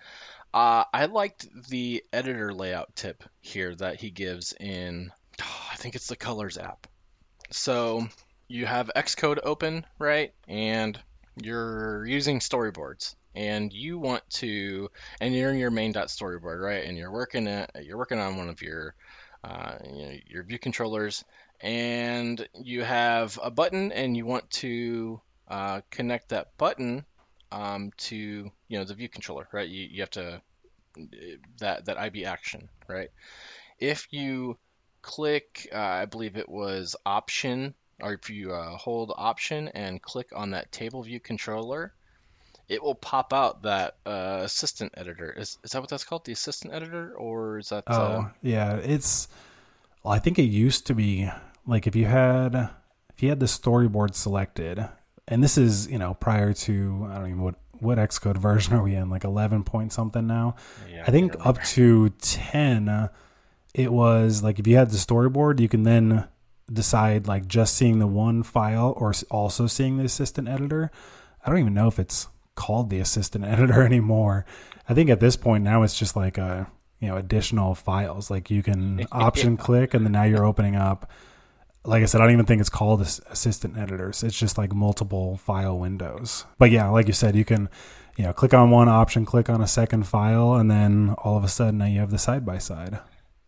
uh, 0.52 0.84
I 0.92 1.06
liked 1.06 1.46
the 1.68 2.04
editor 2.12 2.52
layout 2.52 2.94
tip 2.94 3.24
here 3.40 3.74
that 3.76 4.00
he 4.00 4.10
gives 4.10 4.52
in 4.52 5.10
I 5.40 5.76
think 5.76 5.94
it's 5.94 6.08
the 6.08 6.16
Colors 6.16 6.58
app. 6.58 6.86
So 7.50 8.06
you 8.48 8.66
have 8.66 8.90
Xcode 8.94 9.38
open, 9.42 9.86
right? 9.98 10.32
And 10.46 10.98
you're 11.42 12.04
using 12.06 12.40
storyboards, 12.40 13.14
and 13.34 13.72
you 13.72 13.98
want 13.98 14.28
to, 14.30 14.90
and 15.20 15.34
you're 15.34 15.50
in 15.50 15.58
your 15.58 15.70
main.storyboard, 15.70 16.60
right? 16.60 16.84
And 16.84 16.96
you're 16.96 17.12
working 17.12 17.46
at, 17.48 17.70
you're 17.84 17.98
working 17.98 18.18
on 18.18 18.36
one 18.36 18.48
of 18.48 18.60
your, 18.62 18.94
uh, 19.44 19.76
you 19.84 20.06
know, 20.06 20.14
your 20.26 20.42
view 20.44 20.58
controllers, 20.58 21.24
and 21.60 22.46
you 22.54 22.82
have 22.82 23.38
a 23.42 23.50
button, 23.50 23.92
and 23.92 24.16
you 24.16 24.26
want 24.26 24.50
to 24.50 25.20
uh, 25.48 25.80
connect 25.90 26.30
that 26.30 26.48
button 26.58 27.04
um, 27.52 27.92
to, 27.98 28.50
you 28.68 28.78
know, 28.78 28.84
the 28.84 28.94
view 28.94 29.08
controller, 29.08 29.48
right? 29.52 29.68
You, 29.68 29.88
you 29.90 30.00
have 30.02 30.10
to 30.10 30.42
that 31.60 31.84
that 31.86 31.98
IB 31.98 32.24
action, 32.24 32.68
right? 32.88 33.08
If 33.78 34.08
you 34.10 34.58
click, 35.02 35.68
uh, 35.72 35.78
I 35.78 36.04
believe 36.04 36.36
it 36.36 36.48
was 36.48 36.96
Option, 37.04 37.74
or 38.00 38.14
if 38.14 38.30
you 38.30 38.52
uh, 38.52 38.76
hold 38.76 39.12
Option 39.16 39.68
and 39.68 40.00
click 40.00 40.28
on 40.34 40.50
that 40.52 40.70
table 40.72 41.02
view 41.02 41.20
controller, 41.20 41.92
it 42.68 42.82
will 42.82 42.94
pop 42.94 43.32
out 43.32 43.62
that 43.62 43.96
uh, 44.04 44.40
assistant 44.42 44.92
editor. 44.96 45.32
Is 45.32 45.58
is 45.64 45.72
that 45.72 45.80
what 45.80 45.88
that's 45.88 46.04
called? 46.04 46.24
The 46.24 46.32
assistant 46.32 46.74
editor, 46.74 47.14
or 47.16 47.58
is 47.58 47.70
that? 47.70 47.84
Oh, 47.86 47.94
uh, 47.94 48.28
yeah. 48.42 48.76
It's. 48.76 49.28
Well, 50.02 50.14
I 50.14 50.18
think 50.18 50.38
it 50.38 50.44
used 50.44 50.86
to 50.88 50.94
be 50.94 51.28
like 51.66 51.86
if 51.86 51.96
you 51.96 52.06
had 52.06 52.54
if 53.14 53.22
you 53.22 53.30
had 53.30 53.40
the 53.40 53.46
storyboard 53.46 54.14
selected, 54.14 54.86
and 55.26 55.42
this 55.42 55.56
is 55.58 55.90
you 55.90 55.98
know 55.98 56.14
prior 56.14 56.52
to 56.52 57.08
I 57.10 57.14
don't 57.16 57.28
even 57.28 57.42
what 57.42 57.54
what 57.80 57.98
Xcode 57.98 58.36
version 58.38 58.74
are 58.74 58.82
we 58.82 58.94
in? 58.94 59.08
Like 59.08 59.24
eleven 59.24 59.64
point 59.64 59.92
something 59.92 60.26
now. 60.26 60.56
yeah, 60.90 61.04
I 61.06 61.10
think 61.10 61.32
can't 61.32 61.46
up 61.46 61.62
to 61.62 62.10
10 62.10 62.88
uh, 62.88 63.08
it 63.78 63.92
was 63.92 64.42
like 64.42 64.58
if 64.58 64.66
you 64.66 64.76
had 64.76 64.90
the 64.90 64.96
storyboard 64.96 65.60
you 65.60 65.68
can 65.68 65.84
then 65.84 66.26
decide 66.70 67.26
like 67.26 67.46
just 67.46 67.74
seeing 67.74 67.98
the 67.98 68.06
one 68.06 68.42
file 68.42 68.92
or 68.96 69.14
also 69.30 69.66
seeing 69.66 69.96
the 69.96 70.04
assistant 70.04 70.48
editor 70.48 70.90
i 71.44 71.48
don't 71.48 71.60
even 71.60 71.72
know 71.72 71.88
if 71.88 71.98
it's 71.98 72.28
called 72.56 72.90
the 72.90 72.98
assistant 72.98 73.44
editor 73.44 73.82
anymore 73.82 74.44
i 74.88 74.94
think 74.94 75.08
at 75.08 75.20
this 75.20 75.36
point 75.36 75.64
now 75.64 75.82
it's 75.82 75.98
just 75.98 76.16
like 76.16 76.36
a 76.36 76.70
you 76.98 77.08
know 77.08 77.16
additional 77.16 77.74
files 77.74 78.30
like 78.30 78.50
you 78.50 78.62
can 78.62 79.06
option 79.12 79.56
click 79.56 79.94
and 79.94 80.04
then 80.04 80.12
now 80.12 80.24
you're 80.24 80.44
opening 80.44 80.76
up 80.76 81.10
like 81.84 82.02
I 82.02 82.06
said, 82.06 82.20
I 82.20 82.24
don't 82.24 82.34
even 82.34 82.44
think 82.44 82.60
it's 82.60 82.68
called 82.68 83.00
assistant 83.00 83.78
editors. 83.78 84.22
It's 84.22 84.38
just 84.38 84.58
like 84.58 84.74
multiple 84.74 85.38
file 85.38 85.78
windows. 85.78 86.44
But 86.58 86.70
yeah, 86.70 86.88
like 86.90 87.06
you 87.06 87.14
said, 87.14 87.34
you 87.34 87.46
can, 87.46 87.70
you 88.16 88.24
know, 88.24 88.32
click 88.34 88.52
on 88.52 88.70
one 88.70 88.88
option, 88.88 89.24
click 89.24 89.48
on 89.48 89.62
a 89.62 89.66
second 89.66 90.06
file, 90.06 90.54
and 90.54 90.70
then 90.70 91.14
all 91.18 91.38
of 91.38 91.44
a 91.44 91.48
sudden 91.48 91.78
now 91.78 91.86
you 91.86 92.00
have 92.00 92.10
the 92.10 92.18
side 92.18 92.44
by 92.44 92.58
side. 92.58 92.98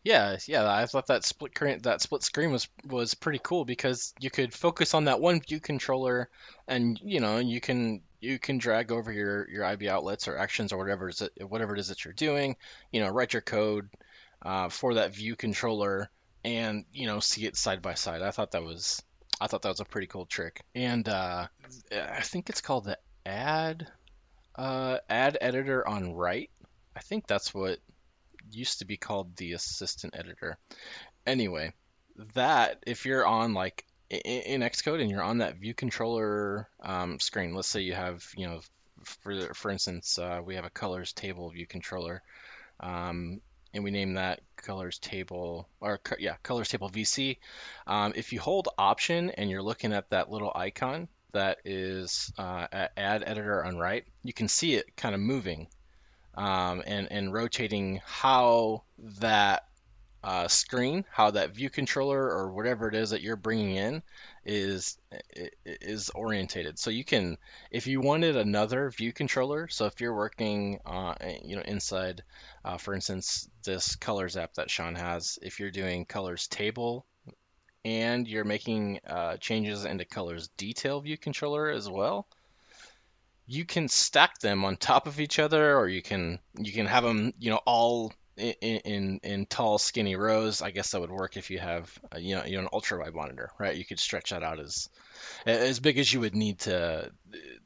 Yeah, 0.03 0.39
yeah, 0.47 0.71
I 0.71 0.87
thought 0.87 1.09
that 1.09 1.25
split 1.25 1.53
screen 1.55 1.81
that 1.83 2.01
split 2.01 2.23
screen 2.23 2.53
was 2.53 2.69
was 2.87 3.15
pretty 3.15 3.41
cool 3.43 3.67
because 3.67 4.15
you 4.19 4.31
could 4.31 4.55
focus 4.55 4.95
on 4.95 5.05
that 5.05 5.21
one 5.21 5.41
view 5.41 5.61
controller, 5.61 6.31
and 6.67 6.99
you 7.03 7.21
know 7.21 7.39
you 7.39 7.61
can 7.61 8.01
you 8.19 8.39
can 8.39 8.57
drag 8.57 8.93
over 8.93 9.13
your 9.13 9.49
your 9.51 9.65
IB 9.65 9.91
outlets 9.91 10.27
or 10.27 10.39
actions 10.39 10.73
or 10.73 10.79
whatever 10.79 11.11
is 11.11 11.21
it 11.21 11.33
whatever 11.47 11.75
it 11.75 11.81
is 11.81 11.89
that 11.89 12.05
you're 12.05 12.15
doing. 12.15 12.57
You 12.91 13.01
know, 13.01 13.09
write 13.09 13.35
your 13.35 13.43
code 13.43 13.91
uh, 14.41 14.71
for 14.71 14.95
that 14.95 15.15
view 15.15 15.37
controller, 15.37 16.09
and 16.45 16.87
you 16.95 17.07
know 17.07 17.21
see 17.21 17.45
it 17.45 17.57
side 17.57 17.83
by 17.83 17.93
side. 17.93 18.23
I 18.23 18.31
thought 18.31 18.53
that 18.53 18.65
was 18.65 19.03
I 19.39 19.49
thought 19.49 19.61
that 19.63 19.69
was 19.69 19.81
a 19.81 19.85
pretty 19.85 20.07
cool 20.07 20.25
trick, 20.25 20.63
and 20.75 21.07
uh, 21.07 21.47
I 21.93 22.21
think 22.23 22.49
it's 22.49 22.63
called 22.63 22.85
the 22.85 22.99
add 23.27 23.87
uh, 24.57 24.99
add 25.11 25.37
editor 25.43 25.87
on 25.87 26.15
right. 26.15 26.49
I 26.97 27.01
think 27.01 27.27
that's 27.27 27.55
what 27.55 27.79
used 28.55 28.81
to 28.81 28.85
be 28.85 28.97
called 28.97 29.37
the 29.37 29.53
assistant 29.53 30.15
editor. 30.17 30.59
Anyway, 31.27 31.73
that 32.35 32.83
if 32.87 33.07
you're 33.07 33.27
on 33.27 33.55
like 33.55 33.85
in 34.11 34.61
Xcode 34.61 35.01
and 35.01 35.11
you're 35.11 35.23
on 35.23 35.39
that 35.39 35.57
view 35.57 35.75
controller 35.75 36.69
um, 36.83 37.21
screen, 37.21 37.55
let's 37.55 37.69
say 37.69 37.81
you 37.81 37.95
have, 37.95 38.25
you 38.37 38.47
know, 38.47 38.61
for 39.05 39.55
for 39.55 39.71
instance, 39.71 40.19
uh, 40.19 40.41
we 40.45 40.57
have 40.57 40.65
a 40.65 40.71
colors 40.71 41.13
table 41.13 41.49
view 41.51 41.67
controller, 41.67 42.23
um, 42.81 43.41
and 43.73 43.85
we 43.85 43.91
name 43.91 44.15
that 44.15 44.41
colors 44.57 44.99
table 44.99 45.69
or 45.81 46.01
yeah 46.19 46.37
colors 46.43 46.69
table 46.69 46.91
VC. 46.91 47.39
Um, 47.87 48.13
if 48.17 48.33
you 48.33 48.41
hold 48.41 48.69
Option 48.77 49.31
and 49.31 49.51
you're 49.51 49.63
looking 49.63 49.93
at 49.93 50.11
that 50.11 50.31
little 50.31 50.53
icon 50.55 51.09
that 51.33 51.59
is 51.65 52.33
uh, 52.37 52.67
Add 52.73 53.23
Editor 53.25 53.65
on 53.65 53.79
right, 53.79 54.05
you 54.23 54.33
can 54.33 54.49
see 54.49 54.75
it 54.75 54.97
kind 54.97 55.15
of 55.15 55.21
moving 55.21 55.69
um, 56.35 56.83
and 56.87 57.11
and 57.11 57.33
rotating 57.33 58.01
how 58.05 58.83
that 59.21 59.65
uh, 60.23 60.49
screen, 60.49 61.05
how 61.11 61.31
that 61.31 61.55
view 61.55 61.71
controller 61.71 62.21
or 62.21 62.53
whatever 62.53 62.89
it 62.89 62.95
is 62.95 63.11
that 63.11 63.23
you're 63.23 63.37
bringing 63.37 63.77
in 63.77 64.03
is 64.45 64.99
is 65.65 66.11
orientated. 66.11 66.79
So 66.79 66.91
you 66.91 67.05
can, 67.05 67.39
if 67.71 67.87
you 67.87 68.01
wanted 68.01 68.37
another 68.37 68.91
view 68.91 69.13
controller, 69.13 69.69
so 69.69 69.87
if 69.87 70.01
you're 70.01 70.15
working, 70.15 70.81
uh, 70.85 71.15
you 71.43 71.57
know, 71.57 71.63
inside, 71.63 72.23
uh, 72.65 72.77
for 72.77 72.95
instance, 72.95 73.49
this 73.65 73.97
colors 73.97 74.37
app 74.37 74.55
that 74.55 74.71
Sean 74.71 74.95
has, 74.95 75.39
if 75.41 75.59
you're 75.59 75.71
doing 75.71 76.05
colors 76.05 76.49
table 76.49 77.07
and 77.85 78.29
you're 78.29 78.45
making 78.45 79.01
uh, 79.07 79.39
changes 79.39 79.87
into 79.87 80.05
colors 80.05 80.51
detail 80.59 81.01
view 81.01 81.17
controller 81.17 81.71
as 81.71 81.89
well, 81.89 82.27
you 83.51 83.65
can 83.65 83.89
stack 83.89 84.39
them 84.39 84.65
on 84.65 84.77
top 84.77 85.09
of 85.09 85.19
each 85.19 85.41
other, 85.41 85.77
or 85.77 85.89
you 85.89 86.03
can 86.03 86.39
you 86.57 86.73
can 86.73 86.87
have 86.87 87.03
them, 87.03 87.33
you 87.41 87.51
know, 87.51 87.61
all 87.67 88.13
in 88.37 88.53
in, 88.61 89.21
in 89.25 89.47
tall, 89.47 89.79
skinny 89.79 90.15
rows. 90.15 90.63
I 90.63 90.71
guess 90.71 90.93
that 90.93 91.01
would 91.01 91.11
work 91.11 91.37
if 91.37 91.51
you 91.51 91.59
have, 91.59 91.93
uh, 92.15 92.19
you 92.19 92.37
know, 92.37 92.45
you 92.45 92.53
know, 92.53 92.61
an 92.61 92.69
ultra 92.73 93.01
wide 93.01 93.13
monitor, 93.13 93.51
right? 93.59 93.75
You 93.77 93.85
could 93.85 93.99
stretch 93.99 94.31
that 94.31 94.45
out 94.45 94.61
as 94.61 94.89
as 95.47 95.81
big 95.81 95.99
as 95.99 96.13
you 96.13 96.21
would 96.21 96.37
need 96.37 96.61
to 96.61 97.11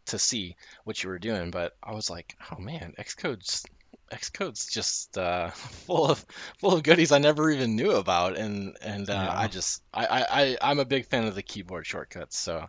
to 0.07 0.19
see 0.19 0.57
what 0.85 1.03
you 1.03 1.11
were 1.11 1.19
doing. 1.19 1.51
But 1.51 1.77
I 1.83 1.93
was 1.93 2.09
like, 2.09 2.35
oh 2.51 2.59
man, 2.59 2.95
Xcode's 2.99 3.67
Xcode's 4.11 4.67
just 4.71 5.19
uh, 5.19 5.51
full 5.87 6.07
of 6.07 6.25
full 6.61 6.75
of 6.75 6.83
goodies 6.83 7.13
I 7.13 7.19
never 7.19 7.51
even 7.51 7.77
knew 7.77 7.91
about, 7.93 8.39
and 8.39 8.75
and 8.81 9.11
uh, 9.11 9.13
Yeah. 9.13 9.39
I 9.39 9.49
just 9.49 9.83
I, 9.93 10.07
I 10.07 10.25
I 10.43 10.57
I'm 10.63 10.79
a 10.79 10.87
big 10.87 11.07
fan 11.07 11.27
of 11.27 11.35
the 11.35 11.43
keyboard 11.43 11.87
shortcuts, 11.87 12.39
so 12.39 12.69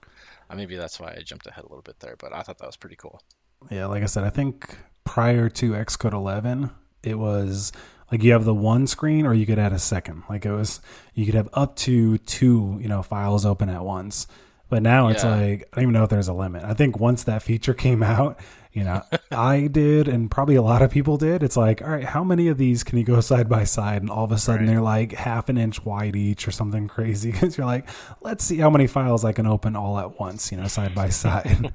uh, 0.49 0.55
maybe 0.55 0.75
that's 0.75 0.99
why 0.99 1.15
I 1.17 1.21
jumped 1.21 1.47
ahead 1.47 1.63
a 1.63 1.67
little 1.67 1.81
bit 1.81 1.99
there. 1.99 2.15
But 2.17 2.33
I 2.33 2.41
thought 2.41 2.57
that 2.59 2.67
was 2.67 2.77
pretty 2.77 2.95
cool. 2.95 3.21
Yeah, 3.69 3.87
like 3.87 4.03
I 4.03 4.07
said, 4.07 4.23
I 4.23 4.29
think 4.29 4.77
prior 5.03 5.49
to 5.49 5.71
Xcode 5.71 6.13
11, 6.13 6.69
it 7.03 7.17
was 7.17 7.71
like 8.11 8.23
you 8.23 8.33
have 8.33 8.45
the 8.45 8.53
one 8.53 8.87
screen 8.87 9.25
or 9.25 9.33
you 9.33 9.45
could 9.45 9.59
add 9.59 9.73
a 9.73 9.79
second. 9.79 10.23
Like 10.29 10.45
it 10.45 10.51
was, 10.51 10.79
you 11.13 11.25
could 11.25 11.35
have 11.35 11.49
up 11.53 11.75
to 11.77 12.17
two, 12.19 12.77
you 12.81 12.87
know, 12.87 13.01
files 13.01 13.45
open 13.45 13.69
at 13.69 13.83
once. 13.83 14.27
But 14.69 14.81
now 14.83 15.09
it's 15.09 15.23
Yeah. 15.23 15.29
like, 15.35 15.69
I 15.73 15.75
don't 15.75 15.83
even 15.83 15.93
know 15.93 16.03
if 16.03 16.09
there's 16.09 16.27
a 16.27 16.33
limit. 16.33 16.63
I 16.63 16.73
think 16.73 16.99
once 16.99 17.23
that 17.25 17.43
feature 17.43 17.73
came 17.73 18.01
out, 18.01 18.39
you 18.73 18.83
know, 18.83 19.03
I 19.31 19.67
did, 19.67 20.07
and 20.07 20.29
probably 20.29 20.55
a 20.55 20.61
lot 20.61 20.81
of 20.81 20.89
people 20.91 21.17
did. 21.17 21.43
It's 21.43 21.55
like, 21.55 21.81
all 21.81 21.89
right, 21.89 22.03
how 22.03 22.23
many 22.23 22.47
of 22.47 22.57
these 22.57 22.83
can 22.83 22.97
you 22.97 23.03
go 23.05 23.21
side 23.21 23.47
by 23.47 23.63
side? 23.63 24.01
And 24.01 24.09
all 24.09 24.25
of 24.25 24.31
a 24.31 24.37
sudden 24.37 24.65
Right. 24.65 24.73
they're 24.73 24.81
like 24.81 25.13
half 25.13 25.49
an 25.49 25.57
inch 25.57 25.85
wide 25.85 26.15
each 26.15 26.47
or 26.47 26.51
something 26.51 26.87
crazy. 26.95 27.31
Because 27.31 27.57
you're 27.57 27.67
like, 27.67 27.87
let's 28.21 28.43
see 28.43 28.57
how 28.57 28.69
many 28.69 28.87
files 28.87 29.23
I 29.23 29.31
can 29.33 29.45
open 29.45 29.75
all 29.75 29.99
at 29.99 30.19
once, 30.19 30.51
you 30.51 30.57
know, 30.57 30.67
side 30.67 30.95
by 30.95 31.09
side. 31.23 31.71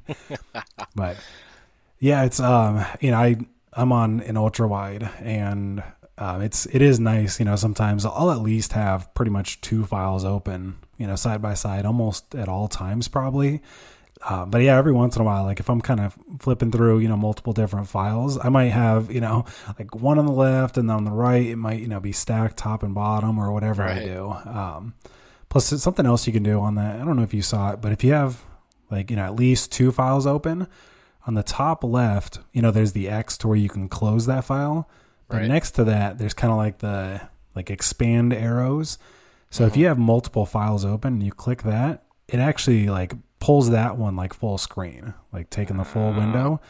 but 0.94 1.16
yeah, 2.00 2.24
it's 2.24 2.40
um, 2.40 2.84
you 3.00 3.10
know, 3.12 3.18
I 3.18 3.36
I'm 3.72 3.92
on 3.92 4.20
an 4.22 4.36
ultra 4.36 4.66
wide, 4.66 5.08
and 5.20 5.82
um, 6.18 6.42
it's 6.42 6.66
it 6.66 6.82
is 6.82 6.98
nice. 6.98 7.38
You 7.38 7.44
know, 7.44 7.56
sometimes 7.56 8.04
I'll 8.04 8.30
at 8.32 8.40
least 8.40 8.72
have 8.72 9.12
pretty 9.14 9.30
much 9.30 9.60
two 9.60 9.84
files 9.84 10.24
open, 10.24 10.76
you 11.00 11.06
know, 11.06 11.16
side 11.16 11.40
by 11.42 11.54
side, 11.54 11.84
almost 11.86 12.34
at 12.34 12.48
all 12.48 12.68
times, 12.68 13.08
probably. 13.08 13.62
Uh, 14.22 14.44
but 14.44 14.58
yeah, 14.60 14.76
every 14.76 14.92
once 14.92 15.16
in 15.16 15.22
a 15.22 15.24
while, 15.24 15.44
like 15.44 15.60
if 15.60 15.70
I'm 15.70 15.80
kind 15.80 15.98
of 15.98 16.14
flipping 16.40 16.70
through, 16.70 16.98
you 16.98 17.08
know, 17.08 17.16
multiple 17.16 17.54
different 17.54 17.88
files, 17.88 18.38
I 18.38 18.50
might 18.50 18.68
have, 18.68 19.10
you 19.10 19.20
know, 19.22 19.46
like 19.78 19.94
one 19.94 20.18
on 20.18 20.26
the 20.26 20.32
left 20.32 20.76
and 20.76 20.90
then 20.90 20.96
on 20.96 21.04
the 21.04 21.10
right, 21.10 21.46
it 21.46 21.56
might, 21.56 21.80
you 21.80 21.88
know, 21.88 22.00
be 22.00 22.12
stacked 22.12 22.58
top 22.58 22.82
and 22.82 22.94
bottom 22.94 23.38
or 23.38 23.50
whatever 23.50 23.82
I 23.82 24.04
do. 24.04 24.30
Um, 24.44 24.94
plus, 25.48 25.72
it's 25.72 25.82
something 25.82 26.04
else 26.04 26.26
you 26.26 26.34
can 26.34 26.42
do 26.42 26.60
on 26.60 26.74
that. 26.74 27.00
I 27.00 27.04
don't 27.04 27.16
know 27.16 27.22
if 27.22 27.32
you 27.32 27.40
saw 27.40 27.72
it, 27.72 27.80
but 27.80 27.92
if 27.92 28.04
you 28.04 28.12
have 28.12 28.44
like, 28.90 29.08
you 29.10 29.16
know, 29.16 29.24
at 29.24 29.36
least 29.36 29.72
two 29.72 29.90
files 29.90 30.26
open, 30.26 30.66
on 31.26 31.32
the 31.34 31.42
top 31.42 31.82
left, 31.82 32.40
you 32.52 32.60
know, 32.60 32.70
there's 32.70 32.92
the 32.92 33.08
X 33.08 33.38
to 33.38 33.48
where 33.48 33.56
you 33.56 33.70
can 33.70 33.88
close 33.88 34.26
that 34.26 34.44
file. 34.44 34.86
But 35.28 35.38
Right. 35.38 35.48
next 35.48 35.70
to 35.72 35.84
that, 35.84 36.18
there's 36.18 36.34
kind 36.34 36.50
of 36.50 36.58
like 36.58 36.78
the 36.78 37.22
like 37.54 37.70
expand 37.70 38.34
arrows. 38.34 38.98
So 39.50 39.64
if 39.64 39.72
mm-hmm. 39.72 39.80
you 39.80 39.86
have 39.86 39.98
multiple 39.98 40.46
files 40.46 40.84
open 40.84 41.14
and 41.14 41.22
you 41.22 41.32
click 41.32 41.62
that, 41.62 42.04
it 42.28 42.38
actually 42.38 42.88
like 42.88 43.14
pulls 43.40 43.70
that 43.70 43.96
one 43.96 44.16
like 44.16 44.32
full 44.32 44.58
screen, 44.58 45.14
like 45.32 45.50
taking 45.50 45.76
the 45.76 45.84
full 45.84 46.12
mm. 46.12 46.18
window. 46.18 46.60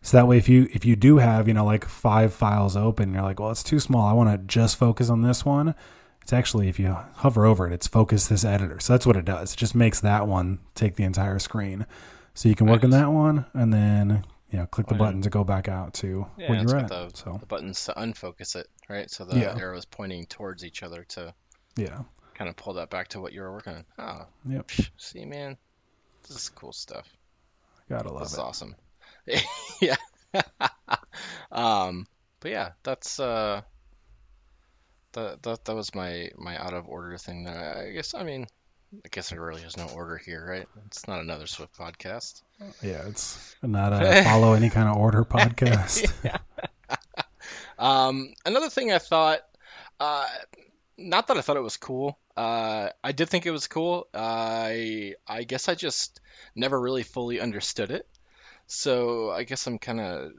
So 0.00 0.16
that 0.16 0.26
way 0.26 0.38
if 0.38 0.48
you 0.48 0.68
if 0.72 0.84
you 0.84 0.96
do 0.96 1.18
have, 1.18 1.46
you 1.46 1.54
know, 1.54 1.64
like 1.64 1.84
five 1.84 2.32
files 2.32 2.76
open, 2.76 3.12
you're 3.12 3.22
like, 3.22 3.38
well, 3.38 3.50
it's 3.50 3.62
too 3.62 3.78
small. 3.78 4.06
I 4.06 4.12
want 4.12 4.30
to 4.30 4.38
just 4.46 4.76
focus 4.76 5.10
on 5.10 5.22
this 5.22 5.44
one. 5.44 5.74
It's 6.22 6.32
actually 6.32 6.68
if 6.68 6.78
you 6.78 6.96
hover 7.16 7.44
over 7.44 7.68
it, 7.68 7.72
it's 7.72 7.86
focus 7.86 8.28
this 8.28 8.44
editor. 8.44 8.80
So 8.80 8.94
that's 8.94 9.06
what 9.06 9.16
it 9.16 9.24
does. 9.24 9.52
It 9.52 9.56
just 9.56 9.74
makes 9.74 10.00
that 10.00 10.26
one 10.26 10.60
take 10.74 10.96
the 10.96 11.04
entire 11.04 11.38
screen. 11.38 11.86
So 12.34 12.48
you 12.48 12.54
can 12.54 12.66
work 12.66 12.82
in 12.82 12.90
Nice. 12.90 13.00
that 13.00 13.10
one 13.10 13.44
and 13.52 13.72
then 13.72 14.24
you 14.50 14.58
know 14.58 14.66
click 14.66 14.86
the 14.86 14.94
Oh, 14.94 14.96
yeah. 14.96 15.04
button 15.04 15.22
to 15.22 15.30
go 15.30 15.44
back 15.44 15.68
out 15.68 15.94
to 15.94 16.26
Yeah, 16.38 16.50
where 16.50 16.62
you're 16.62 16.76
at. 16.76 16.88
the, 16.88 17.10
so 17.14 17.36
the 17.38 17.46
buttons 17.46 17.84
to 17.84 17.92
unfocus 17.92 18.56
it, 18.56 18.68
right? 18.88 19.10
So 19.10 19.24
the 19.24 19.38
Yeah. 19.38 19.56
arrow 19.58 19.76
is 19.76 19.84
pointing 19.84 20.26
towards 20.26 20.64
each 20.64 20.82
other 20.82 21.04
to 21.10 21.34
yeah, 21.76 22.02
kind 22.42 22.50
of 22.50 22.56
pull 22.56 22.72
that 22.74 22.90
back 22.90 23.06
to 23.06 23.20
what 23.20 23.32
you 23.32 23.40
were 23.40 23.52
working 23.52 23.72
on. 23.74 23.84
Oh, 24.00 24.26
Yep. 24.50 24.70
see, 24.96 25.24
man, 25.24 25.56
this 26.26 26.36
is 26.36 26.48
cool 26.48 26.72
stuff. 26.72 27.08
gotta 27.88 28.10
love 28.12 28.22
This 28.22 28.32
is 28.32 28.38
it. 28.38 28.40
awesome. 28.40 28.74
yeah. 29.80 29.94
um, 31.52 32.04
but 32.40 32.50
yeah, 32.50 32.70
that's 32.82 33.20
uh, 33.20 33.60
that 35.12 35.40
that 35.44 35.64
that 35.66 35.74
was 35.76 35.94
my 35.94 36.30
my 36.36 36.58
out 36.60 36.74
of 36.74 36.88
order 36.88 37.16
thing. 37.16 37.44
There, 37.44 37.86
I 37.86 37.92
guess. 37.92 38.12
I 38.12 38.24
mean, 38.24 38.48
I 39.04 39.08
guess 39.08 39.30
there 39.30 39.40
really 39.40 39.62
is 39.62 39.76
no 39.76 39.86
order 39.94 40.16
here, 40.16 40.44
right? 40.44 40.66
It's 40.86 41.06
not 41.06 41.20
another 41.20 41.46
Swift 41.46 41.76
podcast. 41.78 42.42
Yeah, 42.82 43.06
it's 43.06 43.54
not 43.62 43.92
a 43.92 44.24
follow 44.24 44.54
any 44.54 44.68
kind 44.70 44.88
of 44.88 44.96
order 44.96 45.24
podcast. 45.24 46.10
Um, 47.78 48.34
another 48.44 48.68
thing 48.70 48.90
I 48.92 48.98
thought, 48.98 49.40
uh, 50.00 50.26
not 50.98 51.28
that 51.28 51.36
I 51.36 51.40
thought 51.42 51.56
it 51.56 51.62
was 51.62 51.76
cool. 51.76 52.18
Uh, 52.36 52.90
I 53.04 53.12
did 53.12 53.28
think 53.28 53.46
it 53.46 53.50
was 53.50 53.66
cool. 53.68 54.08
I 54.14 55.14
I 55.26 55.44
guess 55.44 55.68
I 55.68 55.74
just 55.74 56.20
never 56.54 56.80
really 56.80 57.02
fully 57.02 57.40
understood 57.40 57.90
it. 57.90 58.06
So 58.66 59.30
I 59.30 59.44
guess 59.44 59.66
I'm 59.66 59.78
kind 59.78 60.00
of 60.00 60.32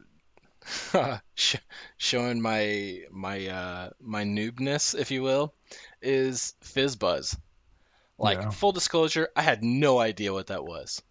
sh 1.36 1.56
showing 1.98 2.42
my 2.42 3.02
my 3.12 3.48
uh 3.48 3.90
my 4.02 4.24
noobness, 4.24 4.98
if 4.98 5.12
you 5.12 5.22
will, 5.24 5.54
is 6.02 6.56
FizzBuzz. 6.64 7.38
Like 8.18 8.42
Yeah. 8.42 8.52
full 8.52 8.72
disclosure, 8.72 9.30
I 9.36 9.42
had 9.44 9.64
no 9.64 10.00
idea 10.00 10.34
what 10.34 10.48
that 10.48 10.66
was. 10.66 11.02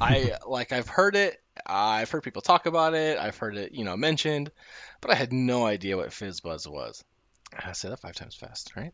I 0.00 0.36
like 0.46 0.72
I've 0.72 0.88
heard 0.88 1.16
it, 1.16 1.42
I've 1.66 2.10
heard 2.10 2.22
people 2.24 2.42
talk 2.42 2.66
about 2.66 2.94
it, 2.94 3.18
I've 3.18 3.38
heard 3.38 3.56
it, 3.56 3.72
you 3.74 3.84
know, 3.84 3.96
mentioned, 3.96 4.50
but 5.00 5.10
I 5.10 5.14
had 5.14 5.32
no 5.32 5.66
idea 5.66 5.96
what 5.96 6.10
FizzBuzz 6.10 6.66
was. 6.68 7.04
I 7.58 7.72
say 7.72 7.88
that 7.88 8.00
five 8.00 8.14
times 8.16 8.34
fast, 8.34 8.74
right? 8.76 8.92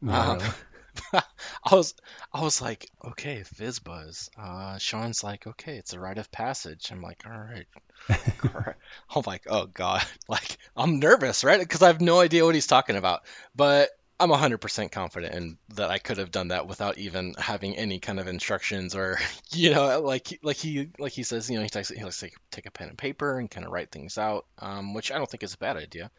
Not 0.00 0.42
Um. 0.42 0.54
I 1.12 1.74
was 1.74 1.94
I 2.32 2.42
was 2.42 2.60
like, 2.62 2.88
okay, 3.04 3.42
FizzBuzz. 3.56 4.30
Uh, 4.38 4.78
Sean's 4.78 5.22
like, 5.24 5.46
okay, 5.46 5.76
it's 5.76 5.92
a 5.92 6.00
rite 6.00 6.18
of 6.18 6.30
passage. 6.32 6.90
I'm 6.90 7.02
like, 7.02 7.22
all 7.26 7.32
right, 7.32 7.66
all 8.08 8.50
right. 8.54 8.76
I'm 9.16 9.22
like, 9.26 9.42
oh 9.48 9.66
god, 9.66 10.02
like 10.28 10.58
I'm 10.76 11.00
nervous, 11.00 11.44
right? 11.44 11.60
Because 11.60 11.82
I 11.82 11.88
have 11.88 12.00
no 12.00 12.20
idea 12.20 12.44
what 12.44 12.54
he's 12.54 12.66
talking 12.66 12.96
about, 12.96 13.22
but 13.54 13.90
I'm 14.20 14.30
100% 14.30 14.92
confident 14.92 15.34
in 15.34 15.58
that 15.76 15.90
I 15.90 15.98
could 15.98 16.18
have 16.18 16.30
done 16.30 16.48
that 16.48 16.66
without 16.66 16.98
even 16.98 17.34
having 17.38 17.76
any 17.76 18.00
kind 18.00 18.20
of 18.20 18.28
instructions 18.28 18.94
or, 18.94 19.18
you 19.52 19.70
know, 19.74 20.00
like 20.00 20.38
like 20.42 20.56
he 20.58 20.90
like 20.98 21.12
he 21.12 21.22
says, 21.22 21.48
you 21.50 21.56
know, 21.56 21.62
he 21.62 21.70
takes 21.70 21.88
he 21.88 22.04
likes 22.04 22.20
to 22.20 22.26
take, 22.26 22.36
take 22.50 22.66
a 22.66 22.70
pen 22.70 22.90
and 22.90 22.98
paper 22.98 23.38
and 23.38 23.50
kind 23.50 23.66
of 23.66 23.72
write 23.72 23.90
things 23.90 24.18
out, 24.18 24.44
um, 24.58 24.92
which 24.94 25.10
I 25.10 25.16
don't 25.16 25.30
think 25.30 25.42
is 25.42 25.54
a 25.54 25.58
bad 25.58 25.76
idea. 25.78 26.10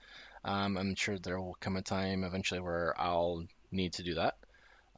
Um, 0.44 0.78
I'm 0.78 0.96
sure 0.96 1.20
there 1.20 1.39
will 1.39 1.56
come 1.60 1.78
a 1.78 1.84
time 1.84 2.24
eventually 2.24 2.60
where 2.60 2.96
I'll 3.00 3.46
need 3.72 3.94
to 3.94 4.04
do 4.04 4.15
that. 4.15 4.36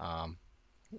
Um, 0.03 0.37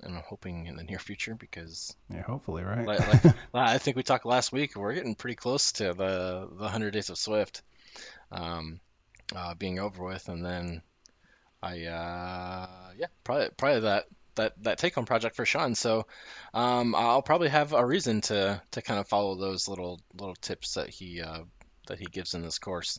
and 0.02 0.16
I'm 0.16 0.22
hoping 0.26 0.66
in 0.66 0.76
the 0.76 0.82
near 0.82 0.98
future 0.98 1.34
because 1.34 1.94
Yeah, 2.10 2.22
hopefully, 2.22 2.64
right? 2.64 2.86
like, 2.86 3.06
like 3.24 3.34
I 3.54 3.78
think 3.78 3.96
we 3.96 4.02
talked 4.02 4.26
last 4.26 4.52
week, 4.52 4.76
we're 4.76 4.94
getting 4.94 5.14
pretty 5.14 5.36
close 5.36 5.72
to 5.72 5.94
the 5.94 6.48
the 6.50 6.64
100 6.64 6.92
Days 6.92 7.10
of 7.10 7.18
Swift 7.18 7.62
um, 8.32 8.80
uh, 9.34 9.54
being 9.54 9.78
over 9.78 10.04
with, 10.04 10.28
and 10.28 10.44
then 10.44 10.82
I 11.62 11.84
uh, 11.84 12.90
yeah 12.98 13.06
probably 13.22 13.48
probably 13.56 13.80
that 13.80 14.04
that 14.34 14.52
that 14.62 14.78
take 14.78 14.94
home 14.94 15.06
project 15.06 15.36
for 15.36 15.46
Sean. 15.46 15.74
So 15.74 16.06
um, 16.52 16.94
I'll 16.94 17.22
probably 17.22 17.48
have 17.48 17.72
a 17.72 17.84
reason 17.84 18.20
to 18.22 18.60
to 18.72 18.82
kind 18.82 19.00
of 19.00 19.08
follow 19.08 19.36
those 19.36 19.68
little 19.68 20.00
little 20.18 20.34
tips 20.36 20.74
that 20.74 20.88
he 20.90 21.20
uh, 21.22 21.40
that 21.86 21.98
he 21.98 22.06
gives 22.06 22.34
in 22.34 22.42
this 22.42 22.58
course. 22.58 22.98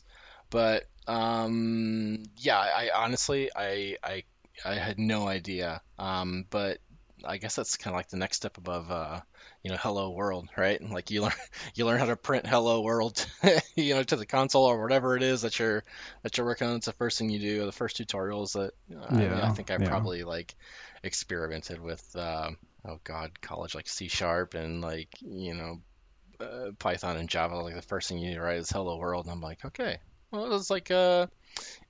But 0.50 0.84
um, 1.06 2.22
yeah, 2.36 2.58
I 2.58 2.90
honestly 2.94 3.50
I 3.54 3.96
I 4.02 4.22
I 4.64 4.74
had 4.74 4.98
no 4.98 5.26
idea. 5.28 5.80
Um, 5.98 6.46
but 6.50 6.78
I 7.24 7.38
guess 7.38 7.56
that's 7.56 7.76
kind 7.76 7.94
of 7.94 7.98
like 7.98 8.08
the 8.08 8.16
next 8.16 8.36
step 8.36 8.58
above 8.58 8.90
uh, 8.90 9.20
you 9.62 9.70
know 9.70 9.76
Hello 9.78 10.10
World, 10.10 10.48
right? 10.56 10.80
Like 10.82 11.10
you 11.10 11.22
learn 11.22 11.32
you 11.74 11.86
learn 11.86 11.98
how 11.98 12.06
to 12.06 12.16
print 12.16 12.46
Hello 12.46 12.82
World, 12.82 13.26
you 13.74 13.94
know, 13.94 14.02
to 14.02 14.16
the 14.16 14.26
console 14.26 14.64
or 14.64 14.82
whatever 14.82 15.16
it 15.16 15.22
is 15.22 15.42
that 15.42 15.58
you're 15.58 15.84
that 16.22 16.36
you're 16.36 16.46
working 16.46 16.68
on. 16.68 16.76
It's 16.76 16.86
the 16.86 16.92
first 16.92 17.18
thing 17.18 17.30
you 17.30 17.38
do. 17.38 17.66
The 17.66 17.72
first 17.72 17.98
tutorials 17.98 18.52
that 18.52 18.72
uh, 18.96 19.06
I, 19.08 19.12
mean, 19.12 19.32
I 19.32 19.48
think 19.50 19.70
I 19.70 19.78
yeah. 19.78 19.88
probably 19.88 20.24
like 20.24 20.54
experimented 21.02 21.80
with. 21.80 22.04
Um, 22.16 22.58
oh 22.86 23.00
God, 23.04 23.40
college 23.40 23.74
like 23.74 23.88
C 23.88 24.08
sharp 24.08 24.54
and 24.54 24.80
like 24.80 25.08
you 25.20 25.54
know 25.54 25.80
uh, 26.40 26.70
Python 26.78 27.16
and 27.16 27.28
Java. 27.28 27.56
Like 27.56 27.74
the 27.74 27.82
first 27.82 28.08
thing 28.08 28.18
you 28.18 28.28
need 28.28 28.34
to 28.36 28.42
write 28.42 28.58
is 28.58 28.70
Hello 28.70 28.96
World, 28.98 29.26
and 29.26 29.32
I'm 29.32 29.40
like, 29.40 29.64
okay, 29.64 29.98
well, 30.30 30.54
it's 30.54 30.70
like 30.70 30.90
uh, 30.90 31.26
i- 31.26 31.35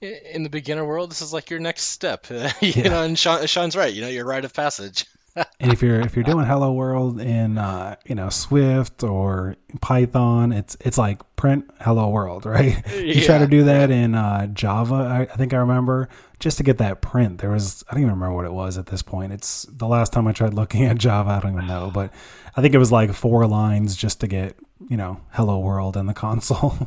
in 0.00 0.42
the 0.42 0.50
beginner 0.50 0.84
world, 0.84 1.10
this 1.10 1.22
is 1.22 1.32
like 1.32 1.50
your 1.50 1.60
next 1.60 1.84
step, 1.84 2.26
you 2.30 2.42
Yeah. 2.60 2.88
know. 2.88 3.02
And 3.02 3.18
Sean, 3.18 3.46
Sean's 3.46 3.76
right, 3.76 3.92
you 3.92 4.02
know, 4.02 4.08
your 4.08 4.24
rite 4.24 4.44
of 4.44 4.52
passage. 4.54 5.06
And 5.60 5.70
if 5.70 5.82
you're 5.82 6.00
if 6.00 6.16
you're 6.16 6.22
doing 6.24 6.46
Hello 6.46 6.72
World 6.72 7.20
in 7.20 7.58
uh, 7.58 7.96
you 8.06 8.14
know 8.14 8.30
Swift 8.30 9.02
or 9.02 9.56
Python, 9.82 10.50
it's 10.50 10.78
it's 10.80 10.96
like 10.96 11.20
print 11.36 11.70
Hello 11.78 12.08
World, 12.08 12.46
right? 12.46 12.82
You 12.94 13.20
try 13.20 13.36
to 13.36 13.46
do 13.46 13.64
that 13.64 13.90
in 13.90 14.14
uh, 14.14 14.46
Java. 14.46 14.94
I, 14.94 15.20
I 15.30 15.36
think 15.36 15.52
I 15.52 15.58
remember 15.58 16.08
just 16.40 16.56
to 16.56 16.62
get 16.62 16.78
that 16.78 17.02
print. 17.02 17.40
There 17.40 17.50
was 17.50 17.84
I 17.86 17.92
don't 17.92 18.04
even 18.04 18.14
remember 18.14 18.34
what 18.34 18.46
it 18.46 18.52
was 18.54 18.78
at 18.78 18.86
this 18.86 19.02
point. 19.02 19.30
It's 19.34 19.64
the 19.70 19.86
last 19.86 20.10
time 20.14 20.26
I 20.26 20.32
tried 20.32 20.54
looking 20.54 20.86
at 20.86 20.96
Java. 20.96 21.32
I 21.32 21.40
don't 21.40 21.52
even 21.52 21.66
know, 21.66 21.90
but 21.92 22.14
I 22.56 22.62
think 22.62 22.74
it 22.74 22.78
was 22.78 22.90
like 22.90 23.12
four 23.12 23.46
lines 23.46 23.94
just 23.94 24.20
to 24.20 24.26
get 24.26 24.56
you 24.88 24.96
know 24.96 25.20
Hello 25.32 25.58
World 25.58 25.98
in 25.98 26.06
the 26.06 26.14
console. 26.14 26.78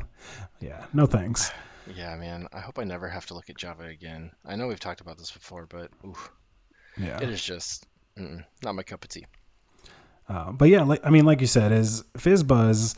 yeah, 0.60 0.86
no 0.92 1.06
thanks. 1.06 1.52
Yeah, 1.96 2.16
man. 2.16 2.48
I 2.54 2.60
hope 2.60 2.78
I 2.80 2.84
never 2.84 3.08
have 3.10 3.26
to 3.28 3.34
look 3.34 3.50
at 3.50 3.58
Java 3.58 3.84
again. 3.86 4.32
I 4.46 4.56
know 4.56 4.68
we've 4.68 4.80
talked 4.80 5.02
about 5.02 5.18
this 5.18 5.32
before, 5.32 5.66
but 5.68 5.90
oof, 6.06 6.32
Yeah. 6.98 7.20
it 7.22 7.30
is 7.30 7.44
just 7.44 7.86
not 8.18 8.76
my 8.76 8.84
cup 8.84 9.04
of 9.04 9.10
tea. 9.10 9.26
Uh, 10.28 10.52
but 10.52 10.70
yeah, 10.70 10.84
like 10.84 11.02
I 11.04 11.10
mean, 11.10 11.26
like 11.26 11.42
you 11.42 11.48
said, 11.48 11.72
is 11.72 12.04
FizzBuzz. 12.14 12.96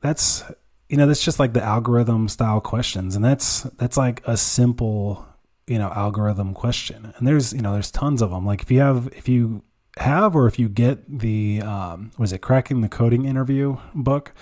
That's 0.00 0.42
you 0.88 0.96
know 0.96 1.06
that's 1.06 1.24
just 1.24 1.38
like 1.38 1.52
the 1.52 1.62
algorithm 1.62 2.28
style 2.28 2.60
questions, 2.60 3.14
and 3.14 3.24
that's 3.24 3.62
that's 3.78 3.96
like 3.96 4.26
a 4.26 4.36
simple 4.36 5.24
you 5.68 5.78
know 5.78 5.90
algorithm 5.94 6.54
question. 6.54 7.12
And 7.16 7.26
there's 7.26 7.52
you 7.52 7.62
know 7.62 7.72
there's 7.72 7.90
tons 7.92 8.20
of 8.22 8.30
them. 8.30 8.44
Like 8.44 8.62
if 8.62 8.70
you 8.70 8.80
have 8.80 9.08
if 9.16 9.28
you 9.28 9.62
have 9.98 10.34
or 10.34 10.46
if 10.48 10.58
you 10.58 10.68
get 10.68 11.20
the 11.20 11.62
um, 11.62 12.10
was 12.18 12.32
it 12.32 12.38
cracking 12.38 12.80
the 12.80 12.88
coding 12.88 13.24
interview 13.26 13.76
book, 13.94 14.32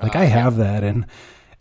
like 0.00 0.14
Uh, 0.14 0.20
I 0.20 0.22
yeah. 0.22 0.28
have 0.28 0.56
that, 0.58 0.84
and 0.84 1.04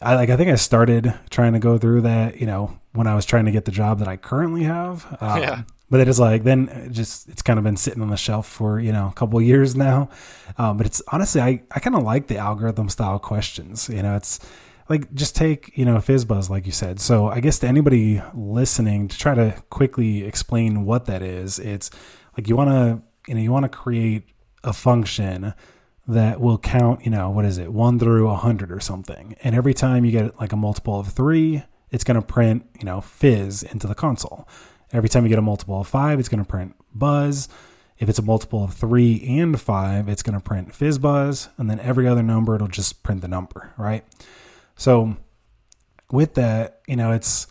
I 0.06 0.16
like 0.16 0.30
I 0.30 0.38
think 0.38 0.50
I 0.50 0.56
started 0.56 1.14
trying 1.30 1.54
to 1.54 1.60
go 1.60 1.78
through 1.78 2.02
that 2.02 2.40
you 2.40 2.46
know 2.46 2.80
when 2.94 3.08
I 3.08 3.16
was 3.16 3.26
trying 3.26 3.46
to 3.46 3.52
get 3.52 3.66
the 3.66 3.72
job 3.72 4.00
that 4.00 4.08
I 4.08 4.18
currently 4.18 4.64
have. 4.64 5.06
Um, 5.20 5.42
Yeah. 5.42 5.62
But 5.88 6.00
it 6.00 6.08
is 6.08 6.20
like 6.20 6.44
then 6.44 6.70
it 6.70 6.92
just 6.92 7.30
it's 7.30 7.42
kind 7.42 7.60
of 7.60 7.64
been 7.64 7.78
sitting 7.78 8.02
on 8.02 8.10
the 8.10 8.18
shelf 8.18 8.48
for 8.48 8.80
you 8.80 8.92
know 8.92 9.08
a 9.08 9.14
couple 9.14 9.38
of 9.40 9.46
years 9.46 9.76
now. 9.76 10.10
Um, 10.58 10.78
but 10.78 10.86
it's 10.86 11.02
honestly 11.12 11.42
I 11.42 11.62
I 11.72 11.80
kind 11.80 11.96
of 11.96 12.04
like 12.04 12.28
the 12.28 12.38
algorithm 12.38 12.90
style 12.90 13.20
questions. 13.20 13.90
You 13.90 14.02
know, 14.02 14.16
it's 14.16 14.40
like 14.90 15.14
just 15.14 15.36
take 15.36 15.76
you 15.78 15.86
know 15.86 15.98
FizzBuzz 15.98 16.50
like 16.50 16.66
you 16.66 16.72
said. 16.72 17.00
So 17.00 17.28
I 17.28 17.40
guess 17.40 17.60
to 17.60 17.68
anybody 17.68 18.22
listening 18.34 19.08
to 19.08 19.18
try 19.18 19.36
to 19.36 19.56
quickly 19.70 20.24
explain 20.24 20.86
what 20.86 21.06
that 21.06 21.22
is, 21.22 21.60
it's 21.60 21.90
like 22.38 22.48
you 22.48 22.56
want 22.56 22.70
to 22.72 23.02
you 23.28 23.36
know 23.36 23.42
you 23.42 23.52
want 23.52 23.64
to 23.64 23.70
create 23.70 24.24
a 24.64 24.74
function 24.74 25.54
that 26.08 26.40
will 26.40 26.58
count, 26.58 27.04
you 27.04 27.12
know, 27.12 27.30
what 27.30 27.46
is 27.46 27.58
it, 27.58 27.74
one 27.74 27.98
through 27.98 28.30
a 28.30 28.36
hundred 28.36 28.72
or 28.72 28.80
something. 28.80 29.36
And 29.44 29.56
every 29.56 29.74
time 29.74 30.06
you 30.06 30.12
get 30.12 30.40
like 30.40 30.52
a 30.52 30.56
multiple 30.56 31.00
of 31.00 31.08
three, 31.08 31.64
it's 31.92 32.04
going 32.04 32.20
to 32.20 32.26
print, 32.26 32.66
you 32.80 32.86
know, 32.86 33.02
fizz 33.02 33.64
into 33.64 33.88
the 33.88 33.96
console. 33.96 34.48
Every 34.92 35.10
time 35.10 35.24
you 35.24 35.30
get 35.30 35.40
a 35.40 35.44
multiple 35.44 35.82
of 35.82 35.88
five, 35.88 36.20
it's 36.20 36.30
going 36.30 36.44
to 36.44 36.50
print 36.50 36.76
buzz. 36.94 37.50
If 37.98 38.10
it's 38.10 38.20
a 38.20 38.24
multiple 38.24 38.64
of 38.64 38.74
three 38.74 39.26
and 39.40 39.60
five, 39.60 40.08
it's 40.10 40.22
going 40.22 40.36
to 40.36 40.44
print 40.44 40.76
fizz 40.76 41.00
buzz. 41.00 41.50
And 41.58 41.70
then 41.70 41.80
every 41.80 42.08
other 42.08 42.24
number, 42.24 42.56
it'll 42.56 42.68
just 42.68 43.02
print 43.02 43.22
the 43.22 43.28
number, 43.28 43.74
right? 43.78 44.04
So 44.76 45.18
with 46.12 46.36
that, 46.36 46.82
you 46.88 46.98
know, 46.98 47.14
it's, 47.14 47.48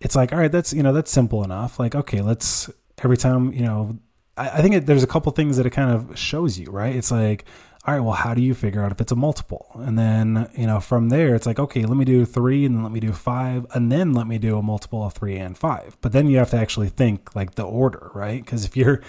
it's 0.00 0.14
like, 0.16 0.32
all 0.32 0.38
right, 0.38 0.52
that's, 0.52 0.72
you 0.72 0.82
know, 0.82 0.92
that's 0.92 1.10
simple 1.10 1.44
enough. 1.44 1.78
Like, 1.78 1.94
okay, 1.94 2.20
let's, 2.20 2.68
every 3.02 3.16
time, 3.16 3.52
you 3.52 3.62
know, 3.62 3.98
I, 4.38 4.58
I 4.58 4.62
think 4.62 4.74
it, 4.74 4.86
there's 4.86 5.02
a 5.02 5.08
couple 5.08 5.32
things 5.32 5.56
that 5.56 5.66
it 5.66 5.70
kind 5.70 5.90
of 5.90 6.18
shows 6.18 6.58
you, 6.58 6.70
right? 6.70 6.94
It's 6.94 7.10
like, 7.10 7.44
all 7.86 7.94
right, 7.94 8.00
well, 8.00 8.14
how 8.14 8.34
do 8.34 8.42
you 8.42 8.54
figure 8.54 8.82
out 8.82 8.92
if 8.92 9.00
it's 9.00 9.12
a 9.12 9.16
multiple? 9.16 9.70
And 9.74 9.98
then, 9.98 10.50
you 10.54 10.66
know, 10.66 10.78
from 10.78 11.08
there, 11.08 11.34
it's 11.34 11.46
like, 11.46 11.58
okay, 11.58 11.84
let 11.86 11.96
me 11.96 12.04
do 12.04 12.24
three 12.24 12.66
and 12.66 12.74
then 12.74 12.82
let 12.82 12.92
me 12.92 13.00
do 13.00 13.12
five 13.12 13.66
and 13.74 13.90
then 13.90 14.12
let 14.12 14.26
me 14.26 14.36
do 14.38 14.58
a 14.58 14.62
multiple 14.62 15.04
of 15.04 15.14
three 15.14 15.36
and 15.36 15.56
five. 15.56 15.96
But 16.00 16.12
then 16.12 16.26
you 16.26 16.38
have 16.38 16.50
to 16.50 16.58
actually 16.58 16.88
think 16.88 17.34
like 17.34 17.54
the 17.54 17.62
order, 17.62 18.10
right? 18.14 18.44
Because 18.44 18.64
if 18.64 18.76
you're, 18.76 19.00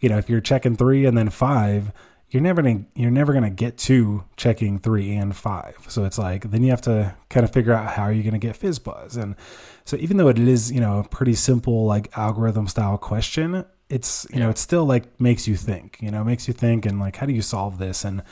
you 0.00 0.08
know, 0.08 0.18
if 0.18 0.28
you're 0.28 0.40
checking 0.40 0.76
three 0.76 1.04
and 1.04 1.16
then 1.16 1.30
five, 1.30 1.92
you're 2.30 2.42
never 2.42 2.60
gonna 2.60 2.84
you're 2.94 3.10
never 3.10 3.32
gonna 3.32 3.50
get 3.50 3.78
to 3.78 4.24
checking 4.36 4.78
three 4.78 5.14
and 5.14 5.36
five. 5.36 5.76
So 5.88 6.04
it's 6.04 6.18
like 6.18 6.50
then 6.50 6.62
you 6.62 6.70
have 6.70 6.82
to 6.82 7.14
kind 7.28 7.44
of 7.44 7.52
figure 7.52 7.72
out 7.72 7.92
how 7.92 8.06
you're 8.06 8.14
you 8.14 8.22
gonna 8.24 8.38
get 8.38 8.56
fizz 8.56 8.80
buzz. 8.80 9.16
And 9.16 9.36
so 9.84 9.96
even 9.98 10.16
though 10.16 10.28
it 10.28 10.38
is 10.38 10.72
you 10.72 10.80
know 10.80 10.98
a 10.98 11.04
pretty 11.04 11.34
simple 11.34 11.86
like 11.86 12.16
algorithm 12.18 12.66
style 12.66 12.98
question, 12.98 13.64
it's 13.88 14.26
you 14.32 14.40
know 14.40 14.48
Yeah. 14.48 14.50
it 14.50 14.58
still 14.58 14.84
like 14.84 15.20
makes 15.20 15.46
you 15.48 15.56
think. 15.56 15.98
You 16.00 16.10
know, 16.10 16.24
makes 16.24 16.48
you 16.48 16.54
think 16.54 16.86
and 16.86 17.00
like 17.00 17.16
how 17.16 17.26
do 17.26 17.32
you 17.32 17.42
solve 17.42 17.78
this? 17.78 18.04
And 18.04 18.22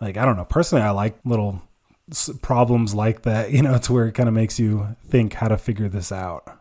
like 0.00 0.16
I 0.16 0.24
don't 0.26 0.36
know. 0.36 0.44
Personally, 0.44 0.84
I 0.84 0.90
like 0.90 1.18
little 1.24 1.62
s- 2.10 2.30
problems 2.42 2.94
like 2.94 3.22
that. 3.22 3.52
You 3.52 3.62
know, 3.62 3.74
it's 3.76 3.90
where 3.90 4.08
it 4.08 4.12
kind 4.14 4.28
of 4.28 4.34
makes 4.34 4.58
you 4.60 4.96
think 5.06 5.34
how 5.34 5.48
to 5.48 5.58
figure 5.58 5.88
this 5.88 6.12
out. 6.12 6.60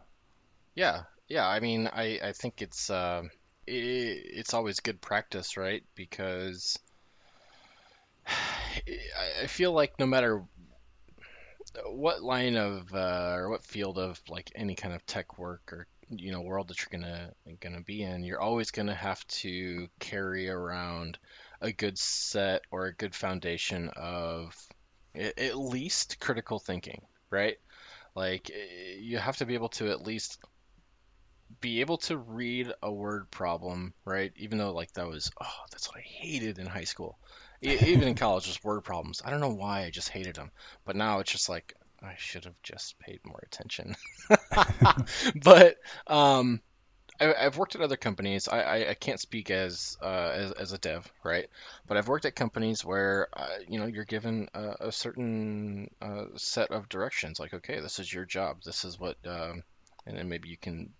Yeah, 0.75 1.03
yeah. 1.27 1.47
I 1.47 1.59
mean, 1.59 1.87
I 1.87 2.19
I 2.23 2.33
think 2.33 2.61
it's 2.61 2.89
uh, 2.89 3.21
i 3.23 3.29
it's 3.67 4.53
always 4.53 4.79
good 4.79 5.01
practice, 5.01 5.57
right? 5.57 5.83
Because 5.95 6.77
I 8.27 9.43
I 9.43 9.47
feel 9.47 9.71
like 9.73 9.99
no 9.99 10.05
matter 10.05 10.43
what 11.85 12.21
line 12.23 12.55
of 12.55 12.93
uh, 12.93 13.31
or 13.35 13.49
what 13.49 13.63
field 13.63 13.97
of 13.97 14.21
like 14.29 14.51
any 14.55 14.75
kind 14.75 14.93
of 14.93 15.05
tech 15.05 15.37
work 15.37 15.61
or 15.71 15.87
you 16.09 16.31
know 16.31 16.41
world 16.41 16.67
that 16.69 16.79
you're 16.79 16.99
gonna 16.99 17.31
gonna 17.61 17.81
be 17.81 18.03
in, 18.03 18.23
you're 18.23 18.41
always 18.41 18.71
gonna 18.71 18.95
have 18.95 19.25
to 19.27 19.87
carry 19.99 20.49
around 20.49 21.17
a 21.61 21.71
good 21.71 21.97
set 21.97 22.61
or 22.71 22.85
a 22.85 22.95
good 22.95 23.13
foundation 23.13 23.89
of 23.95 24.55
at 25.15 25.57
least 25.57 26.19
critical 26.19 26.59
thinking, 26.59 27.01
right? 27.29 27.57
Like 28.15 28.49
eh, 28.49 28.97
you 28.99 29.17
have 29.17 29.37
to 29.37 29.45
be 29.45 29.53
able 29.53 29.69
to 29.69 29.89
at 29.89 30.05
least 30.05 30.39
be 31.61 31.81
able 31.81 31.97
to 31.97 32.17
read 32.17 32.71
a 32.81 32.91
word 32.91 33.29
problem, 33.31 33.93
right? 34.05 34.31
Even 34.37 34.57
though 34.57 34.73
like 34.73 34.91
that 34.93 35.07
was 35.07 35.31
oh, 35.41 35.53
that's 35.71 35.87
what 35.87 35.97
I 35.97 36.01
hated 36.01 36.59
in 36.59 36.65
high 36.65 36.83
school. 36.83 37.17
Even 37.61 38.07
in 38.07 38.15
college, 38.15 38.45
just 38.45 38.63
word 38.63 38.81
problems. 38.81 39.21
I 39.23 39.29
don't 39.31 39.41
know 39.41 39.53
why 39.53 39.83
I 39.83 39.89
just 39.89 40.09
hated 40.09 40.35
them, 40.35 40.51
but 40.85 40.95
now 40.95 41.19
it's 41.19 41.31
just 41.31 41.49
like 41.49 41.73
I 42.01 42.15
should 42.17 42.45
have 42.45 42.61
just 42.63 42.97
paid 42.99 43.19
more 43.25 43.41
attention. 43.43 43.95
but 45.43 45.77
um, 46.07 46.61
I, 47.19 47.33
I've 47.33 47.57
worked 47.57 47.75
at 47.75 47.81
other 47.81 47.97
companies. 47.97 48.47
I, 48.47 48.61
I, 48.61 48.89
I 48.91 48.93
can't 48.93 49.19
speak 49.19 49.51
as, 49.51 49.97
uh, 50.01 50.31
as 50.33 50.51
as 50.53 50.73
a 50.73 50.77
dev, 50.77 51.11
right? 51.23 51.47
But 51.87 51.97
I've 51.97 52.07
worked 52.07 52.25
at 52.25 52.35
companies 52.35 52.85
where 52.85 53.27
uh, 53.33 53.47
you 53.67 53.79
know 53.79 53.87
you're 53.87 54.05
given 54.05 54.49
a, 54.53 54.87
a 54.87 54.91
certain 54.91 55.91
uh, 56.01 56.25
set 56.37 56.71
of 56.71 56.89
directions. 56.89 57.39
Like, 57.39 57.53
okay, 57.53 57.79
this 57.81 57.99
is 57.99 58.11
your 58.11 58.25
job. 58.25 58.63
This 58.63 58.85
is 58.85 58.99
what, 58.99 59.17
um, 59.25 59.63
and 60.05 60.17
then 60.17 60.29
maybe 60.29 60.49
you 60.49 60.57
can 60.57 60.91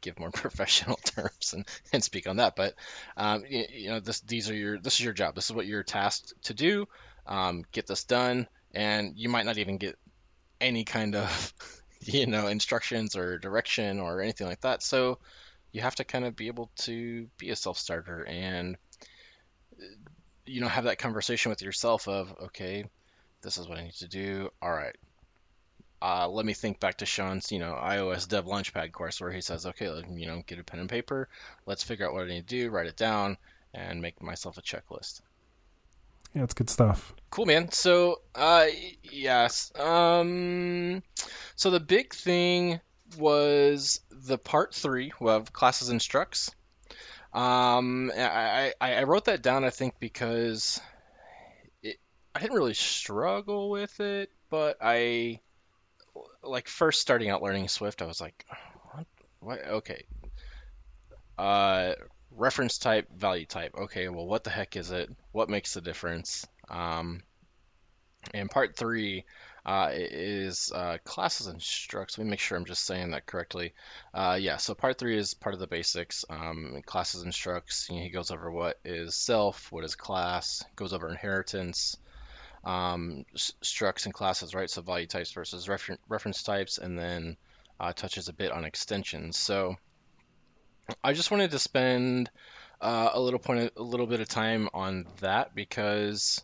give 0.00 0.18
more 0.18 0.30
professional 0.32 0.96
terms 0.96 1.52
and, 1.54 1.66
and 1.92 2.02
speak 2.02 2.28
on 2.28 2.36
that. 2.36 2.56
But 2.56 2.74
um, 3.16 3.44
you, 3.48 3.64
you 3.72 3.88
know, 3.90 4.00
this 4.00 4.20
these 4.20 4.50
are 4.50 4.54
your 4.54 4.78
this 4.78 4.94
is 4.94 5.04
your 5.04 5.14
job. 5.14 5.34
This 5.34 5.46
is 5.46 5.52
what 5.52 5.66
you're 5.66 5.84
tasked 5.84 6.34
to 6.44 6.54
do. 6.54 6.86
Um, 7.26 7.64
get 7.70 7.86
this 7.86 8.04
done, 8.04 8.48
and 8.74 9.16
you 9.16 9.28
might 9.28 9.46
not 9.46 9.58
even 9.58 9.78
get 9.78 9.96
any 10.60 10.84
kind 10.84 11.14
of 11.14 11.54
you 12.00 12.26
know 12.26 12.46
instructions 12.46 13.16
or 13.16 13.38
direction 13.38 14.00
or 14.00 14.20
anything 14.20 14.46
like 14.46 14.60
that. 14.62 14.82
So 14.82 15.18
you 15.72 15.80
have 15.82 15.96
to 15.96 16.04
kind 16.04 16.24
of 16.24 16.36
be 16.36 16.48
able 16.48 16.70
to 16.80 17.28
be 17.38 17.50
a 17.50 17.56
self-starter 17.56 18.24
and 18.24 18.76
you 20.46 20.60
know 20.60 20.68
have 20.68 20.84
that 20.84 20.98
conversation 20.98 21.50
with 21.50 21.62
yourself 21.62 22.08
of 22.08 22.34
okay 22.42 22.84
this 23.42 23.56
is 23.56 23.68
what 23.68 23.78
i 23.78 23.84
need 23.84 23.94
to 23.94 24.08
do. 24.08 24.50
All 24.60 24.72
right. 24.72 24.96
Uh, 26.02 26.28
let 26.28 26.46
me 26.46 26.54
think 26.54 26.80
back 26.80 26.96
to 26.98 27.06
sean's 27.06 27.52
you 27.52 27.58
know 27.58 27.72
ios 27.74 28.28
dev 28.28 28.46
launchpad 28.46 28.92
course 28.92 29.20
where 29.20 29.32
he 29.32 29.40
says 29.40 29.66
okay 29.66 29.88
let- 29.88 30.10
you 30.10 30.26
know 30.26 30.42
get 30.46 30.58
a 30.58 30.64
pen 30.64 30.80
and 30.80 30.88
paper. 30.88 31.28
Let's 31.66 31.82
figure 31.82 32.06
out 32.06 32.14
what 32.14 32.24
i 32.24 32.28
need 32.28 32.48
to 32.48 32.62
do 32.62 32.70
write 32.70 32.86
it 32.86 32.96
down 32.96 33.36
and 33.72 34.02
make 34.02 34.20
myself 34.20 34.58
a 34.58 34.62
checklist 34.62 35.20
Yeah, 36.34 36.44
it's 36.44 36.54
good 36.54 36.70
stuff. 36.70 37.14
Cool, 37.30 37.46
man. 37.46 37.70
So, 37.70 38.20
uh, 38.34 38.66
yes. 39.02 39.72
Um, 39.78 41.02
so 41.56 41.70
the 41.70 41.80
big 41.80 42.14
thing 42.14 42.80
was 43.18 44.00
the 44.10 44.38
part 44.38 44.74
three 44.74 45.12
of 45.20 45.52
classes 45.52 45.88
and 45.88 46.00
structs. 46.00 46.50
Um, 47.32 48.10
I, 48.16 48.72
I, 48.80 48.94
I 48.94 49.02
wrote 49.04 49.26
that 49.26 49.42
down, 49.42 49.64
I 49.64 49.70
think, 49.70 49.94
because 50.00 50.80
it, 51.82 51.96
I 52.34 52.40
didn't 52.40 52.56
really 52.56 52.74
struggle 52.74 53.70
with 53.70 54.00
it, 54.00 54.30
but 54.50 54.76
I, 54.80 55.40
like, 56.42 56.68
first 56.68 57.00
starting 57.00 57.30
out 57.30 57.42
learning 57.42 57.68
Swift, 57.68 58.02
I 58.02 58.06
was 58.06 58.20
like, 58.20 58.44
what? 58.92 59.06
what? 59.40 59.64
Okay. 59.66 60.04
Uh, 61.38 61.94
reference 62.36 62.78
type, 62.78 63.08
value 63.14 63.46
type. 63.46 63.74
Okay, 63.76 64.08
well, 64.08 64.26
what 64.26 64.44
the 64.44 64.50
heck 64.50 64.76
is 64.76 64.90
it? 64.90 65.10
What 65.32 65.50
makes 65.50 65.74
the 65.74 65.80
difference? 65.80 66.46
Um, 66.68 67.22
and 68.34 68.50
part 68.50 68.76
three 68.76 69.24
uh, 69.64 69.90
is 69.92 70.72
uh, 70.74 70.98
classes 71.04 71.46
and 71.46 71.60
structs. 71.60 72.16
Let 72.16 72.24
me 72.24 72.30
make 72.30 72.40
sure 72.40 72.56
I'm 72.56 72.64
just 72.64 72.84
saying 72.84 73.10
that 73.10 73.26
correctly. 73.26 73.72
Uh, 74.14 74.38
yeah, 74.40 74.56
so 74.56 74.74
part 74.74 74.98
three 74.98 75.18
is 75.18 75.34
part 75.34 75.54
of 75.54 75.60
the 75.60 75.66
basics. 75.66 76.24
Um, 76.28 76.82
classes 76.86 77.22
and 77.22 77.32
structs. 77.32 77.88
You 77.88 77.96
know, 77.96 78.02
he 78.02 78.10
goes 78.10 78.30
over 78.30 78.50
what 78.50 78.78
is 78.84 79.14
self, 79.14 79.70
what 79.72 79.84
is 79.84 79.94
class, 79.94 80.64
goes 80.76 80.92
over 80.92 81.08
inheritance, 81.08 81.96
um, 82.64 83.24
structs 83.36 84.04
and 84.04 84.14
classes, 84.14 84.54
right? 84.54 84.70
So 84.70 84.82
value 84.82 85.06
types 85.06 85.32
versus 85.32 85.68
refer- 85.68 85.98
reference 86.08 86.42
types, 86.42 86.78
and 86.78 86.98
then 86.98 87.36
uh, 87.78 87.92
touches 87.92 88.28
a 88.28 88.34
bit 88.34 88.52
on 88.52 88.64
extensions. 88.64 89.38
So 89.38 89.76
I 91.02 91.12
just 91.12 91.30
wanted 91.30 91.52
to 91.52 91.58
spend 91.58 92.30
uh, 92.80 93.10
a 93.12 93.20
little 93.20 93.38
point, 93.38 93.72
a 93.76 93.82
little 93.82 94.06
bit 94.06 94.20
of 94.20 94.28
time 94.28 94.68
on 94.72 95.06
that 95.20 95.54
because 95.54 96.42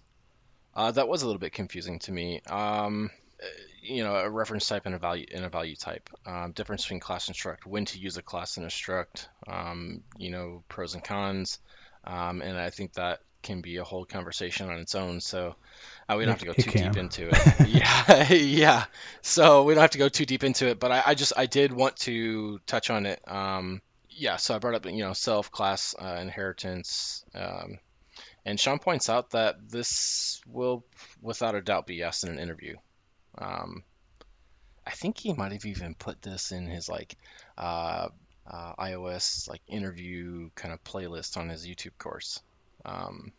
uh, 0.75 0.91
that 0.93 1.09
was 1.09 1.23
a 1.23 1.27
little 1.27 1.41
bit 1.41 1.53
confusing 1.53 1.99
to 2.01 2.13
me. 2.13 2.41
Um, 2.49 3.11
uh, 3.43 3.47
you 3.83 4.03
know, 4.03 4.17
a 4.17 4.29
reference 4.29 4.69
type 4.69 4.87
and 4.87 4.95
a 4.95 4.99
value 4.99 5.27
and 5.33 5.45
a 5.45 5.49
value 5.49 5.77
type. 5.77 6.11
Um, 6.27 6.53
difference 6.53 6.83
between 6.83 7.01
class 7.01 7.29
and 7.29 7.37
struct. 7.37 7.65
When 7.65 7.85
to 7.87 7.99
use 7.99 8.17
a 8.17 8.23
class 8.23 8.57
and 8.57 8.67
a 8.67 8.69
struct. 8.69 9.29
Um, 9.47 10.03
you 10.19 10.31
know, 10.31 10.65
pros 10.69 10.95
and 10.95 11.05
cons. 11.05 11.59
Um, 12.05 12.43
and 12.43 12.57
I 12.57 12.71
think 12.71 12.95
that 12.95 13.21
can 13.43 13.61
be 13.61 13.77
a 13.77 13.85
whole 13.85 14.05
conversation 14.05 14.69
on 14.69 14.79
its 14.79 14.95
own. 14.95 15.21
So 15.21 15.55
uh, 16.09 16.17
we 16.19 16.25
don't 16.25 16.33
have 16.33 16.41
to 16.41 16.47
go 16.47 16.53
too 16.53 16.71
deep 16.71 16.97
into 16.97 17.29
it. 17.29 17.69
Yeah, 17.69 18.33
yeah. 18.33 18.85
So 19.23 19.63
we 19.63 19.75
don't 19.75 19.83
have 19.83 19.91
to 19.91 19.99
go 19.99 20.09
too 20.09 20.27
deep 20.27 20.45
into 20.45 20.67
it. 20.69 20.79
But 20.81 20.93
I, 20.93 21.03
I 21.07 21.15
just 21.15 21.33
I 21.37 21.47
did 21.47 21.73
want 21.73 21.97
to 21.99 22.59
touch 22.67 22.91
on 22.91 23.07
it. 23.07 23.21
Um, 23.27 23.81
yeah. 24.17 24.37
So 24.37 24.55
I 24.55 24.59
brought 24.59 24.75
up 24.75 24.87
you 24.87 25.05
know 25.05 25.13
self, 25.13 25.51
class, 25.51 25.95
uh, 25.99 26.19
inheritance. 26.21 27.25
Um, 27.35 27.79
and 28.45 28.59
Sean 28.59 28.79
points 28.79 29.11
out 29.11 29.31
that 29.31 29.57
this 29.69 30.41
will, 30.47 30.85
without 31.21 31.57
a 31.57 31.61
doubt, 31.61 31.87
be 31.87 32.03
asked 32.05 32.25
in 32.25 32.31
an 32.31 32.39
interview. 32.39 32.77
Um, 33.37 33.83
I 34.87 34.93
think 34.93 35.19
he 35.19 35.33
might 35.33 35.53
have 35.53 35.65
even 35.65 35.95
put 35.95 36.23
this 36.23 36.53
in 36.53 36.67
his 36.67 36.89
like 36.89 37.17
uh, 37.59 38.09
uh, 38.49 38.73
iOS 38.79 39.49
like 39.49 39.63
interview 39.67 40.49
kind 40.55 40.73
of 40.73 40.83
playlist 40.85 41.37
on 41.37 41.49
his 41.49 41.67
YouTube 41.67 41.99
course. 41.99 42.41
Um, 42.85 43.33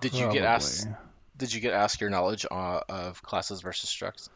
did 0.00 0.14
you 0.14 0.32
get 0.32 0.44
asked? 0.44 0.88
Did 1.36 1.52
you 1.52 1.60
get 1.60 1.74
asked 1.74 2.00
your 2.00 2.10
knowledge 2.10 2.46
uh, 2.50 2.80
of 2.88 3.22
classes 3.22 3.60
versus 3.60 3.90
structs 3.90 4.28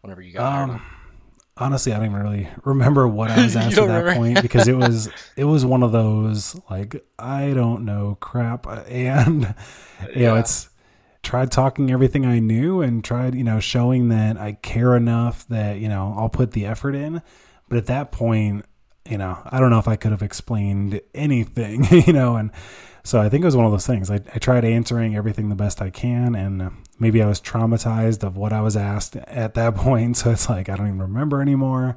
whenever 0.00 0.20
you 0.20 0.32
got 0.32 0.52
hired? 0.52 0.70
Um, 0.70 0.82
honestly, 1.60 1.92
I 1.92 1.96
don't 1.98 2.06
even 2.06 2.22
really 2.22 2.48
remember 2.64 3.06
what 3.06 3.30
I 3.30 3.42
was 3.42 3.54
asked 3.56 3.78
at 3.78 3.86
that 3.86 3.98
remember? 3.98 4.14
point 4.14 4.42
because 4.42 4.66
it 4.66 4.76
was 4.76 5.08
it 5.36 5.44
was 5.44 5.64
one 5.64 5.82
of 5.82 5.92
those 5.92 6.58
like 6.70 7.04
I 7.18 7.52
don't 7.52 7.84
know 7.84 8.16
crap, 8.20 8.66
and 8.88 9.54
you 10.14 10.22
know 10.22 10.36
it's 10.36 10.68
tried 11.22 11.52
talking 11.52 11.90
everything 11.90 12.24
I 12.24 12.38
knew 12.38 12.80
and 12.80 13.04
tried 13.04 13.34
you 13.34 13.44
know 13.44 13.60
showing 13.60 14.08
that 14.08 14.38
I 14.38 14.52
care 14.54 14.96
enough 14.96 15.46
that 15.48 15.78
you 15.78 15.88
know 15.88 16.14
I'll 16.16 16.30
put 16.30 16.52
the 16.52 16.66
effort 16.66 16.94
in, 16.94 17.22
but 17.68 17.78
at 17.78 17.86
that 17.86 18.10
point, 18.10 18.64
you 19.08 19.18
know 19.18 19.38
I 19.44 19.60
don't 19.60 19.70
know 19.70 19.78
if 19.78 19.88
I 19.88 19.96
could 19.96 20.12
have 20.12 20.22
explained 20.22 21.00
anything, 21.14 21.84
you 22.06 22.12
know, 22.12 22.36
and 22.36 22.50
so 23.04 23.20
I 23.20 23.28
think 23.28 23.42
it 23.42 23.46
was 23.46 23.56
one 23.56 23.66
of 23.66 23.72
those 23.72 23.86
things. 23.86 24.10
I, 24.10 24.20
I 24.34 24.38
tried 24.38 24.64
answering 24.64 25.16
everything 25.16 25.48
the 25.48 25.54
best 25.54 25.80
I 25.80 25.90
can, 25.90 26.34
and 26.34 26.62
uh, 26.62 26.70
maybe 27.00 27.22
I 27.22 27.26
was 27.26 27.40
traumatized 27.40 28.22
of 28.22 28.36
what 28.36 28.52
I 28.52 28.60
was 28.60 28.76
asked 28.76 29.16
at 29.16 29.54
that 29.54 29.74
point. 29.76 30.18
So 30.18 30.30
it's 30.30 30.48
like 30.48 30.68
I 30.68 30.76
don't 30.76 30.86
even 30.86 31.02
remember 31.02 31.42
anymore. 31.42 31.96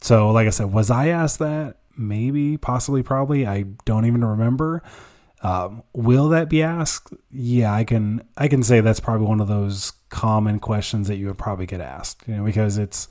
So, 0.00 0.30
like 0.30 0.46
I 0.46 0.50
said, 0.50 0.72
was 0.72 0.90
I 0.90 1.08
asked 1.08 1.38
that? 1.38 1.78
Maybe, 1.96 2.56
possibly, 2.56 3.02
probably. 3.02 3.46
I 3.46 3.62
don't 3.84 4.04
even 4.04 4.24
remember. 4.24 4.82
Um, 5.42 5.82
will 5.94 6.28
that 6.30 6.48
be 6.48 6.62
asked? 6.62 7.12
Yeah, 7.30 7.72
I 7.72 7.84
can. 7.84 8.22
I 8.36 8.48
can 8.48 8.62
say 8.62 8.80
that's 8.80 9.00
probably 9.00 9.26
one 9.26 9.40
of 9.40 9.48
those 9.48 9.92
common 10.10 10.60
questions 10.60 11.08
that 11.08 11.16
you 11.16 11.26
would 11.28 11.38
probably 11.38 11.66
get 11.66 11.80
asked. 11.80 12.24
You 12.26 12.36
know, 12.36 12.44
because 12.44 12.78
it's 12.78 13.08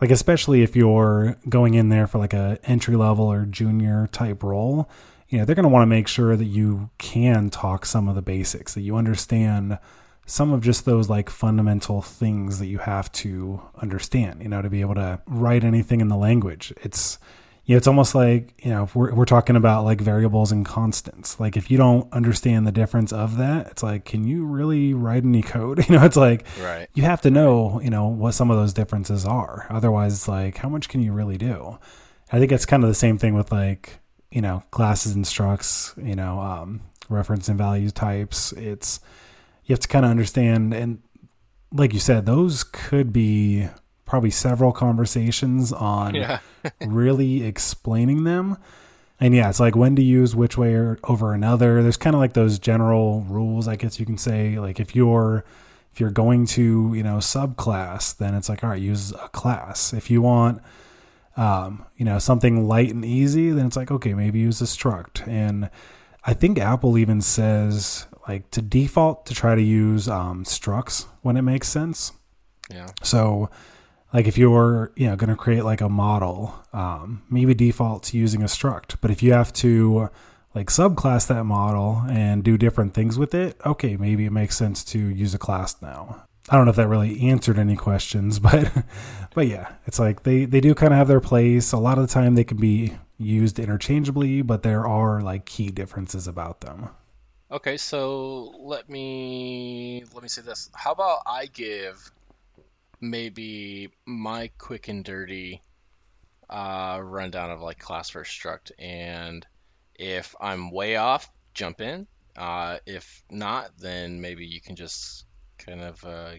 like 0.00 0.10
especially 0.10 0.62
if 0.62 0.76
you're 0.76 1.36
going 1.48 1.74
in 1.74 1.88
there 1.88 2.06
for 2.06 2.18
like 2.18 2.34
a 2.34 2.58
entry 2.64 2.96
level 2.96 3.26
or 3.26 3.44
junior 3.46 4.08
type 4.12 4.42
role 4.42 4.88
you 5.28 5.38
know 5.38 5.44
they're 5.44 5.54
going 5.54 5.64
to 5.64 5.68
want 5.68 5.82
to 5.82 5.86
make 5.86 6.08
sure 6.08 6.36
that 6.36 6.46
you 6.46 6.90
can 6.98 7.50
talk 7.50 7.84
some 7.84 8.08
of 8.08 8.14
the 8.14 8.22
basics 8.22 8.74
that 8.74 8.80
you 8.80 8.96
understand 8.96 9.78
some 10.28 10.52
of 10.52 10.60
just 10.60 10.84
those 10.84 11.08
like 11.08 11.30
fundamental 11.30 12.02
things 12.02 12.58
that 12.58 12.66
you 12.66 12.78
have 12.78 13.10
to 13.12 13.60
understand 13.80 14.42
you 14.42 14.48
know 14.48 14.60
to 14.62 14.68
be 14.70 14.80
able 14.82 14.94
to 14.94 15.18
write 15.26 15.64
anything 15.64 16.00
in 16.00 16.08
the 16.08 16.16
language 16.16 16.72
it's 16.82 17.18
you 17.64 17.74
know 17.74 17.78
it's 17.78 17.86
almost 17.86 18.14
like 18.14 18.52
you 18.64 18.70
know 18.70 18.84
if 18.84 18.94
we're, 18.94 19.12
we're 19.14 19.24
talking 19.24 19.56
about 19.56 19.84
like 19.84 20.00
variables 20.00 20.52
and 20.52 20.64
constants 20.66 21.40
like 21.40 21.56
if 21.56 21.70
you 21.70 21.76
don't 21.78 22.10
understand 22.12 22.66
the 22.66 22.72
difference 22.72 23.12
of 23.12 23.36
that 23.38 23.66
it's 23.68 23.82
like 23.82 24.04
can 24.04 24.26
you 24.26 24.44
really 24.44 24.92
write 24.94 25.24
any 25.24 25.42
code 25.42 25.78
you 25.88 25.96
know 25.96 26.04
it's 26.04 26.16
like 26.16 26.46
Right. 26.60 26.88
you 26.94 27.02
have 27.04 27.20
to 27.22 27.30
know, 27.30 27.80
you 27.80 27.90
know, 27.90 28.06
what 28.08 28.32
some 28.32 28.50
of 28.50 28.56
those 28.56 28.72
differences 28.72 29.24
are. 29.24 29.66
Otherwise, 29.70 30.12
it's 30.14 30.28
like, 30.28 30.56
how 30.58 30.68
much 30.68 30.88
can 30.88 31.00
you 31.02 31.12
really 31.12 31.36
do? 31.38 31.78
I 32.32 32.38
think 32.38 32.52
it's 32.52 32.66
kind 32.66 32.82
of 32.84 32.88
the 32.88 32.94
same 32.94 33.16
thing 33.18 33.34
with 33.34 33.50
like, 33.52 33.98
you 34.30 34.40
know, 34.42 34.62
classes 34.70 35.12
and 35.14 35.24
structs, 35.24 35.96
you 36.04 36.14
know, 36.16 36.40
um, 36.40 36.80
reference 37.08 37.48
and 37.48 37.56
value 37.58 37.90
types. 37.90 38.52
It's, 38.52 39.00
you 39.68 39.74
have 39.74 39.80
to 39.80 39.88
kind 39.88 40.04
of 40.04 40.10
understand. 40.10 40.74
And 40.74 41.00
like 41.72 41.92
you 41.92 42.00
said, 42.00 42.26
those 42.26 42.64
could 42.64 43.12
be 43.12 43.68
probably 44.04 44.30
several 44.30 44.72
conversations 44.72 45.72
on 45.72 46.14
Yeah. 46.14 46.40
really 46.80 47.44
explaining 47.44 48.24
them. 48.24 48.56
And 49.20 49.34
yeah, 49.34 49.48
it's 49.48 49.60
like 49.60 49.76
when 49.76 49.94
to 49.96 50.02
use 50.02 50.34
which 50.34 50.56
way 50.56 50.74
or 50.74 50.98
over 51.04 51.32
another. 51.32 51.82
There's 51.82 51.96
kind 51.96 52.16
of 52.16 52.20
like 52.20 52.32
those 52.32 52.58
general 52.58 53.20
rules, 53.28 53.68
I 53.68 53.76
guess 53.76 54.00
you 54.00 54.06
can 54.06 54.18
say. 54.18 54.58
Like 54.58 54.80
if 54.80 54.96
you're 54.96 55.44
if 55.92 56.00
you're 56.00 56.10
going 56.10 56.46
to, 56.46 56.92
you 56.94 57.02
know, 57.02 57.16
subclass, 57.16 58.16
then 58.16 58.34
it's 58.34 58.48
like, 58.48 58.64
all 58.64 58.70
right, 58.70 58.80
use 58.80 59.12
a 59.12 59.28
class. 59.28 59.92
If 59.92 60.10
you 60.10 60.22
want 60.22 60.62
um, 61.36 61.86
you 61.96 62.04
know, 62.04 62.18
something 62.18 62.66
light 62.66 62.92
and 62.92 63.04
easy, 63.04 63.50
then 63.50 63.66
it's 63.66 63.76
like, 63.76 63.92
okay, 63.92 64.12
maybe 64.12 64.40
use 64.40 64.60
a 64.60 64.64
struct. 64.64 65.26
And 65.28 65.70
I 66.24 66.34
think 66.34 66.58
Apple 66.58 66.98
even 66.98 67.20
says 67.20 68.06
like 68.28 68.50
to 68.50 68.62
default 68.62 69.26
to 69.26 69.34
try 69.34 69.54
to 69.54 69.62
use 69.62 70.08
um, 70.08 70.44
structs 70.44 71.06
when 71.22 71.36
it 71.36 71.42
makes 71.42 71.68
sense. 71.68 72.12
Yeah. 72.70 72.90
So, 73.02 73.48
like 74.12 74.26
if 74.26 74.36
you're 74.38 74.92
you 74.96 75.08
know 75.08 75.16
going 75.16 75.30
to 75.30 75.36
create 75.36 75.64
like 75.64 75.80
a 75.80 75.88
model, 75.88 76.54
um, 76.72 77.22
maybe 77.30 77.54
default 77.54 78.04
to 78.04 78.18
using 78.18 78.42
a 78.42 78.46
struct. 78.46 78.96
But 79.00 79.10
if 79.10 79.22
you 79.22 79.32
have 79.32 79.52
to 79.54 80.10
like 80.54 80.68
subclass 80.68 81.26
that 81.28 81.44
model 81.44 82.02
and 82.08 82.44
do 82.44 82.58
different 82.58 82.94
things 82.94 83.18
with 83.18 83.34
it, 83.34 83.56
okay, 83.64 83.96
maybe 83.96 84.26
it 84.26 84.32
makes 84.32 84.56
sense 84.56 84.84
to 84.84 84.98
use 84.98 85.34
a 85.34 85.38
class 85.38 85.80
now. 85.80 86.24
I 86.50 86.56
don't 86.56 86.64
know 86.64 86.70
if 86.70 86.76
that 86.76 86.88
really 86.88 87.28
answered 87.28 87.58
any 87.58 87.76
questions, 87.76 88.38
but 88.38 88.70
but 89.34 89.46
yeah, 89.46 89.72
it's 89.86 89.98
like 89.98 90.22
they 90.22 90.44
they 90.44 90.60
do 90.60 90.74
kind 90.74 90.92
of 90.92 90.98
have 90.98 91.08
their 91.08 91.20
place. 91.20 91.72
A 91.72 91.78
lot 91.78 91.98
of 91.98 92.06
the 92.06 92.12
time 92.12 92.34
they 92.34 92.44
can 92.44 92.58
be 92.58 92.96
used 93.18 93.58
interchangeably, 93.58 94.42
but 94.42 94.62
there 94.62 94.86
are 94.86 95.20
like 95.20 95.44
key 95.44 95.70
differences 95.70 96.28
about 96.28 96.60
them. 96.60 96.90
Okay, 97.50 97.78
so 97.78 98.52
let 98.60 98.90
me 98.90 100.04
let 100.12 100.22
me 100.22 100.28
say 100.28 100.42
this. 100.42 100.68
How 100.74 100.92
about 100.92 101.20
I 101.26 101.46
give 101.46 102.10
maybe 103.00 103.90
my 104.04 104.50
quick 104.58 104.88
and 104.88 105.02
dirty 105.02 105.62
uh, 106.50 107.00
rundown 107.02 107.50
of 107.50 107.62
like 107.62 107.78
class 107.78 108.10
first 108.10 108.38
struct, 108.38 108.72
and 108.78 109.46
if 109.94 110.34
I'm 110.38 110.70
way 110.70 110.96
off, 110.96 111.30
jump 111.54 111.80
in. 111.80 112.06
Uh, 112.36 112.78
if 112.84 113.24
not, 113.30 113.70
then 113.78 114.20
maybe 114.20 114.46
you 114.46 114.60
can 114.60 114.76
just 114.76 115.24
kind 115.56 115.80
of 115.80 116.04
uh, 116.04 116.32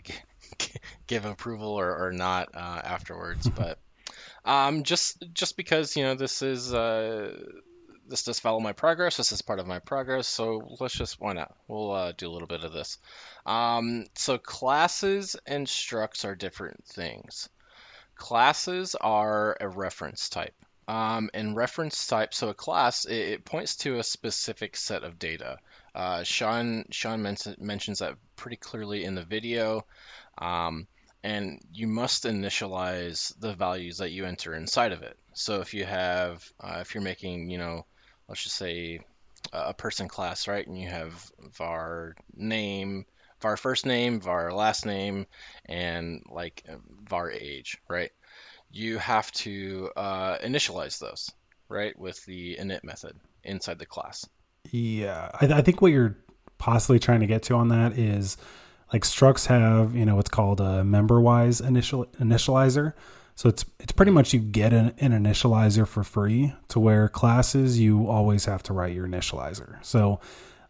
give 1.07 1.25
approval 1.25 1.69
or, 1.69 2.05
or 2.05 2.11
not 2.11 2.49
uh, 2.53 2.81
afterwards. 2.83 3.49
but 3.49 3.79
um, 4.45 4.83
just 4.83 5.17
just 5.33 5.57
because 5.57 5.95
you 5.97 6.03
know 6.03 6.13
this 6.13 6.43
is 6.43 6.71
uh, 6.71 7.35
this 8.09 8.23
does 8.23 8.39
follow 8.39 8.59
my 8.59 8.73
progress. 8.73 9.17
This 9.17 9.31
is 9.31 9.41
part 9.41 9.59
of 9.59 9.67
my 9.67 9.79
progress. 9.79 10.27
So 10.27 10.75
let's 10.79 10.95
just 10.95 11.21
why 11.21 11.33
not? 11.33 11.55
We'll 11.67 11.91
uh, 11.91 12.11
do 12.11 12.27
a 12.27 12.31
little 12.31 12.47
bit 12.47 12.63
of 12.63 12.73
this. 12.73 12.97
Um, 13.45 14.05
so 14.15 14.37
classes 14.37 15.35
and 15.45 15.67
structs 15.67 16.25
are 16.25 16.35
different 16.35 16.83
things. 16.85 17.49
Classes 18.15 18.95
are 18.95 19.55
a 19.59 19.69
reference 19.69 20.29
type. 20.29 20.55
Um, 20.87 21.29
and 21.35 21.55
reference 21.55 22.07
type, 22.07 22.33
so 22.33 22.49
a 22.49 22.55
class, 22.55 23.05
it, 23.05 23.13
it, 23.13 23.45
points 23.45 23.75
to 23.77 23.99
a 23.99 24.03
specific 24.03 24.75
set 24.75 25.03
of 25.03 25.19
data. 25.19 25.59
Uh, 25.93 26.23
Sean 26.23 26.85
Sean 26.89 27.21
men- 27.21 27.37
mentions 27.59 27.99
that 27.99 28.15
pretty 28.35 28.57
clearly 28.57 29.03
in 29.03 29.13
the 29.13 29.23
video. 29.23 29.85
Um, 30.39 30.87
and 31.23 31.59
you 31.73 31.87
must 31.87 32.23
initialize 32.23 33.37
the 33.39 33.53
values 33.53 33.97
that 33.97 34.11
you 34.11 34.25
enter 34.25 34.55
inside 34.55 34.91
of 34.91 35.03
it. 35.03 35.17
So 35.33 35.61
if 35.61 35.73
you 35.73 35.85
have, 35.85 36.43
uh, 36.59 36.79
if 36.81 36.95
you're 36.95 37.03
making, 37.03 37.49
you 37.49 37.57
know, 37.57 37.85
let's 38.29 38.43
just 38.43 38.55
say 38.55 39.01
a 39.51 39.73
person 39.73 40.07
class, 40.07 40.47
right, 40.47 40.65
and 40.65 40.79
you 40.79 40.87
have 40.87 41.31
var 41.57 42.15
name, 42.35 43.05
var 43.41 43.57
first 43.57 43.85
name, 43.85 44.21
var 44.21 44.53
last 44.53 44.85
name, 44.85 45.25
and 45.65 46.23
like 46.29 46.63
var 47.09 47.31
age, 47.31 47.77
right? 47.89 48.11
You 48.71 48.99
have 48.99 49.31
to 49.33 49.89
uh, 49.97 50.37
initialize 50.37 50.99
those, 50.99 51.31
right, 51.67 51.97
with 51.97 52.23
the 52.25 52.55
init 52.57 52.83
method 52.83 53.19
inside 53.43 53.79
the 53.79 53.85
class. 53.85 54.27
Yeah, 54.71 55.31
I, 55.33 55.45
I 55.47 55.61
think 55.61 55.81
what 55.81 55.91
you're 55.91 56.15
possibly 56.59 56.99
trying 56.99 57.21
to 57.21 57.27
get 57.27 57.43
to 57.43 57.55
on 57.55 57.69
that 57.69 57.97
is 57.97 58.37
like 58.93 59.03
structs 59.03 59.47
have 59.47 59.95
you 59.95 60.05
know 60.05 60.15
what's 60.15 60.29
called 60.29 60.59
a 60.59 60.83
member 60.83 61.19
wise 61.21 61.61
initial 61.61 62.05
initializer 62.19 62.93
so 63.39 63.47
it's 63.47 63.63
it's 63.79 63.93
pretty 63.93 64.11
much 64.11 64.33
you 64.33 64.39
get 64.41 64.73
an, 64.73 64.93
an, 64.97 65.13
initializer 65.13 65.87
for 65.87 66.03
free 66.03 66.53
to 66.67 66.77
where 66.77 67.07
classes 67.07 67.79
you 67.79 68.05
always 68.05 68.43
have 68.43 68.61
to 68.61 68.73
write 68.73 68.93
your 68.93 69.07
initializer 69.07 69.81
so 69.81 70.19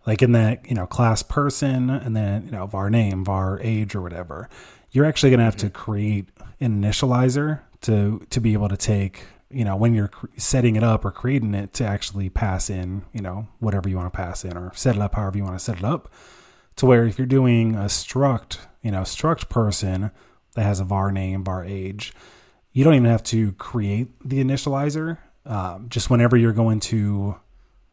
like 0.06 0.22
in 0.22 0.34
that 0.34 0.70
you 0.70 0.76
know 0.76 0.86
class 0.86 1.24
person 1.24 1.90
and 1.90 2.16
then 2.16 2.46
you 2.46 2.52
know 2.52 2.68
var 2.68 2.92
name 2.92 3.26
var 3.26 3.60
age 3.62 3.96
or 3.96 4.02
whatever 4.04 4.48
you're 4.92 5.06
actually 5.06 5.32
going 5.32 5.40
to 5.40 5.44
have 5.46 5.58
to 5.58 5.66
mm-hmm. 5.66 5.82
create 5.82 6.30
an 6.60 6.80
initializer 6.80 7.62
to 7.82 8.24
to 8.30 8.40
be 8.40 8.54
able 8.54 8.70
to 8.70 8.78
take 8.78 9.24
you 9.50 9.66
know 9.66 9.76
when 9.76 9.96
you're 9.96 10.12
setting 10.38 10.76
it 10.76 10.84
up 10.84 11.04
or 11.04 11.10
creating 11.10 11.56
it 11.56 11.74
to 11.74 11.84
actually 11.84 12.30
pass 12.30 12.70
in 12.70 13.04
you 13.14 13.22
know 13.22 13.48
whatever 13.58 13.90
you 13.90 13.98
want 13.98 14.06
to 14.14 14.16
pass 14.16 14.46
in 14.46 14.56
or 14.56 14.72
set 14.76 14.96
it 14.96 15.02
up 15.02 15.16
however 15.16 15.40
you 15.40 15.44
want 15.44 15.58
to 15.58 15.64
set 15.64 15.80
it 15.80 15.84
up 15.84 16.08
to 16.76 16.86
where 16.86 17.06
if 17.06 17.18
you're 17.18 17.28
doing 17.28 17.76
a 17.76 17.86
struct, 17.86 18.60
you 18.82 18.90
know, 18.90 19.02
struct 19.02 19.50
person 19.50 20.12
that 20.56 20.64
has 20.64 20.80
a 20.80 20.86
var 20.86 21.12
name, 21.12 21.44
var 21.44 21.66
age, 21.66 22.14
you 22.72 22.84
don't 22.84 22.94
even 22.94 23.10
have 23.10 23.24
to 23.24 23.54
create 23.54 24.08
the 24.24 24.44
initializer. 24.44 25.18
Um, 25.46 25.88
just 25.90 26.10
whenever 26.10 26.38
you're 26.38 26.54
going 26.54 26.80
to, 26.82 27.36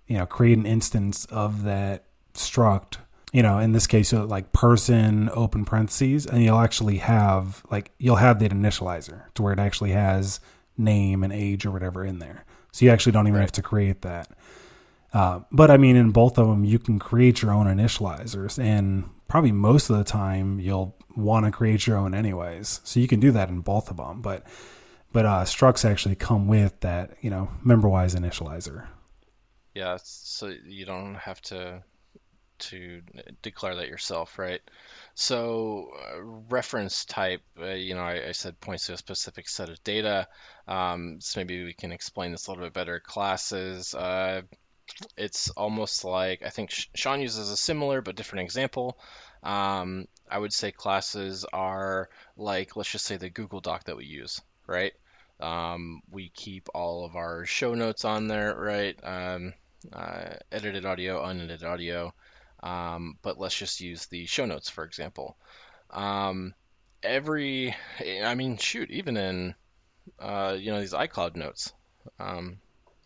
you 0.07 0.19
know, 0.19 0.27
create 0.27 0.59
an 0.59 0.67
instance 0.67 1.25
of 1.27 1.65
that 1.65 2.05
struct, 2.35 2.99
you 3.33 3.43
know, 3.43 3.59
in 3.59 3.73
this 3.73 3.87
case, 3.87 4.13
like 4.13 4.53
person 4.53 5.31
open 5.33 5.65
parentheses, 5.65 6.27
and 6.27 6.43
you'll 6.43 6.59
actually 6.59 6.99
have 6.99 7.65
like 7.71 7.93
you'll 7.99 8.17
have 8.17 8.39
that 8.41 8.53
initializer 8.53 9.33
to 9.35 9.43
where 9.43 9.53
it 9.53 9.59
actually 9.59 9.93
has 9.93 10.41
name 10.77 11.25
and 11.25 11.33
age 11.33 11.65
or 11.65 11.71
whatever 11.71 12.05
in 12.05 12.19
there. 12.19 12.45
So 12.73 12.85
you 12.85 12.91
actually 12.91 13.13
don't 13.13 13.27
even 13.27 13.37
right. 13.37 13.43
have 13.43 13.53
to 13.53 13.63
create 13.63 14.03
that. 14.03 14.31
Uh, 15.13 15.41
but 15.51 15.71
I 15.71 15.79
mean, 15.79 15.97
in 15.97 16.11
both 16.11 16.39
of 16.39 16.47
them, 16.47 16.65
you 16.65 16.79
can 16.79 16.99
create 16.99 17.41
your 17.41 17.53
own 17.53 17.67
initializers, 17.67 18.63
and 18.63 19.09
probably 19.29 19.53
most 19.53 19.89
of 19.89 19.97
the 19.97 20.05
time 20.05 20.61
you'll 20.61 20.96
want 21.17 21.47
to 21.47 21.53
create 21.53 21.87
your 21.87 21.97
own 21.97 22.15
anyways. 22.15 22.81
So 22.85 23.01
you 23.01 23.09
can 23.09 23.21
do 23.21 23.31
that 23.33 23.49
in 23.49 23.61
both 23.61 23.91
of 23.91 23.97
them. 23.97 24.23
But 24.23 24.45
but 25.13 25.25
uh, 25.25 25.45
structs 25.45 25.89
actually 25.89 26.15
come 26.15 26.47
with 26.47 26.81
that, 26.81 27.17
you 27.23 27.31
know, 27.31 27.49
member-wise 27.65 28.15
initializer. 28.15 28.87
Yeah, 29.75 29.99
so 30.03 30.53
you 30.67 30.85
don't 30.85 31.15
have 31.15 31.41
to 31.43 31.83
to 32.59 33.03
declare 33.43 33.77
that 33.77 33.89
yourself, 33.89 34.39
right? 34.39 34.61
So 35.15 35.91
uh, 35.95 36.23
reference 36.23 37.05
type, 37.05 37.43
uh, 37.61 37.67
you 37.67 37.95
know, 37.95 38.03
I, 38.03 38.29
I, 38.29 38.33
said 38.33 38.61
points 38.61 38.87
to 38.87 38.95
a 38.95 38.97
specific 38.97 39.49
set 39.49 39.69
of 39.69 39.83
data. 39.85 40.29
Um, 40.67 41.19
so 41.21 41.41
maybe 41.41 41.65
we 41.65 41.75
can 41.75 41.93
explain 41.93 42.33
this 42.33 42.47
a 42.47 42.51
little 42.51 42.65
bit 42.65 42.73
better. 42.73 43.01
Classes, 43.01 43.95
uh, 43.95 44.43
it's 45.17 45.51
almost 45.51 46.05
like 46.05 46.43
I 46.45 46.51
think 46.51 46.71
Sean 46.71 47.21
uses 47.21 47.51
a 47.51 47.57
similar 47.57 48.01
but 48.01 48.17
different 48.17 48.45
example. 48.45 48.99
Um, 49.43 50.07
I 50.31 50.39
would 50.39 50.53
say 50.53 50.73
classes 50.73 51.45
are 51.53 52.09
like 52.37 52.77
let's 52.77 52.91
just 52.91 53.05
say 53.05 53.17
the 53.17 53.31
Google 53.31 53.61
Doc 53.61 53.85
that 53.85 53.97
we 53.97 54.05
use, 54.05 54.41
right? 54.67 54.93
Um, 55.41 56.01
we 56.11 56.31
keep 56.31 56.69
all 56.75 57.05
of 57.05 57.15
our 57.17 57.45
show 57.45 57.75
notes 57.75 58.05
on 58.05 58.29
there, 58.29 58.55
right? 58.55 58.99
Um, 59.03 59.55
uh, 59.93 60.35
edited 60.51 60.87
audio, 60.87 61.23
unedited 61.23 61.65
audio. 61.65 62.15
Um, 62.63 63.19
but 63.23 63.39
let's 63.39 63.57
just 63.57 63.81
use 63.81 64.07
the 64.07 64.27
show 64.27 64.47
notes 64.47 64.69
for 64.69 64.85
example. 64.85 65.37
Um, 65.91 66.55
every, 67.03 67.75
I 68.25 68.35
mean, 68.35 68.57
shoot, 68.57 68.91
even 68.91 69.17
in 69.17 69.55
uh, 70.19 70.57
you 70.59 70.71
know 70.71 70.81
these 70.81 70.93
iCloud 70.93 71.37
notes. 71.37 71.73
Um, 72.19 72.59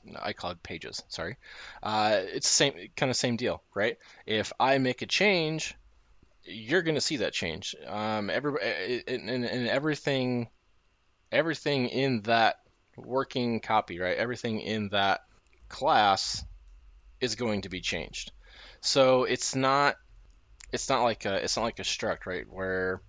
iCloud 0.07 0.63
pages. 0.63 1.03
Sorry, 1.09 1.37
uh, 1.83 2.21
it's 2.23 2.49
same 2.49 2.75
kind 2.97 3.11
of 3.11 3.17
same 3.17 3.37
deal, 3.37 3.63
right? 3.75 3.99
If 4.27 4.53
I 4.59 4.79
make 4.79 5.03
a 5.03 5.07
change, 5.07 5.75
you're 6.51 6.83
going 6.83 6.97
to 6.97 7.01
see 7.01 7.19
that 7.19 7.33
change. 7.33 7.75
Um, 7.87 8.31
every 8.31 8.53
and, 9.07 9.29
and 9.29 9.69
everything, 9.69 10.49
everything 11.33 11.89
in 11.89 12.23
that 12.23 12.57
working 12.97 13.61
copy, 13.61 13.99
right? 13.99 14.17
Everything 14.17 14.61
in 14.61 14.89
that 14.91 15.21
class 15.69 16.45
is 17.21 17.35
going 17.35 17.63
to 17.63 17.69
be 17.69 17.81
changed. 17.81 18.33
So 18.81 19.25
it's 19.25 19.55
not 19.55 19.97
it's 20.73 20.89
not 20.89 21.03
like 21.03 21.25
a 21.25 21.37
it's 21.37 21.57
not 21.57 21.65
like 21.65 21.79
a 21.79 21.83
struct, 21.83 22.27
right? 22.27 22.47
Where 22.49 23.03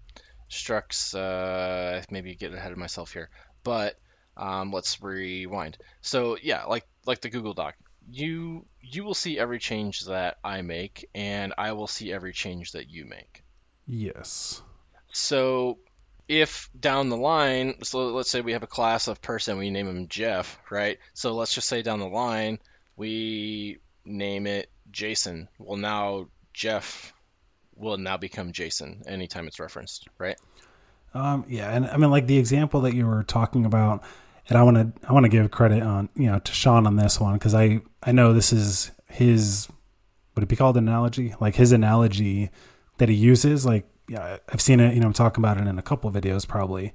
structs 0.50 1.16
uh, 1.16 2.04
maybe 2.10 2.36
get 2.36 2.54
ahead 2.54 2.72
of 2.72 2.78
myself 2.78 3.14
here, 3.14 3.30
but 3.64 3.96
um, 4.38 4.72
let's 4.72 5.02
rewind. 5.02 5.78
So 6.02 6.38
yeah, 6.42 6.66
like 6.66 6.86
like 7.06 7.22
the 7.22 7.30
Google 7.30 7.54
Doc, 7.54 7.76
you 8.10 8.66
you 8.82 9.04
will 9.04 9.14
see 9.14 9.40
every 9.40 9.60
change 9.60 10.06
that 10.06 10.38
I 10.44 10.62
make, 10.62 11.10
and 11.14 11.54
I 11.58 11.74
will 11.74 11.88
see 11.88 12.12
every 12.12 12.34
change 12.34 12.74
that 12.74 12.90
you 12.90 13.06
make. 13.06 13.44
Yes. 13.88 14.62
So 15.14 15.80
if 16.28 16.70
down 16.80 17.10
the 17.10 17.18
line, 17.18 17.84
so 17.84 18.08
let's 18.10 18.32
say 18.32 18.42
we 18.42 18.54
have 18.54 18.64
a 18.64 18.68
class 18.68 19.08
of 19.08 19.22
person, 19.22 19.58
we 19.58 19.70
name 19.70 19.88
him 19.88 20.08
Jeff, 20.08 20.58
right? 20.70 20.98
So 21.14 21.34
let's 21.36 21.54
just 21.54 21.68
say 21.68 21.82
down 21.82 22.00
the 22.00 22.08
line 22.08 22.60
we 23.02 23.80
name 24.06 24.48
it 24.48 24.70
Jason. 24.92 25.48
Well, 25.58 25.78
now 25.78 26.28
Jeff 26.54 27.14
will 27.76 27.98
now 27.98 28.18
become 28.18 28.52
Jason 28.52 29.04
anytime 29.08 29.48
it's 29.48 29.60
referenced, 29.60 30.08
right? 30.18 30.38
Um, 31.14 31.46
yeah, 31.48 31.76
and 31.76 31.88
I 31.88 31.98
mean, 31.98 32.12
like 32.12 32.28
the 32.28 32.38
example 32.38 32.82
that 32.82 32.94
you 32.94 33.06
were 33.06 33.24
talking 33.24 33.66
about, 33.66 34.04
and 34.50 34.58
I 34.58 34.64
want 34.64 34.78
to 34.78 35.08
I 35.08 35.14
want 35.14 35.26
to 35.26 35.30
give 35.30 35.50
credit 35.52 35.82
on 35.84 36.10
you 36.16 36.28
know 36.28 36.40
to 36.40 36.52
Sean 36.52 36.88
on 36.88 36.96
this 36.96 37.20
one 37.20 37.34
because 37.34 37.54
I 37.54 37.82
I 38.04 38.12
know 38.12 38.34
this 38.34 38.52
is 38.54 38.92
his 39.08 39.68
would 40.36 40.44
it 40.44 40.50
be 40.50 40.56
called 40.56 40.78
an 40.78 40.88
analogy? 40.88 41.36
Like 41.40 41.56
his 41.56 41.72
analogy 41.72 42.50
that 42.98 43.10
he 43.10 43.16
uses 43.16 43.66
like 43.66 43.88
yeah 44.08 44.38
I've 44.50 44.62
seen 44.62 44.80
it 44.80 44.94
you 44.94 45.00
know 45.00 45.08
I'm 45.08 45.14
talking 45.14 45.44
about 45.44 45.58
it 45.58 45.68
in 45.68 45.78
a 45.78 45.84
couple 45.84 46.10
of 46.10 46.16
videos 46.16 46.48
probably 46.48 46.94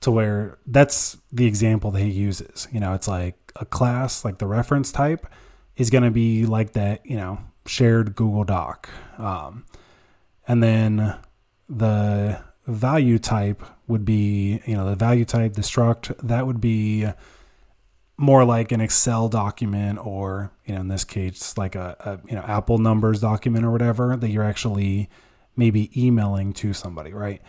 to 0.00 0.10
where 0.10 0.58
that's 0.66 1.16
the 1.32 1.46
example 1.46 1.90
that 1.92 2.00
he 2.00 2.10
uses. 2.10 2.68
You 2.72 2.80
know 2.80 2.94
it's 2.94 3.08
like 3.08 3.36
a 3.56 3.64
class 3.64 4.24
like 4.24 4.38
the 4.38 4.46
reference 4.46 4.92
type 4.92 5.26
is 5.76 5.90
going 5.90 6.04
to 6.04 6.10
be 6.10 6.46
like 6.46 6.72
that 6.72 7.04
you 7.06 7.16
know 7.16 7.38
shared 7.66 8.16
Google 8.16 8.44
Doc. 8.44 8.88
Um, 9.18 9.64
and 10.46 10.62
then 10.62 11.16
the 11.68 12.42
value 12.66 13.18
type 13.18 13.62
would 13.88 14.04
be, 14.04 14.62
you 14.66 14.76
know, 14.76 14.88
the 14.88 14.94
value 14.94 15.24
type, 15.24 15.54
the 15.54 15.62
struct, 15.62 16.14
that 16.22 16.46
would 16.46 16.60
be 16.60 17.06
more 18.18 18.44
like 18.44 18.70
an 18.72 18.80
Excel 18.80 19.28
document 19.28 19.98
or, 20.04 20.52
you 20.66 20.74
know, 20.74 20.80
in 20.82 20.88
this 20.88 21.04
case, 21.04 21.56
like 21.56 21.74
a, 21.74 21.96
a, 22.00 22.28
you 22.28 22.34
know, 22.34 22.42
Apple 22.42 22.78
numbers 22.78 23.20
document 23.20 23.64
or 23.64 23.70
whatever 23.70 24.16
that 24.16 24.28
you're 24.28 24.44
actually 24.44 25.08
maybe 25.56 25.90
emailing 26.00 26.52
to 26.52 26.72
somebody, 26.72 27.12
right? 27.12 27.40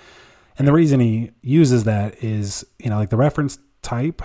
And 0.58 0.68
the 0.68 0.74
reason 0.74 1.00
he 1.00 1.32
uses 1.42 1.84
that 1.84 2.24
is, 2.24 2.66
you 2.80 2.90
know, 2.90 2.98
like 2.98 3.10
the 3.10 3.18
reference 3.18 3.58
type, 3.82 4.22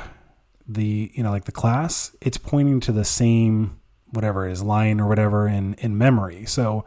the, 0.68 1.10
you 1.14 1.22
know, 1.22 1.30
like 1.30 1.44
the 1.44 1.52
class, 1.52 2.14
it's 2.20 2.38
pointing 2.38 2.80
to 2.80 2.92
the 2.92 3.04
same, 3.04 3.80
whatever 4.10 4.46
it 4.46 4.52
is, 4.52 4.62
line 4.62 5.00
or 5.00 5.08
whatever 5.08 5.48
in, 5.48 5.74
in 5.74 5.98
memory. 5.98 6.44
So, 6.46 6.84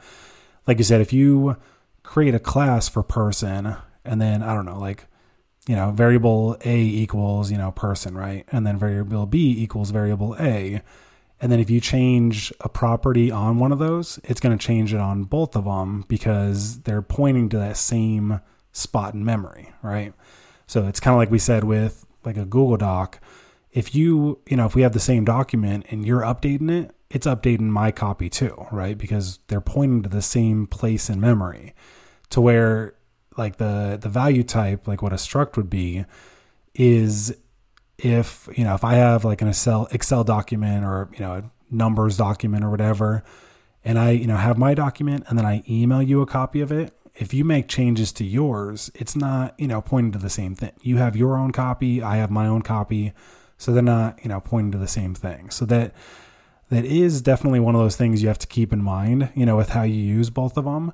like 0.66 0.78
you 0.78 0.84
said, 0.84 1.02
if 1.02 1.12
you 1.12 1.58
create 2.04 2.36
a 2.36 2.40
class 2.40 2.88
for 2.88 3.04
person 3.04 3.76
and 4.06 4.22
then, 4.22 4.44
I 4.44 4.54
don't 4.54 4.66
know, 4.66 4.80
like, 4.80 5.06
you 5.68 5.76
know, 5.76 5.92
variable 5.92 6.58
A 6.64 6.80
equals, 6.80 7.52
you 7.52 7.58
know, 7.58 7.72
person, 7.72 8.18
right? 8.18 8.46
And 8.52 8.66
then 8.66 8.78
variable 8.78 9.26
B 9.26 9.56
equals 9.58 9.92
variable 9.92 10.36
A. 10.40 10.82
And 11.40 11.52
then 11.52 11.60
if 11.60 11.70
you 11.70 11.80
change 11.80 12.52
a 12.62 12.70
property 12.70 13.30
on 13.30 13.60
one 13.60 13.72
of 13.72 13.78
those, 13.78 14.20
it's 14.24 14.40
going 14.40 14.58
to 14.58 14.66
change 14.66 14.94
it 14.94 15.00
on 15.00 15.26
both 15.26 15.56
of 15.56 15.66
them 15.66 16.06
because 16.08 16.80
they're 16.82 17.02
pointing 17.02 17.50
to 17.50 17.58
that 17.60 17.78
same 17.78 18.40
spot 18.72 19.14
in 19.14 19.24
memory, 19.24 19.72
right? 19.84 20.14
So 20.66 20.88
it's 20.88 21.00
kind 21.00 21.14
of 21.14 21.20
like 21.20 21.30
we 21.30 21.40
said 21.40 21.64
with 21.64 22.06
like 22.24 22.38
a 22.38 22.46
Google 22.46 22.78
Doc. 22.78 23.20
If 23.72 23.94
you, 23.94 24.40
you 24.48 24.58
know, 24.58 24.66
if 24.66 24.74
we 24.74 24.82
have 24.82 24.94
the 24.94 25.00
same 25.00 25.26
document 25.26 25.86
and 25.90 26.06
you're 26.06 26.22
updating 26.22 26.72
it, 26.72 26.92
it's 27.10 27.28
updating 27.28 27.70
my 27.70 27.92
copy 27.92 28.30
too, 28.30 28.66
right? 28.72 28.98
Because 28.98 29.40
they're 29.48 29.62
pointing 29.62 30.04
to 30.04 30.10
the 30.10 30.22
same 30.22 30.66
place 30.66 31.10
in 31.10 31.20
memory 31.20 31.76
to 32.32 32.42
where 32.42 32.96
like 33.38 33.58
the 33.58 33.98
the 34.02 34.10
value 34.10 34.44
type, 34.44 34.88
like 34.88 35.02
what 35.02 35.14
a 35.14 35.18
struct 35.18 35.58
would 35.58 35.70
be, 35.70 36.06
is 36.76 37.36
if 37.98 38.48
you 38.56 38.64
know 38.64 38.76
if 38.76 38.84
I 38.84 38.96
have 38.96 39.26
like 39.26 39.42
an 39.42 39.48
Excel 39.48 39.88
Excel 39.92 40.24
document 40.24 40.84
or 40.86 41.10
you 41.14 41.20
know 41.20 41.34
a 41.34 41.52
numbers 41.70 42.18
document 42.18 42.64
or 42.64 42.70
whatever, 42.70 43.24
and 43.84 43.98
I 43.98 44.12
you 44.12 44.28
know 44.28 44.38
have 44.38 44.58
my 44.58 44.74
document 44.74 45.26
and 45.28 45.38
then 45.38 45.46
I 45.46 45.64
email 45.70 46.02
you 46.02 46.22
a 46.22 46.26
copy 46.26 46.62
of 46.62 46.72
it. 46.72 46.94
If 47.16 47.34
you 47.34 47.44
make 47.44 47.68
changes 47.68 48.12
to 48.14 48.24
yours, 48.24 48.92
it's 48.96 49.16
not 49.16 49.56
you 49.60 49.68
know 49.68 49.82
pointing 49.82 50.12
to 50.14 50.20
the 50.20 50.30
same 50.30 50.56
thing. 50.56 50.72
You 50.82 50.98
have 50.98 51.16
your 51.16 51.38
own 51.38 51.52
copy, 51.52 52.02
I 52.02 52.18
have 52.18 52.32
my 52.32 52.48
own 52.48 52.62
copy, 52.62 53.14
so 53.58 53.72
they're 53.74 53.84
not 53.84 54.20
you 54.24 54.30
know 54.30 54.40
pointing 54.40 54.72
to 54.74 54.78
the 54.78 54.88
same 54.88 55.16
thing. 55.16 55.50
So 55.50 55.66
that 55.66 55.94
that 56.70 56.86
is 56.86 57.22
definitely 57.22 57.62
one 57.62 57.76
of 57.76 57.82
those 57.82 57.96
things 57.96 58.22
you 58.22 58.28
have 58.28 58.40
to 58.40 58.48
keep 58.48 58.72
in 58.74 58.84
mind. 58.84 59.30
You 59.36 59.46
know 59.46 59.58
with 59.58 59.70
how 59.70 59.84
you 59.84 59.96
use 59.96 60.30
both 60.30 60.58
of 60.58 60.66
them. 60.66 60.94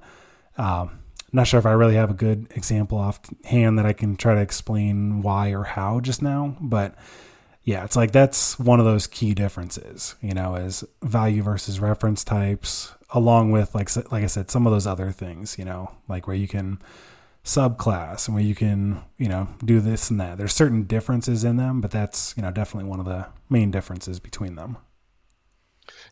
Um, 0.57 1.02
not 1.33 1.47
sure 1.47 1.59
if 1.59 1.65
I 1.65 1.71
really 1.71 1.95
have 1.95 2.11
a 2.11 2.15
good 2.15 2.47
example 2.55 2.97
offhand 2.97 3.77
that 3.79 3.85
I 3.85 3.93
can 3.93 4.15
try 4.15 4.35
to 4.35 4.41
explain 4.41 5.21
why 5.21 5.49
or 5.49 5.63
how 5.63 5.99
just 5.99 6.21
now, 6.21 6.55
but 6.61 6.95
yeah, 7.63 7.83
it's 7.83 7.95
like 7.95 8.11
that's 8.11 8.59
one 8.59 8.79
of 8.79 8.85
those 8.85 9.07
key 9.07 9.33
differences, 9.33 10.15
you 10.21 10.33
know, 10.33 10.55
is 10.55 10.83
value 11.01 11.41
versus 11.41 11.79
reference 11.79 12.23
types, 12.23 12.93
along 13.11 13.51
with 13.51 13.73
like 13.73 13.89
like 14.11 14.23
I 14.23 14.27
said, 14.27 14.51
some 14.51 14.67
of 14.67 14.73
those 14.73 14.85
other 14.85 15.11
things, 15.11 15.57
you 15.57 15.65
know, 15.65 15.91
like 16.07 16.27
where 16.27 16.35
you 16.35 16.47
can 16.47 16.79
subclass 17.43 18.27
and 18.27 18.35
where 18.35 18.43
you 18.43 18.55
can, 18.55 19.01
you 19.17 19.27
know, 19.27 19.47
do 19.63 19.79
this 19.79 20.09
and 20.09 20.19
that. 20.19 20.37
There's 20.37 20.53
certain 20.53 20.83
differences 20.83 21.43
in 21.43 21.57
them, 21.57 21.81
but 21.81 21.91
that's, 21.91 22.33
you 22.37 22.43
know, 22.43 22.51
definitely 22.51 22.89
one 22.89 22.99
of 22.99 23.05
the 23.05 23.27
main 23.49 23.71
differences 23.71 24.19
between 24.19 24.55
them. 24.55 24.77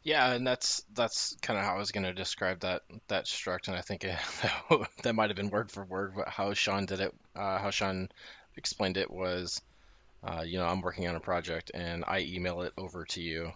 Yeah, 0.03 0.33
and 0.33 0.45
that's 0.45 0.83
that's 0.95 1.35
kind 1.41 1.59
of 1.59 1.65
how 1.65 1.75
I 1.75 1.77
was 1.77 1.91
going 1.91 2.05
to 2.05 2.13
describe 2.13 2.61
that 2.61 2.81
that 3.07 3.25
struct, 3.25 3.67
and 3.67 3.77
I 3.77 3.81
think 3.81 4.03
it, 4.03 4.17
that 5.03 5.13
might 5.13 5.29
have 5.29 5.37
been 5.37 5.51
word 5.51 5.71
for 5.71 5.83
word 5.85 6.13
but 6.15 6.27
how 6.27 6.53
Sean 6.53 6.85
did 6.85 7.01
it. 7.01 7.13
Uh, 7.35 7.59
how 7.59 7.69
Sean 7.69 8.09
explained 8.57 8.97
it 8.97 9.11
was, 9.11 9.61
uh, 10.23 10.41
you 10.45 10.57
know, 10.57 10.65
I'm 10.65 10.81
working 10.81 11.07
on 11.07 11.15
a 11.15 11.19
project 11.19 11.71
and 11.73 12.03
I 12.07 12.21
email 12.21 12.61
it 12.61 12.73
over 12.77 13.05
to 13.05 13.21
you, 13.21 13.51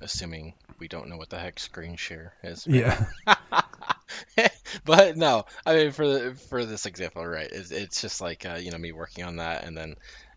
assuming 0.00 0.54
we 0.78 0.86
don't 0.86 1.08
know 1.08 1.16
what 1.16 1.30
the 1.30 1.38
heck 1.38 1.58
screen 1.58 1.96
share 1.96 2.34
is. 2.44 2.66
Right? 2.68 2.96
Yeah. 3.26 4.48
but 4.84 5.16
no, 5.16 5.44
I 5.66 5.74
mean 5.74 5.92
for 5.92 6.06
the, 6.06 6.34
for 6.34 6.64
this 6.64 6.86
example, 6.86 7.26
right? 7.26 7.48
It's, 7.50 7.72
it's 7.72 8.00
just 8.00 8.20
like 8.20 8.46
uh, 8.46 8.58
you 8.60 8.70
know 8.70 8.78
me 8.78 8.92
working 8.92 9.24
on 9.24 9.36
that 9.36 9.64
and 9.64 9.76
then 9.76 9.96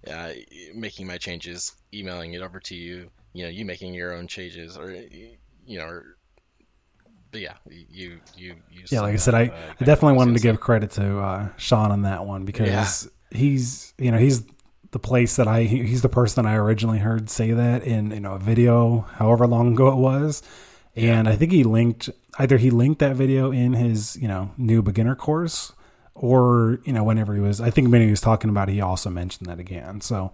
uh, 0.09 0.31
making 0.73 1.07
my 1.07 1.17
changes, 1.17 1.75
emailing 1.93 2.33
it 2.33 2.41
over 2.41 2.59
to 2.61 2.75
you, 2.75 3.09
you 3.37 3.43
know 3.43 3.49
you 3.49 3.65
making 3.65 3.93
your 3.93 4.13
own 4.13 4.27
changes 4.27 4.77
or 4.77 4.91
you 4.91 5.77
know 5.77 5.85
or, 5.85 6.17
but 7.29 7.39
yeah 7.39 7.53
you 7.67 8.19
you 8.35 8.55
you 8.71 8.83
yeah 8.89 9.01
like 9.01 9.13
i 9.13 9.17
said 9.17 9.35
i, 9.35 9.45
uh, 9.45 9.73
I 9.79 9.85
definitely 9.85 10.17
wanted 10.17 10.35
to 10.35 10.41
give 10.41 10.59
credit 10.59 10.89
to 10.91 11.19
uh, 11.19 11.49
sean 11.55 11.91
on 11.91 12.01
that 12.01 12.25
one 12.25 12.45
because 12.45 12.67
yeah. 13.31 13.37
he's 13.37 13.93
you 13.99 14.11
know 14.11 14.17
he's 14.17 14.43
the 14.91 14.99
place 14.99 15.35
that 15.35 15.47
i 15.47 15.63
he's 15.63 16.01
the 16.01 16.09
person 16.09 16.47
i 16.47 16.55
originally 16.55 16.97
heard 16.97 17.29
say 17.29 17.51
that 17.51 17.83
in 17.83 18.09
you 18.09 18.19
know 18.19 18.33
a 18.33 18.39
video 18.39 19.01
however 19.15 19.45
long 19.45 19.73
ago 19.73 19.87
it 19.89 19.97
was. 19.97 20.41
And 20.95 21.29
i 21.29 21.35
think 21.35 21.51
he 21.51 21.63
linked 21.63 22.09
either 22.39 22.57
he 22.57 22.71
linked 22.71 22.99
that 22.99 23.15
video 23.15 23.51
in 23.51 23.73
his 23.73 24.15
you 24.15 24.27
know 24.27 24.49
new 24.57 24.81
beginner 24.81 25.15
course 25.15 25.73
or 26.15 26.79
you 26.85 26.93
know 26.93 27.03
whenever 27.03 27.35
he 27.35 27.39
was 27.39 27.61
i 27.61 27.69
think 27.69 27.91
when 27.91 28.01
he 28.01 28.09
was 28.09 28.19
talking 28.19 28.49
about 28.49 28.67
it 28.67 28.71
he 28.71 28.81
also 28.81 29.11
mentioned 29.11 29.47
that 29.47 29.59
again. 29.59 30.01
So 30.01 30.31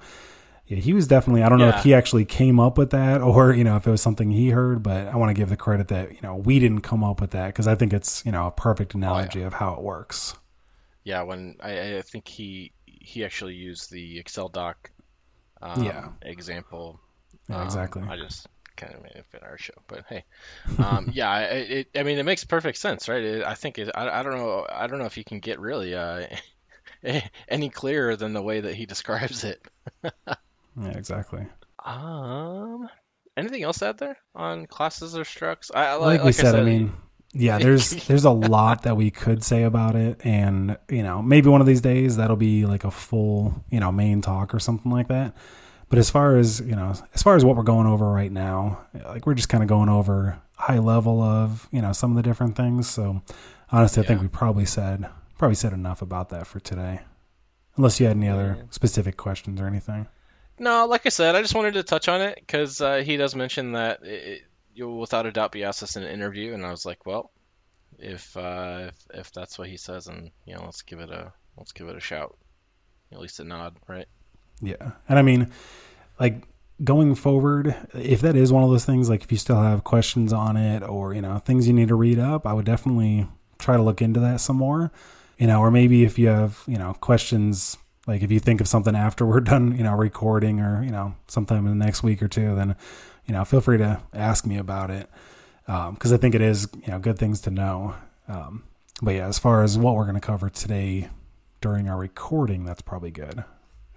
yeah, 0.68 0.78
he 0.78 0.94
was 0.94 1.08
definitely. 1.08 1.44
I 1.44 1.50
don't 1.50 1.60
know 1.60 1.70
if 1.70 1.84
he 1.84 1.94
actually 1.94 2.26
came 2.26 2.60
up 2.60 2.78
with 2.78 2.92
that 2.92 3.22
or 3.22 3.54
you 3.54 3.64
know 3.64 3.76
if 3.76 3.86
it 3.86 3.92
was 3.92 4.02
something 4.02 4.32
he 4.32 4.50
heard, 4.50 4.82
but 4.82 5.08
I 5.08 5.18
want 5.18 5.30
to 5.30 5.34
give 5.34 5.50
the 5.50 5.58
credit 5.58 5.90
that 5.90 6.12
you 6.12 6.22
know 6.24 6.36
we 6.36 6.60
didn't 6.60 6.82
come 6.82 7.04
up 7.04 7.20
with 7.20 7.32
that 7.32 7.48
because 7.48 7.68
I 7.68 7.76
think 7.76 7.92
it's 7.92 8.26
you 8.26 8.32
know 8.32 8.48
a 8.48 8.52
perfect 8.52 8.94
analogy 8.94 9.40
oh, 9.40 9.42
yeah. 9.42 9.48
of 9.48 9.54
how 9.54 9.74
it 9.74 9.82
works. 9.82 10.36
Yeah, 11.04 11.24
when 11.24 11.58
I, 11.60 11.98
I, 11.98 12.02
think 12.02 12.28
he 12.30 12.72
he 12.86 13.26
actually 13.26 13.56
used 13.56 13.92
the 13.92 14.18
Excel 14.20 14.48
doc. 14.48 14.90
Um, 15.62 15.84
yeah. 15.84 16.10
Example. 16.22 17.00
Yeah, 17.50 17.58
um, 17.58 17.66
exactly. 17.66 18.04
I 18.08 18.16
just 18.16 18.48
kind 18.78 18.94
of 18.94 19.04
made 19.04 19.14
it 19.16 19.26
fit 19.30 19.44
our 19.44 19.58
show, 19.58 19.74
but 19.88 20.06
hey, 20.08 20.24
um, 20.80 21.12
yeah, 21.14 21.40
it, 21.42 21.72
it, 21.72 22.00
I 22.00 22.04
mean, 22.04 22.18
it 22.18 22.24
makes 22.24 22.44
perfect 22.44 22.78
sense, 22.78 23.08
right? 23.10 23.22
It, 23.22 23.44
I 23.44 23.54
think 23.54 23.80
it. 23.80 23.90
I, 23.94 24.20
I 24.20 24.24
don't 24.24 24.38
know. 24.38 24.66
I 24.70 24.88
don't 24.88 25.00
know 25.00 25.06
if 25.06 25.18
you 25.18 25.26
can 25.26 25.40
get 25.40 25.60
really 25.60 25.94
uh, 25.94 26.26
any 27.50 27.70
clearer 27.70 28.16
than 28.16 28.34
the 28.34 28.42
way 28.42 28.62
that 28.62 28.76
he 28.76 28.86
describes 28.88 29.44
it. 29.44 29.62
Yeah, 30.80 30.90
exactly. 30.90 31.48
Um, 31.84 32.90
anything 33.38 33.64
else 33.64 33.82
out 33.82 33.98
there 33.98 34.18
on 34.36 34.66
classes 34.68 35.18
or 35.18 35.24
structs? 35.24 35.72
I, 35.74 35.96
like, 35.96 36.20
like 36.20 36.26
we 36.26 36.32
said, 36.32 36.48
I, 36.48 36.52
said, 36.52 36.60
I 36.60 36.64
mean, 36.64 36.94
yeah, 37.34 37.58
there's 37.58 37.92
there's 38.08 38.26
a 38.26 38.32
lot 38.32 38.84
that 38.84 38.96
we 38.96 39.12
could 39.12 39.44
say 39.44 39.64
about 39.64 39.96
it, 39.96 40.22
and 40.24 40.78
you 40.90 41.04
know, 41.04 41.22
maybe 41.22 41.50
one 41.50 41.62
of 41.62 41.68
these 41.68 41.82
days 41.82 42.18
that'll 42.18 42.36
be 42.36 42.66
like 42.66 42.84
a 42.84 42.92
full 42.92 43.64
you 43.70 43.80
know 43.80 43.92
main 43.92 44.22
talk 44.22 44.54
or 44.54 44.60
something 44.60 44.92
like 44.92 45.08
that. 45.08 45.36
But 45.90 46.00
as 46.00 46.10
far 46.10 46.38
as 46.38 46.60
you 46.60 46.76
know, 46.76 46.94
as 47.14 47.22
far 47.22 47.36
as 47.36 47.46
what 47.46 47.56
we're 47.56 47.64
going 47.64 47.88
over 47.88 48.10
right 48.10 48.32
now, 48.32 48.86
like 49.06 49.26
we're 49.26 49.34
just 49.36 49.50
kind 49.50 49.64
of 49.64 49.70
going 49.70 49.90
over 49.90 50.40
high 50.58 50.80
level 50.80 51.22
of 51.22 51.68
you 51.72 51.82
know 51.82 51.92
some 51.92 52.12
of 52.12 52.18
the 52.18 52.24
different 52.24 52.56
things. 52.56 52.90
So 52.90 53.22
honestly, 53.72 54.02
yeah. 54.02 54.06
I 54.06 54.08
think 54.08 54.22
we 54.22 54.28
probably 54.28 54.66
said 54.66 55.08
probably 55.38 55.56
said 55.56 55.74
enough 55.74 56.02
about 56.02 56.30
that 56.30 56.48
for 56.48 56.60
today. 56.60 57.02
Unless 57.76 58.00
you 58.00 58.06
had 58.06 58.16
any 58.16 58.30
other 58.30 58.66
specific 58.70 59.18
questions 59.18 59.60
or 59.60 59.66
anything. 59.66 60.08
No, 60.60 60.86
like 60.86 61.06
I 61.06 61.10
said, 61.10 61.36
I 61.36 61.42
just 61.42 61.56
wanted 61.56 61.74
to 61.76 61.84
touch 61.84 62.08
on 62.08 62.22
it 62.22 62.36
because 62.36 62.80
uh, 62.80 62.98
he 62.98 63.18
does 63.18 63.36
mention 63.36 63.74
that 63.74 64.04
it, 64.04 64.44
you'll 64.74 65.00
without 65.00 65.26
a 65.26 65.32
doubt 65.32 65.52
be 65.52 65.64
asked 65.64 65.82
this 65.82 65.96
in 65.96 66.04
an 66.04 66.12
interview, 66.12 66.54
and 66.54 66.66
I 66.66 66.72
was 66.72 66.86
like, 66.86 67.06
well, 67.06 67.32
if 68.00 68.36
uh, 68.38 68.90
if, 68.90 68.96
if 69.14 69.32
that's 69.32 69.58
what 69.58 69.70
he 69.70 69.78
says, 69.78 70.08
and 70.08 70.32
you 70.46 70.56
know, 70.56 70.64
let's 70.66 70.82
give 70.82 71.00
it 71.00 71.10
a 71.10 71.34
let's 71.58 71.72
give 71.72 71.88
it 71.88 71.98
a 71.98 72.02
shout, 72.02 72.38
at 73.12 73.20
least 73.20 73.40
a 73.40 73.44
nod, 73.44 73.78
right? 73.88 74.08
Yeah, 74.62 74.92
and 75.10 75.18
I 75.18 75.22
mean, 75.22 75.52
like 76.20 76.44
going 76.84 77.16
forward, 77.16 77.76
if 77.94 78.22
that 78.22 78.36
is 78.36 78.52
one 78.52 78.64
of 78.64 78.70
those 78.70 78.86
things, 78.86 79.10
like 79.10 79.24
if 79.24 79.32
you 79.32 79.38
still 79.38 79.62
have 79.62 79.84
questions 79.84 80.34
on 80.34 80.58
it 80.58 80.84
or 80.84 81.14
you 81.14 81.22
know 81.22 81.40
things 81.40 81.68
you 81.68 81.74
need 81.74 81.88
to 81.88 81.96
read 81.96 82.20
up, 82.20 82.46
I 82.46 82.54
would 82.54 82.66
definitely 82.66 83.28
try 83.58 83.76
to 83.78 83.84
look 83.84 84.02
into 84.02 84.20
that 84.20 84.40
some 84.40 84.58
more. 84.58 84.92
You 85.38 85.48
know, 85.48 85.60
or 85.60 85.72
maybe 85.72 86.04
if 86.04 86.20
you 86.20 86.28
have 86.28 86.64
you 86.68 86.78
know 86.78 86.94
questions 86.94 87.78
like 88.06 88.22
if 88.22 88.32
you 88.32 88.40
think 88.40 88.62
of 88.62 88.68
something 88.68 88.96
after 88.96 89.26
we're 89.26 89.40
done, 89.40 89.78
you 89.78 89.84
know, 89.84 89.96
recording 89.96 90.60
or, 90.60 90.84
you 90.84 90.92
know, 90.92 91.16
sometime 91.28 91.66
in 91.66 91.78
the 91.78 91.86
next 91.86 92.04
week 92.04 92.22
or 92.22 92.28
two, 92.28 92.56
then, 92.56 92.76
you 93.26 93.34
know, 93.34 93.46
feel 93.46 93.62
free 93.62 93.78
to 93.78 94.02
ask 94.14 94.46
me 94.46 94.58
about 94.58 94.90
it. 94.90 95.10
Um, 95.68 95.96
cause 95.96 96.12
I 96.12 96.18
think 96.18 96.36
it 96.36 96.42
is, 96.42 96.68
you 96.74 96.92
know, 96.92 97.00
good 97.00 97.18
things 97.18 97.42
to 97.42 97.52
know. 97.52 97.96
Um, 98.28 98.64
but 99.02 99.12
yeah, 99.12 99.28
as 99.28 99.40
far 99.40 99.64
as 99.64 99.78
what 99.78 99.96
we're 99.96 100.04
going 100.04 100.16
to 100.16 100.22
cover 100.22 100.50
today 100.50 101.10
during 101.62 101.88
our 101.88 101.98
recording, 101.98 102.66
that's 102.66 102.82
probably 102.82 103.12
good. 103.12 103.44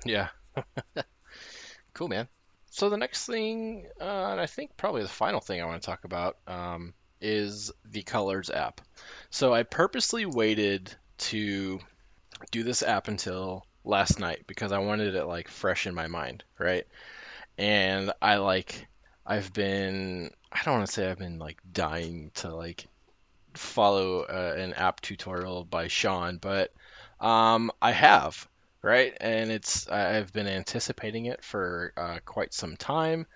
Yeah. 0.04 0.28
cool, 1.94 2.08
man. 2.08 2.28
So 2.70 2.90
the 2.90 2.96
next 2.96 3.26
thing, 3.26 3.86
uh, 4.00 4.04
and 4.30 4.40
I 4.40 4.46
think 4.46 4.76
probably 4.76 5.02
the 5.02 5.08
final 5.08 5.40
thing 5.40 5.60
I 5.60 5.64
want 5.64 5.82
to 5.82 5.86
talk 5.86 6.04
about, 6.04 6.36
um, 6.46 6.94
is 7.20 7.72
the 7.84 8.02
Colors 8.02 8.50
app. 8.50 8.80
So 9.30 9.52
I 9.52 9.62
purposely 9.62 10.26
waited 10.26 10.94
to 11.18 11.80
do 12.50 12.62
this 12.62 12.82
app 12.82 13.08
until 13.08 13.66
last 13.86 14.20
night 14.20 14.44
because 14.48 14.72
I 14.72 14.80
wanted 14.80 15.16
it 15.16 15.26
like 15.26 15.48
fresh 15.48 15.86
in 15.88 15.94
my 15.94 16.08
mind, 16.08 16.44
right? 16.58 16.86
And 17.58 18.12
I 18.22 18.36
like 18.38 18.88
I've 19.26 19.52
been 19.52 20.30
I 20.52 20.62
don't 20.64 20.76
want 20.76 20.86
to 20.88 20.92
say 20.92 21.10
I've 21.10 21.18
been 21.18 21.38
like 21.38 21.58
dying 21.72 22.32
to 22.36 22.54
like 22.54 22.88
follow 23.54 24.20
uh, 24.22 24.54
an 24.58 24.74
app 24.74 25.00
tutorial 25.00 25.64
by 25.64 25.88
Sean, 25.88 26.38
but 26.38 26.72
um, 27.20 27.72
I 27.80 27.92
have, 27.92 28.48
right? 28.82 29.16
And 29.20 29.50
it's 29.50 29.88
I've 29.88 30.32
been 30.32 30.46
anticipating 30.48 31.26
it 31.26 31.42
for 31.44 31.92
uh, 31.96 32.18
quite 32.24 32.52
some 32.54 32.76
time. 32.76 33.26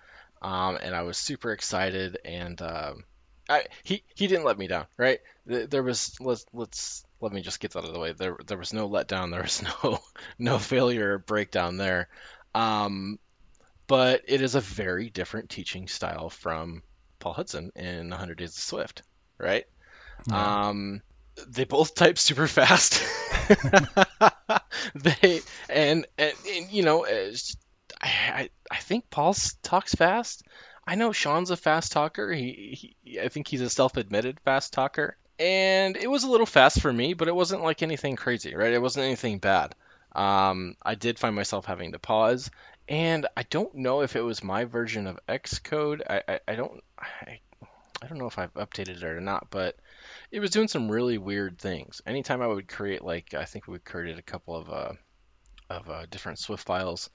um, 0.41 0.77
and 0.81 0.95
I 0.95 1.03
was 1.03 1.17
super 1.17 1.53
excited. 1.53 2.19
And 2.25 2.61
um, 2.61 3.05
I, 3.49 3.65
he 3.83 4.03
he 4.15 4.27
didn't 4.27 4.45
let 4.45 4.59
me 4.59 4.67
down, 4.67 4.87
right? 4.97 5.19
There 5.45 5.83
was 5.83 6.15
let's 6.21 6.45
let's 6.53 7.05
let 7.21 7.31
me 7.31 7.41
just 7.41 7.59
get 7.59 7.71
that 7.71 7.79
out 7.79 7.85
of 7.85 7.93
the 7.93 7.99
way. 7.99 8.13
There 8.13 8.37
there 8.45 8.57
was 8.57 8.73
no 8.73 8.89
letdown. 8.89 9.31
There 9.31 9.41
was 9.41 9.63
no 9.83 9.99
no 10.37 10.59
failure 10.59 11.13
or 11.13 11.19
breakdown 11.19 11.77
there. 11.77 12.09
Um, 12.53 13.19
but 13.87 14.21
it 14.27 14.41
is 14.41 14.55
a 14.55 14.61
very 14.61 15.09
different 15.09 15.49
teaching 15.49 15.87
style 15.87 16.29
from 16.29 16.83
Paul 17.19 17.33
Hudson 17.33 17.71
in 17.75 18.09
100 18.09 18.37
Days 18.37 18.57
of 18.57 18.63
Swift, 18.63 19.03
right? 19.37 19.65
Yeah. 20.27 20.67
Um, 20.67 21.01
they 21.47 21.63
both 21.63 21.95
type 21.95 22.17
super 22.17 22.47
fast. 22.47 23.01
they 24.95 25.41
and, 25.69 26.05
and, 26.17 26.33
and 26.49 26.71
you 26.71 26.83
know, 26.83 27.05
I, 28.01 28.49
I 28.69 28.77
think 28.77 29.09
Paul 29.09 29.35
talks 29.63 29.93
fast. 29.93 30.43
I 30.85 30.95
know 30.95 31.11
Sean's 31.11 31.51
a 31.51 31.57
fast 31.57 31.91
talker. 31.91 32.31
He, 32.31 32.95
he 33.03 33.19
I 33.19 33.29
think 33.29 33.47
he's 33.47 33.61
a 33.61 33.69
self-admitted 33.69 34.39
fast 34.39 34.73
talker. 34.73 35.17
And 35.41 35.97
it 35.97 36.05
was 36.05 36.23
a 36.23 36.29
little 36.29 36.45
fast 36.45 36.81
for 36.81 36.93
me, 36.93 37.15
but 37.15 37.27
it 37.27 37.35
wasn't 37.35 37.63
like 37.63 37.81
anything 37.81 38.15
crazy, 38.15 38.53
right? 38.53 38.73
It 38.73 38.81
wasn't 38.81 39.07
anything 39.07 39.39
bad. 39.39 39.73
Um, 40.11 40.75
I 40.83 40.93
did 40.93 41.17
find 41.17 41.35
myself 41.35 41.65
having 41.65 41.93
to 41.93 41.99
pause, 41.99 42.51
and 42.87 43.25
I 43.35 43.41
don't 43.43 43.73
know 43.73 44.01
if 44.01 44.15
it 44.15 44.21
was 44.21 44.43
my 44.43 44.65
version 44.65 45.07
of 45.07 45.19
Xcode. 45.27 46.01
I, 46.07 46.21
I, 46.27 46.39
I 46.47 46.55
don't 46.55 46.83
I, 46.99 47.39
I 48.03 48.07
don't 48.07 48.19
know 48.19 48.27
if 48.27 48.37
I've 48.37 48.53
updated 48.53 48.97
it 48.97 49.03
or 49.03 49.19
not, 49.19 49.47
but 49.49 49.77
it 50.29 50.41
was 50.41 50.51
doing 50.51 50.67
some 50.67 50.91
really 50.91 51.17
weird 51.17 51.57
things. 51.57 52.03
Anytime 52.05 52.43
I 52.43 52.47
would 52.47 52.67
create, 52.67 53.03
like, 53.03 53.33
I 53.33 53.45
think 53.45 53.67
we 53.67 53.79
created 53.79 54.19
a 54.19 54.23
couple 54.23 54.55
of 54.55 54.69
uh, 54.69 54.93
of 55.71 55.89
uh, 55.89 56.05
different 56.11 56.37
Swift 56.37 56.65
files. 56.65 57.09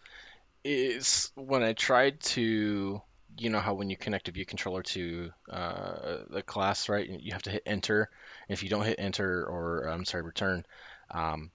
Is 0.65 1.31
when 1.37 1.63
I 1.63 1.75
tried 1.75 2.21
to, 2.21 3.01
you 3.39 3.51
know, 3.51 3.61
how 3.61 3.75
when 3.75 3.91
you 3.91 3.97
connect 3.97 4.29
a 4.29 4.33
view 4.33 4.45
controller 4.45 4.83
to 4.83 5.31
uh, 5.51 6.19
the 6.31 6.43
class, 6.43 6.89
right? 6.89 7.09
You 7.09 7.33
have 7.33 7.43
to 7.43 7.51
hit 7.51 7.63
enter. 7.67 8.11
If 8.49 8.63
you 8.63 8.69
don't 8.69 8.85
hit 8.85 8.97
enter 8.99 9.45
or 9.45 9.89
I'm 9.89 10.05
sorry, 10.05 10.23
return, 10.23 10.65
um, 11.11 11.51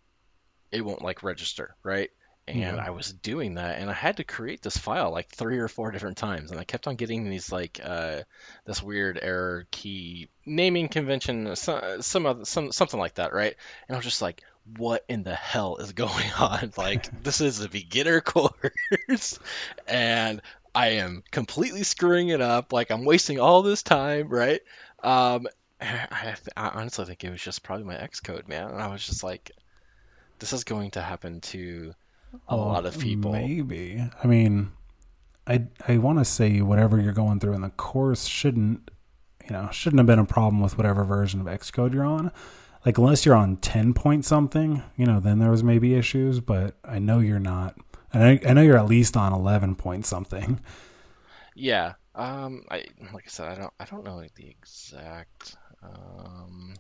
it 0.72 0.82
won't 0.82 1.02
like 1.02 1.24
register, 1.24 1.76
right? 1.84 2.10
and 2.48 2.60
yeah. 2.60 2.84
I 2.86 2.90
was 2.90 3.14
doing 3.14 3.56
that, 3.56 3.80
and 3.80 3.90
I 3.90 3.94
had 3.94 4.18
to 4.18 4.24
create 4.24 4.62
this 4.62 4.78
file 4.78 5.12
like 5.12 5.30
three 5.30 5.60
or 5.60 5.68
four 5.68 5.92
different 5.92 6.18
times, 6.18 6.52
and 6.52 6.60
I 6.60 6.64
kept 6.64 6.88
on 6.88 6.96
getting 6.96 7.30
these 7.30 7.52
like 7.52 7.80
uh, 7.84 8.22
this 8.66 8.82
weird 8.82 9.20
error 9.22 9.68
key 9.72 10.30
naming 10.46 10.90
convention, 10.90 11.56
some 11.56 12.02
some, 12.02 12.46
some 12.46 12.72
something 12.72 13.00
like 13.00 13.16
that, 13.16 13.34
right? 13.34 13.56
And 13.88 13.96
I 13.96 13.98
was 13.98 14.06
just 14.06 14.22
like, 14.22 14.44
what 14.78 15.06
in 15.08 15.24
the 15.24 15.36
hell 15.36 15.78
is 15.78 15.92
going 15.94 16.32
on? 16.40 16.74
Like 16.78 17.24
this 17.24 17.42
is 17.42 17.62
a 17.62 17.70
beginner 17.70 18.22
course, 18.22 19.40
and 19.88 20.42
I 20.74 20.90
am 20.90 21.24
completely 21.32 21.84
screwing 21.84 22.30
it 22.30 22.42
up. 22.42 22.74
Like 22.74 22.92
I'm 22.92 23.06
wasting 23.06 23.40
all 23.40 23.62
this 23.62 23.84
time, 23.84 24.30
right? 24.30 24.62
Um, 25.04 25.48
I, 25.82 26.36
I 26.56 26.70
honestly 26.70 27.06
think 27.06 27.24
it 27.24 27.30
was 27.30 27.42
just 27.42 27.64
probably 27.64 27.86
my 27.86 27.96
Xcode, 27.96 28.48
man. 28.48 28.70
And 28.72 28.82
I 28.82 28.88
was 28.88 29.06
just 29.06 29.24
like, 29.24 29.52
this 30.40 30.54
is 30.54 30.64
going 30.64 30.92
to 30.92 31.02
happen 31.02 31.42
to 31.42 31.94
a 32.48 32.54
oh, 32.54 32.58
lot 32.58 32.86
of 32.86 32.98
people. 32.98 33.32
Maybe. 33.32 34.04
I 34.24 34.28
mean, 34.28 34.72
I 35.46 35.68
I 35.88 35.98
want 35.98 36.20
to 36.20 36.26
say 36.26 36.62
whatever 36.62 37.00
you're 37.00 37.14
going 37.14 37.40
through 37.40 37.54
in 37.54 37.62
the 37.62 37.70
course 37.70 38.26
shouldn't, 38.26 38.90
you 39.44 39.52
know, 39.52 39.70
shouldn't 39.72 40.00
have 40.00 40.08
been 40.08 40.20
a 40.20 40.26
problem 40.26 40.62
with 40.62 40.78
whatever 40.78 41.04
version 41.04 41.42
of 41.42 41.48
Xcode 41.48 41.94
you're 41.94 42.06
on. 42.06 42.32
Like 42.86 42.98
unless 42.98 43.26
you're 43.26 43.36
on 43.36 43.58
10 43.58 43.94
point 43.94 44.26
something, 44.26 44.82
you 44.98 45.06
know, 45.06 45.20
then 45.20 45.40
there 45.40 45.52
was 45.52 45.64
maybe 45.64 45.94
issues, 45.94 46.40
but 46.40 46.76
I 46.84 47.00
know 47.00 47.20
you're 47.20 47.40
not. 47.40 47.76
And 48.14 48.24
I, 48.24 48.40
I 48.48 48.54
know 48.54 48.62
you're 48.62 48.78
at 48.78 48.88
least 48.88 49.16
on 49.16 49.34
11 49.34 49.76
point 49.76 50.06
something. 50.06 50.60
Yeah. 51.56 51.94
Um 52.14 52.66
I 52.70 52.86
like 53.14 53.26
I 53.26 53.30
said 53.30 53.50
I 53.50 53.56
don't 53.56 53.74
I 53.80 53.86
don't 53.86 54.04
know 54.04 54.16
like 54.16 54.36
the 54.36 54.50
exact 54.50 55.56
um 55.82 56.74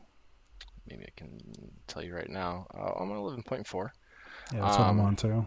maybe 0.89 1.03
I 1.03 1.11
can 1.15 1.39
tell 1.87 2.03
you 2.03 2.13
right 2.13 2.29
now. 2.29 2.67
Uh, 2.73 2.91
I'm 2.99 3.11
on 3.11 3.17
11.4. 3.17 3.89
Yeah, 4.53 4.61
that's 4.61 4.75
um, 4.75 4.81
what 4.81 4.89
I'm 4.89 4.99
um, 4.99 5.05
on 5.05 5.15
too. 5.15 5.45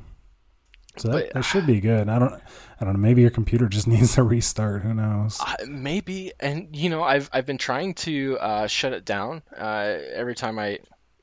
So 0.96 1.08
that, 1.08 1.12
but, 1.12 1.34
that, 1.34 1.42
should 1.42 1.66
be 1.66 1.80
good. 1.80 2.08
I 2.08 2.18
don't, 2.18 2.32
I 2.80 2.84
don't 2.84 2.92
know. 2.94 3.00
Maybe 3.00 3.22
your 3.22 3.30
computer 3.30 3.68
just 3.68 3.86
needs 3.88 4.16
a 4.16 4.22
restart. 4.22 4.82
Who 4.82 4.94
knows? 4.94 5.40
Uh, 5.40 5.56
maybe. 5.68 6.32
And 6.38 6.74
you 6.74 6.88
know, 6.88 7.02
I've 7.02 7.28
I've 7.32 7.46
been 7.46 7.58
trying 7.58 7.94
to 7.94 8.38
uh, 8.38 8.66
shut 8.66 8.92
it 8.92 9.04
down 9.04 9.42
uh, 9.56 9.98
every 10.12 10.34
time 10.34 10.58
I 10.58 10.78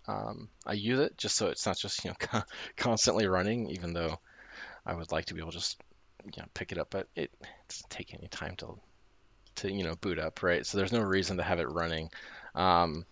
um, 0.08 0.50
I 0.66 0.74
use 0.74 1.00
it, 1.00 1.18
just 1.18 1.38
so 1.38 1.48
it's 1.48 1.66
not 1.66 1.78
just 1.78 2.04
you 2.04 2.12
know 2.12 2.42
constantly 2.76 3.28
running. 3.28 3.70
Even 3.70 3.94
though 3.94 4.20
I 4.86 4.96
would 4.96 5.12
like 5.12 5.26
to 5.26 5.34
be 5.34 5.42
able 5.42 5.52
to 5.52 5.58
just 5.58 5.82
you 6.26 6.42
know 6.42 6.48
pick 6.54 6.72
it 6.72 6.78
up, 6.78 6.90
but 6.90 7.08
it, 7.16 7.32
it 7.42 7.48
doesn't 7.68 7.90
take 7.90 8.14
any 8.14 8.28
time 8.28 8.56
to 8.58 8.80
to 9.56 9.72
you 9.72 9.84
know 9.84 9.96
boot 9.96 10.20
up, 10.20 10.44
right? 10.44 10.66
So 10.66 10.78
there's 10.78 10.92
no 10.92 11.02
reason 11.02 11.38
to 11.38 11.44
have 11.44 11.60
it 11.60 11.70
running. 11.70 12.10
Um, 12.56 13.06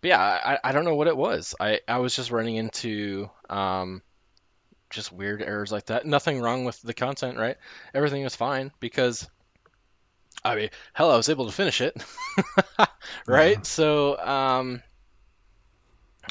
but 0.00 0.08
yeah, 0.08 0.20
I, 0.20 0.58
I 0.62 0.72
don't 0.72 0.84
know 0.84 0.96
what 0.96 1.06
it 1.06 1.16
was. 1.16 1.54
I, 1.58 1.80
I 1.88 1.98
was 1.98 2.14
just 2.14 2.30
running 2.30 2.56
into 2.56 3.30
um, 3.48 4.02
just 4.90 5.10
weird 5.10 5.40
errors 5.40 5.72
like 5.72 5.86
that. 5.86 6.04
Nothing 6.04 6.40
wrong 6.40 6.64
with 6.64 6.80
the 6.82 6.92
content, 6.92 7.38
right? 7.38 7.56
Everything 7.94 8.22
was 8.22 8.36
fine 8.36 8.70
because 8.80 9.26
I 10.44 10.56
mean, 10.56 10.70
hell, 10.92 11.10
I 11.10 11.16
was 11.16 11.30
able 11.30 11.46
to 11.46 11.52
finish 11.52 11.80
it, 11.80 11.96
right? 13.26 13.56
Yeah. 13.56 13.62
So 13.62 14.18
um, 14.18 14.82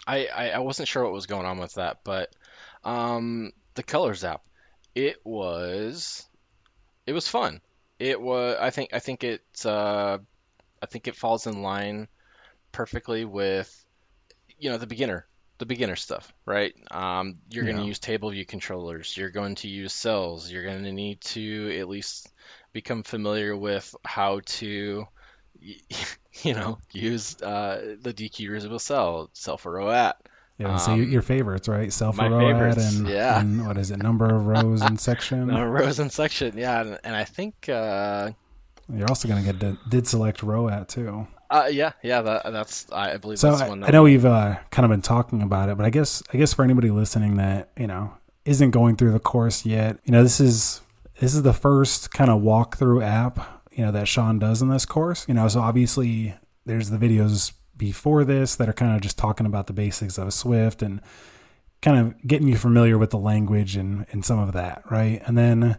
I, 0.05 0.27
I, 0.27 0.49
I 0.49 0.59
wasn't 0.59 0.87
sure 0.87 1.03
what 1.03 1.13
was 1.13 1.25
going 1.25 1.45
on 1.45 1.57
with 1.57 1.73
that, 1.75 1.99
but 2.03 2.31
um, 2.83 3.53
the 3.76 3.84
colors 3.84 4.24
app, 4.24 4.41
it 4.95 5.17
was 5.24 6.28
it 7.05 7.13
was 7.13 7.28
fun. 7.28 7.61
It 7.99 8.19
was 8.19 8.57
I 8.59 8.69
think 8.69 8.93
I 8.93 8.99
think 8.99 9.24
it 9.24 9.43
uh, 9.65 10.17
I 10.82 10.86
think 10.86 11.07
it 11.07 11.15
falls 11.15 11.47
in 11.47 11.61
line 11.61 12.07
perfectly 12.71 13.26
with 13.26 13.86
you 14.57 14.69
know 14.69 14.78
the 14.78 14.88
beginner 14.88 15.28
the 15.59 15.65
beginner 15.65 15.95
stuff 15.95 16.34
right? 16.45 16.74
Um, 16.91 17.38
you're 17.49 17.63
yeah. 17.63 17.71
going 17.71 17.84
to 17.84 17.88
use 17.88 17.99
table 17.99 18.32
view 18.32 18.45
controllers. 18.45 19.15
You're 19.15 19.30
going 19.30 19.55
to 19.55 19.67
use 19.67 19.93
cells. 19.93 20.51
You're 20.51 20.63
going 20.63 20.84
to 20.84 20.91
need 20.91 21.21
to 21.21 21.80
at 21.80 21.88
least 21.88 22.28
become 22.74 23.03
familiar 23.03 23.55
with 23.55 23.95
how 24.03 24.41
to 24.45 25.05
you 26.43 26.53
know 26.53 26.80
use 26.91 27.41
uh, 27.41 27.95
the 28.01 28.13
dequeue 28.13 28.49
reusable 28.49 28.82
cell 28.82 29.30
cell 29.34 29.57
for 29.57 29.71
row 29.71 29.89
at 29.89 30.17
yeah, 30.70 30.78
so 30.78 30.93
um, 30.93 31.03
your 31.03 31.22
favorites, 31.22 31.68
right? 31.68 31.91
Self 31.91 32.18
roat 32.18 32.78
and, 32.78 33.07
yeah. 33.07 33.39
and 33.39 33.66
what 33.68 33.78
is 33.78 33.91
it? 33.91 33.97
Number 33.97 34.34
of 34.34 34.45
rows 34.45 34.82
in 34.82 34.97
section. 35.09 35.47
Number 35.47 35.70
rows 35.70 35.99
and 35.99 36.11
section, 36.11 36.57
yeah. 36.57 36.82
And, 36.82 36.99
and 37.03 37.16
I 37.16 37.24
think 37.24 37.70
uh, 37.70 38.32
you're 38.93 39.07
also 39.07 39.28
going 39.28 39.43
to 39.43 39.53
get 39.53 39.89
did 39.89 40.07
select 40.07 40.43
row 40.43 40.70
at 40.70 40.89
too. 40.89 41.28
Uh, 41.49 41.70
yeah, 41.72 41.91
yeah, 42.01 42.22
that, 42.22 42.51
that's 42.51 42.91
I 42.91 43.18
believe. 43.18 43.39
So 43.39 43.51
that's 43.51 43.61
I, 43.61 43.70
I 43.70 43.91
know 43.91 44.03
we've 44.03 44.26
uh, 44.26 44.57
kind 44.72 44.86
of 44.86 44.89
been 44.89 45.03
talking 45.03 45.41
about 45.41 45.70
it, 45.70 45.78
but 45.78 45.86
I 45.86 45.89
guess 45.89 46.24
I 46.34 46.38
guess 46.38 46.53
for 46.53 46.64
anybody 46.64 46.89
listening 46.89 47.38
that 47.38 47.70
you 47.78 47.88
know 47.88 48.14
isn't 48.45 48.72
going 48.72 48.95
through 48.95 49.11
the 49.11 49.20
course 49.20 49.66
yet, 49.66 49.99
you 50.03 50.11
know 50.11 50.24
this 50.24 50.39
is 50.39 50.82
this 51.20 51.36
is 51.36 51.43
the 51.43 51.53
first 51.53 52.11
kind 52.11 52.32
of 52.32 52.41
walkthrough 52.41 53.03
app 53.03 53.64
you 53.76 53.86
know 53.86 53.91
that 53.91 54.07
Sean 54.07 54.39
does 54.39 54.61
in 54.61 54.70
this 54.70 54.86
course. 54.86 55.26
You 55.28 55.34
know, 55.34 55.47
so 55.47 55.59
obviously 55.59 56.36
there's 56.66 56.89
the 56.89 56.97
videos 56.97 57.53
before 57.86 58.23
this 58.23 58.55
that 58.55 58.69
are 58.69 58.73
kind 58.73 58.95
of 58.95 59.01
just 59.01 59.17
talking 59.17 59.45
about 59.45 59.67
the 59.67 59.73
basics 59.73 60.17
of 60.17 60.34
Swift 60.34 60.81
and 60.81 61.01
kind 61.81 61.99
of 61.99 62.27
getting 62.27 62.47
you 62.47 62.57
familiar 62.57 62.97
with 62.97 63.09
the 63.09 63.17
language 63.17 63.75
and 63.75 64.05
and 64.11 64.23
some 64.23 64.39
of 64.39 64.53
that, 64.53 64.84
right? 64.89 65.21
And 65.25 65.38
then 65.38 65.77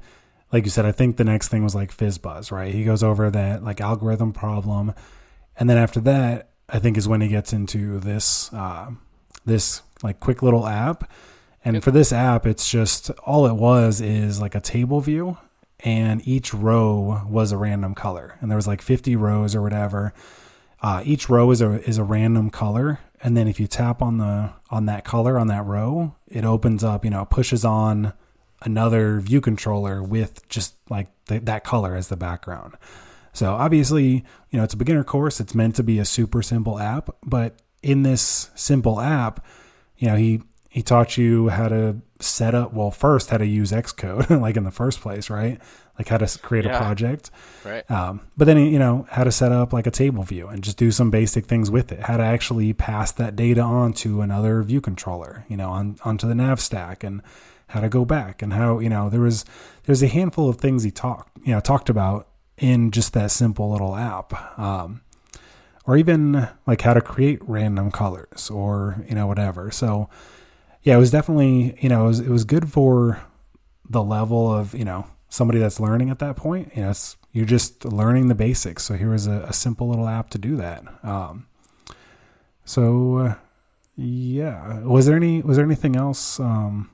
like 0.53 0.65
you 0.65 0.71
said, 0.71 0.85
I 0.85 0.93
think 0.93 1.17
the 1.17 1.25
next 1.25 1.49
thing 1.49 1.65
was 1.65 1.75
like 1.75 1.97
FizzBuzz, 1.97 2.53
right? 2.53 2.73
He 2.73 2.85
goes 2.85 3.03
over 3.03 3.31
that 3.31 3.65
like 3.65 3.81
algorithm 3.81 4.33
problem 4.33 4.95
and 5.57 5.71
then 5.71 5.77
after 5.77 6.01
that, 6.01 6.51
I 6.69 6.79
think 6.79 6.97
is 6.97 7.09
when 7.09 7.21
he 7.21 7.29
gets 7.29 7.53
into 7.53 8.01
this 8.01 8.53
uh, 8.53 8.91
this 9.45 9.83
like 10.03 10.21
quick 10.21 10.43
little 10.43 10.67
app. 10.67 11.11
And 11.65 11.83
for 11.83 11.91
this 11.91 12.13
app, 12.13 12.47
it's 12.47 12.71
just 12.71 13.11
all 13.25 13.47
it 13.47 13.55
was 13.55 14.01
is 14.01 14.41
like 14.41 14.55
a 14.55 14.61
table 14.61 15.01
view, 15.01 15.39
and 15.81 16.27
each 16.27 16.53
row 16.53 17.23
was 17.29 17.53
a 17.53 17.57
random 17.57 17.95
color, 17.95 18.37
and 18.41 18.51
there 18.51 18.57
was 18.57 18.67
like 18.67 18.83
50 18.83 19.17
rows 19.17 19.55
or 19.55 19.63
whatever. 19.63 20.13
Uh, 20.85 21.01
each 21.07 21.31
row 21.31 21.51
is 21.51 21.63
a 21.63 21.83
is 21.89 21.97
a 21.97 22.05
random 22.05 22.51
color, 22.51 22.99
and 23.23 23.35
then 23.35 23.49
if 23.49 23.59
you 23.59 23.67
tap 23.67 24.03
on 24.03 24.19
the 24.19 24.53
on 24.69 24.85
that 24.85 25.03
color 25.03 25.39
on 25.39 25.47
that 25.47 25.65
row, 25.65 26.15
it 26.29 26.45
opens 26.45 26.85
up. 26.85 27.07
You 27.07 27.11
know, 27.11 27.25
pushes 27.25 27.65
on 27.65 28.13
another 28.61 29.19
view 29.19 29.41
controller 29.41 30.03
with 30.03 30.47
just 30.51 30.75
like 30.91 31.09
that 31.25 31.65
color 31.65 31.97
as 31.97 32.09
the 32.09 32.19
background. 32.19 32.75
So 33.33 33.55
obviously, 33.55 34.27
you 34.51 34.59
know, 34.59 34.63
it's 34.63 34.75
a 34.75 34.77
beginner 34.77 35.05
course. 35.05 35.41
It's 35.41 35.55
meant 35.55 35.75
to 35.77 35.83
be 35.83 35.99
a 35.99 36.05
super 36.05 36.43
simple 36.43 36.79
app, 36.79 37.09
but 37.25 37.63
in 37.83 38.03
this 38.03 38.51
simple 38.55 39.01
app, 39.01 39.43
you 39.97 40.09
know, 40.09 40.17
he 40.17 40.43
he 40.75 40.83
taught 40.83 41.17
you 41.17 41.51
how 41.51 41.69
to 41.69 41.97
set 42.19 42.53
up. 42.53 42.73
Well, 42.75 42.91
first 42.91 43.31
how 43.31 43.37
to 43.39 43.47
use 43.47 43.71
Xcode, 43.71 44.29
like 44.41 44.57
in 44.57 44.65
the 44.65 44.73
first 44.73 45.01
place, 45.01 45.31
right? 45.31 45.61
Like 45.97 46.09
how 46.09 46.19
to 46.19 46.39
create 46.41 46.65
Yeah. 46.65 46.75
a 46.77 46.79
project. 46.81 47.31
Right. 47.65 47.89
Um, 47.89 48.23
but 48.37 48.47
then 48.47 48.59
you 48.59 48.81
know 48.81 49.07
how 49.13 49.23
to 49.23 49.31
set 49.31 49.53
up 49.53 49.73
like 49.73 49.87
a 49.87 49.93
table 49.93 50.25
view 50.25 50.49
and 50.49 50.65
just 50.65 50.77
do 50.77 50.91
some 50.91 51.11
basic 51.13 51.47
things 51.47 51.71
with 51.71 51.93
it. 51.93 52.01
How 52.01 52.17
to 52.17 52.25
actually 52.25 52.73
pass 52.73 53.13
that 53.13 53.37
data 53.37 53.61
on 53.61 53.93
to 54.03 54.21
another 54.21 54.65
view 54.65 54.81
controller, 54.81 55.45
you 55.49 55.57
know, 55.57 55.71
on 55.71 55.97
onto 56.05 56.27
the 56.27 56.35
nav 56.35 56.59
stack, 56.61 57.05
and 57.05 57.23
how 57.69 57.81
to 57.81 57.89
go 57.89 58.05
back 58.05 58.43
and 58.43 58.53
how 58.53 58.81
you 58.81 58.89
know 58.89 59.09
there 59.09 59.21
was 59.21 59.45
there's 59.85 60.03
a 60.03 60.09
handful 60.09 60.49
of 60.49 60.57
things 60.57 60.83
he 60.83 60.91
talked 60.91 61.31
you 61.47 61.53
know 61.55 61.61
talked 61.61 61.89
about 61.89 62.27
in 62.59 62.91
just 62.91 63.13
that 63.13 63.31
simple 63.31 63.71
little 63.71 63.95
app. 63.95 64.59
Um, 64.59 65.03
or 65.87 65.97
even 65.99 66.49
like 66.67 66.81
how 66.81 66.95
to 66.95 67.01
create 67.01 67.39
random 67.47 67.91
colors 67.93 68.51
or 68.51 69.05
you 69.09 69.15
know 69.15 69.29
whatever. 69.29 69.71
So 69.71 70.09
yeah, 70.85 70.95
it 70.95 70.99
was 70.99 71.11
definitely 71.11 71.77
you 71.81 71.89
know 71.89 72.05
it 72.05 72.09
was 72.09 72.21
it 72.21 72.29
was 72.29 72.45
good 72.45 72.71
for 72.71 73.21
the 73.89 74.03
level 74.03 74.53
of 74.53 74.75
you 74.75 74.85
know 74.85 75.07
somebody 75.29 75.59
that's 75.59 75.81
learning 75.81 76.11
at 76.11 76.21
that 76.21 76.37
point. 76.37 76.73
You 76.77 76.83
know, 76.83 76.93
you're 77.33 77.47
just 77.47 77.85
learning 77.85 78.29
the 78.29 78.35
basics. 78.35 78.85
So 78.85 78.95
here 78.95 79.11
was 79.11 79.27
a, 79.27 79.47
a 79.49 79.53
simple 79.53 79.89
little 79.89 80.07
app 80.07 80.31
to 80.31 80.39
do 80.39 80.57
that. 80.57 80.85
Um, 81.03 81.47
so 82.65 83.17
uh, 83.17 83.35
yeah, 83.97 84.81
was 84.81 85.07
there 85.07 85.17
any 85.17 85.41
was 85.41 85.57
there 85.57 85.67
anything 85.67 85.97
else 85.97 86.39
um, 86.39 86.91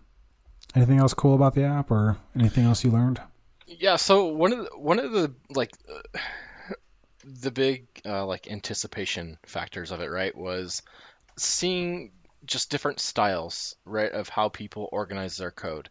anything 0.74 0.98
else 0.98 1.12
cool 1.12 1.34
about 1.34 1.54
the 1.54 1.64
app 1.64 1.90
or 1.90 2.16
anything 2.36 2.64
else 2.64 2.84
you 2.84 2.90
learned? 2.90 3.20
Yeah, 3.66 3.96
so 3.96 4.26
one 4.26 4.52
of 4.52 4.58
the, 4.58 4.78
one 4.78 4.98
of 4.98 5.12
the 5.12 5.34
like 5.50 5.72
uh, 5.88 6.18
the 7.24 7.50
big 7.50 7.86
uh, 8.04 8.24
like 8.24 8.50
anticipation 8.50 9.36
factors 9.46 9.90
of 9.90 10.00
it, 10.00 10.10
right, 10.10 10.36
was 10.36 10.82
seeing 11.36 12.12
just 12.44 12.70
different 12.70 13.00
styles, 13.00 13.76
right, 13.84 14.12
of 14.12 14.28
how 14.28 14.48
people 14.48 14.88
organize 14.92 15.36
their 15.36 15.50
code. 15.50 15.88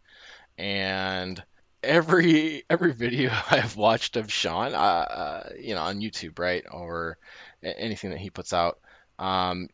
And 0.58 1.42
every 1.82 2.64
every 2.70 2.92
video 2.92 3.30
I've 3.50 3.76
watched 3.76 4.16
of 4.16 4.32
Sean, 4.32 4.74
uh, 4.74 4.76
uh, 4.76 5.48
you 5.58 5.74
know, 5.74 5.82
on 5.82 6.00
YouTube, 6.00 6.38
right, 6.38 6.64
or 6.70 7.18
anything 7.62 8.10
that 8.10 8.18
he 8.18 8.30
puts 8.30 8.52
out, 8.52 8.78
um, 9.18 9.68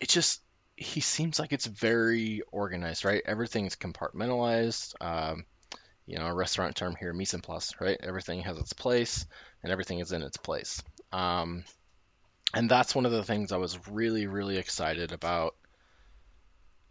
it 0.00 0.08
just 0.08 0.40
he 0.76 1.00
seems 1.00 1.38
like 1.38 1.52
it's 1.52 1.66
very 1.66 2.42
organized, 2.50 3.04
right? 3.04 3.22
Everything's 3.24 3.76
compartmentalized. 3.76 4.94
Um, 5.00 5.44
you 6.06 6.18
know, 6.18 6.26
a 6.26 6.34
restaurant 6.34 6.74
term 6.74 6.96
here, 6.98 7.12
mise 7.12 7.34
en 7.34 7.40
place, 7.40 7.74
right? 7.80 7.96
Everything 8.02 8.40
has 8.40 8.58
its 8.58 8.72
place 8.72 9.24
and 9.62 9.70
everything 9.70 10.00
is 10.00 10.12
in 10.12 10.22
its 10.22 10.36
place. 10.36 10.82
Um, 11.12 11.64
and 12.54 12.68
that's 12.68 12.94
one 12.94 13.06
of 13.06 13.12
the 13.12 13.24
things 13.24 13.52
I 13.52 13.58
was 13.58 13.78
really, 13.88 14.26
really 14.26 14.58
excited 14.58 15.12
about 15.12 15.54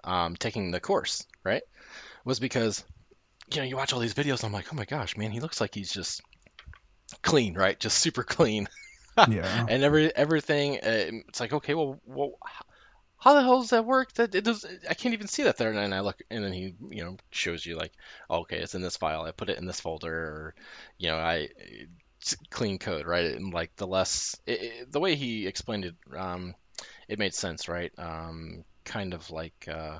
um, 0.04 0.36
taking 0.36 0.72
the 0.72 0.80
course, 0.80 1.26
right? 1.44 1.64
Was 2.26 2.40
because, 2.40 2.84
you 3.52 3.60
know, 3.60 3.64
you 3.68 3.78
watch 3.78 3.94
all 3.94 4.00
these 4.00 4.14
videos, 4.16 4.40
and 4.44 4.46
I'm 4.46 4.54
like, 4.54 4.68
oh 4.74 4.76
my 4.78 4.86
gosh, 4.86 5.18
man, 5.18 5.32
he 5.32 5.40
looks 5.42 5.62
like 5.62 5.76
he's 5.76 5.94
just 5.94 6.22
clean, 7.22 7.54
right? 7.56 7.80
Just 7.80 7.98
super 7.98 8.24
clean. 8.24 8.68
Yeah. 9.26 9.66
and 9.68 9.84
every 9.84 10.16
everything, 10.16 10.78
uh, 10.78 11.12
it's 11.28 11.42
like, 11.42 11.52
okay, 11.52 11.74
well, 11.74 12.00
well, 12.06 12.32
how 13.18 13.34
the 13.34 13.42
hell 13.42 13.60
does 13.62 13.72
that 13.72 13.86
work? 13.86 14.14
That 14.14 14.34
it 14.34 14.44
does. 14.46 14.66
I 14.90 14.94
can't 14.94 15.14
even 15.14 15.28
see 15.28 15.44
that 15.44 15.58
there. 15.58 15.70
And 15.70 15.78
then 15.78 15.94
I 15.94 16.00
look, 16.00 16.22
and 16.32 16.44
then 16.44 16.54
he, 16.54 16.76
you 16.90 17.04
know, 17.04 17.18
shows 17.32 17.66
you 17.66 17.78
like, 17.78 17.92
oh, 18.30 18.40
okay, 18.42 18.58
it's 18.60 18.74
in 18.74 18.82
this 18.82 18.98
file. 18.98 19.24
I 19.24 19.32
put 19.32 19.50
it 19.50 19.58
in 19.60 19.66
this 19.66 19.82
folder, 19.82 20.14
or, 20.14 20.56
you 20.98 21.10
know, 21.10 21.18
I 21.18 21.50
clean 22.50 22.78
code, 22.80 23.06
right? 23.06 23.36
And 23.36 23.54
like 23.54 23.76
the 23.76 23.88
less, 23.88 24.36
it, 24.46 24.62
it- 24.62 24.92
the 24.92 25.00
way 25.00 25.16
he 25.16 25.48
explained 25.48 25.86
it, 25.86 25.96
um, 26.16 26.56
it 27.08 27.20
made 27.20 27.34
sense, 27.34 27.68
right? 27.68 27.92
Um, 27.98 28.64
kind 28.84 29.14
of 29.14 29.30
like, 29.32 29.68
uh, 29.68 30.00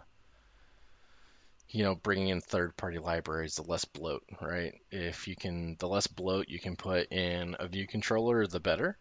you 1.70 1.84
know, 1.84 1.96
bringing 1.96 2.28
in 2.28 2.42
third-party 2.42 3.00
libraries, 3.00 3.56
the 3.56 3.64
less 3.64 3.86
bloat, 3.86 4.24
right? 4.42 4.74
If 4.92 5.28
you 5.28 5.36
can, 5.36 5.78
the 5.80 5.88
less 5.88 6.08
bloat 6.08 6.50
you 6.50 6.60
can 6.60 6.76
put 6.76 7.12
in 7.12 7.56
a 7.60 7.68
view 7.68 7.88
controller, 7.88 8.46
the 8.46 8.60
better. 8.60 8.98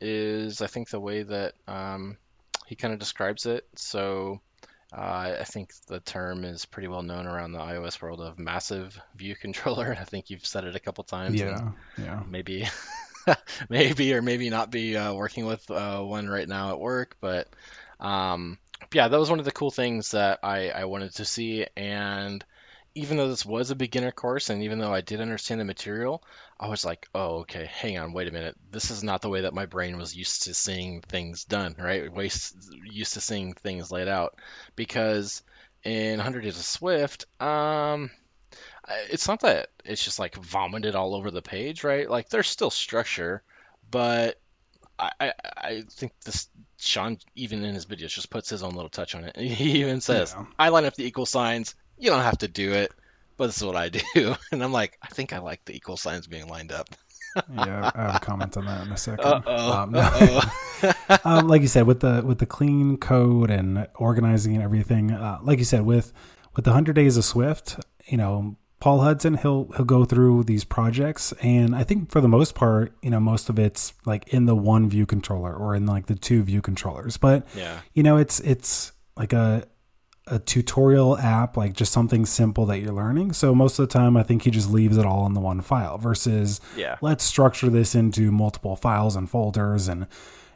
Is 0.00 0.62
I 0.62 0.66
think 0.66 0.88
the 0.88 1.00
way 1.00 1.22
that 1.22 1.54
um, 1.66 2.16
he 2.66 2.74
kind 2.74 2.94
of 2.94 3.00
describes 3.00 3.46
it. 3.46 3.66
So 3.76 4.40
uh, 4.92 5.36
I 5.40 5.44
think 5.44 5.72
the 5.86 6.00
term 6.00 6.44
is 6.44 6.64
pretty 6.64 6.88
well 6.88 7.02
known 7.02 7.26
around 7.26 7.52
the 7.52 7.58
iOS 7.58 8.00
world 8.00 8.20
of 8.20 8.38
massive 8.38 8.98
view 9.14 9.34
controller. 9.40 9.96
I 9.98 10.04
think 10.04 10.30
you've 10.30 10.46
said 10.46 10.64
it 10.64 10.76
a 10.76 10.80
couple 10.80 11.04
times. 11.04 11.38
Yeah. 11.38 11.70
Yeah. 11.98 12.22
maybe 12.28 12.66
maybe 13.68 14.14
or 14.14 14.22
maybe 14.22 14.50
not 14.50 14.70
be 14.70 14.96
uh, 14.96 15.12
working 15.12 15.46
with 15.46 15.70
uh, 15.70 16.00
one 16.00 16.28
right 16.28 16.48
now 16.48 16.70
at 16.70 16.80
work 16.80 17.16
but 17.20 17.48
um, 18.00 18.58
yeah 18.92 19.08
that 19.08 19.18
was 19.18 19.30
one 19.30 19.38
of 19.38 19.44
the 19.44 19.52
cool 19.52 19.70
things 19.70 20.12
that 20.12 20.40
I, 20.42 20.70
I 20.70 20.84
wanted 20.84 21.14
to 21.16 21.24
see 21.24 21.66
and 21.76 22.44
even 22.94 23.16
though 23.16 23.28
this 23.28 23.46
was 23.46 23.70
a 23.70 23.76
beginner 23.76 24.10
course 24.10 24.50
and 24.50 24.62
even 24.64 24.78
though 24.78 24.92
I 24.92 25.00
did 25.00 25.20
understand 25.20 25.60
the 25.60 25.64
material 25.64 26.22
I 26.58 26.68
was 26.68 26.84
like 26.84 27.08
oh 27.14 27.40
okay 27.40 27.68
hang 27.72 27.98
on 27.98 28.12
wait 28.12 28.28
a 28.28 28.32
minute. 28.32 28.56
This 28.70 28.90
is 28.90 29.04
not 29.04 29.22
the 29.22 29.28
way 29.28 29.42
that 29.42 29.54
my 29.54 29.66
brain 29.66 29.96
was 29.96 30.16
used 30.16 30.44
to 30.44 30.54
seeing 30.54 31.00
things 31.02 31.44
done 31.44 31.76
right? 31.78 32.10
Used 32.90 33.14
to 33.14 33.20
seeing 33.20 33.54
things 33.54 33.90
laid 33.92 34.08
out. 34.08 34.36
Because 34.74 35.42
in 35.84 36.16
100 36.16 36.42
Days 36.42 36.58
of 36.58 36.64
Swift 36.64 37.26
um 37.40 38.10
it's 39.10 39.28
not 39.28 39.40
that 39.40 39.68
it's 39.84 40.04
just 40.04 40.18
like 40.18 40.34
vomited 40.34 40.94
all 40.94 41.14
over 41.14 41.30
the 41.30 41.42
page, 41.42 41.84
right? 41.84 42.10
Like 42.10 42.28
there's 42.28 42.48
still 42.48 42.70
structure, 42.70 43.42
but 43.90 44.40
I, 45.00 45.32
I, 45.56 45.82
think 45.90 46.12
this 46.24 46.48
Sean 46.78 47.18
even 47.34 47.64
in 47.64 47.74
his 47.74 47.86
videos 47.86 48.08
just 48.08 48.30
puts 48.30 48.50
his 48.50 48.62
own 48.62 48.74
little 48.74 48.90
touch 48.90 49.14
on 49.14 49.24
it. 49.24 49.36
He 49.38 49.80
even 49.80 50.00
says, 50.00 50.34
Yeah. 50.36 50.44
"I 50.58 50.68
line 50.68 50.84
up 50.84 50.94
the 50.94 51.04
equal 51.04 51.26
signs. 51.26 51.74
You 51.98 52.10
don't 52.10 52.22
have 52.22 52.38
to 52.38 52.48
do 52.48 52.72
it, 52.72 52.92
but 53.36 53.46
this 53.46 53.56
is 53.56 53.64
what 53.64 53.76
I 53.76 53.88
do." 53.88 54.00
And 54.52 54.62
I'm 54.62 54.72
like, 54.72 54.98
I 55.02 55.08
think 55.08 55.32
I 55.32 55.38
like 55.38 55.64
the 55.64 55.74
equal 55.74 55.96
signs 55.96 56.26
being 56.26 56.48
lined 56.48 56.72
up. 56.72 56.88
Yeah. 57.54 57.92
I 57.94 58.02
have 58.02 58.16
a 58.16 58.18
comment 58.18 58.56
on 58.56 58.66
that 58.66 58.84
in 58.84 58.92
a 58.92 58.96
second. 58.96 59.24
Uh 59.24 59.42
oh. 59.46 59.72
Um, 59.72 59.92
no. 59.92 60.40
Um, 61.24 61.46
like 61.46 61.62
you 61.62 61.68
said, 61.68 61.86
with 61.86 62.00
the 62.00 62.22
with 62.26 62.38
the 62.40 62.46
clean 62.46 62.96
code 62.96 63.50
and 63.50 63.86
organizing 63.94 64.54
and 64.56 64.64
everything, 64.64 65.12
uh, 65.12 65.38
like 65.42 65.60
you 65.60 65.64
said, 65.64 65.82
with 65.82 66.12
with 66.56 66.64
the 66.64 66.72
hundred 66.72 66.94
days 66.94 67.16
of 67.16 67.24
Swift, 67.24 67.78
you 68.06 68.16
know, 68.16 68.56
Paul 68.80 69.00
Hudson, 69.00 69.34
he'll 69.34 69.70
he'll 69.76 69.84
go 69.84 70.04
through 70.06 70.44
these 70.44 70.64
projects, 70.64 71.32
and 71.42 71.76
I 71.76 71.84
think 71.84 72.10
for 72.10 72.20
the 72.22 72.28
most 72.28 72.54
part, 72.54 72.94
you 73.02 73.10
know, 73.10 73.20
most 73.20 73.48
of 73.50 73.58
it's 73.58 73.92
like 74.06 74.26
in 74.32 74.46
the 74.46 74.56
one 74.56 74.88
view 74.88 75.04
controller 75.06 75.54
or 75.54 75.74
in 75.74 75.84
like 75.86 76.06
the 76.06 76.14
two 76.14 76.42
view 76.42 76.62
controllers. 76.62 77.16
But 77.18 77.46
yeah. 77.54 77.80
you 77.92 78.02
know, 78.02 78.16
it's 78.16 78.40
it's 78.40 78.92
like 79.16 79.32
a 79.34 79.64
a 80.26 80.38
tutorial 80.38 81.18
app, 81.18 81.56
like 81.56 81.74
just 81.74 81.92
something 81.92 82.24
simple 82.24 82.64
that 82.66 82.78
you're 82.78 82.92
learning. 82.92 83.32
So 83.32 83.54
most 83.54 83.78
of 83.78 83.88
the 83.88 83.92
time, 83.92 84.16
I 84.16 84.22
think 84.22 84.42
he 84.42 84.50
just 84.50 84.70
leaves 84.70 84.96
it 84.96 85.04
all 85.04 85.26
in 85.26 85.34
the 85.34 85.40
one 85.40 85.60
file 85.60 85.98
versus 85.98 86.60
Yeah. 86.76 86.96
let's 87.02 87.24
structure 87.24 87.68
this 87.68 87.94
into 87.94 88.30
multiple 88.30 88.76
files 88.76 89.14
and 89.16 89.28
folders 89.28 89.88
and 89.88 90.06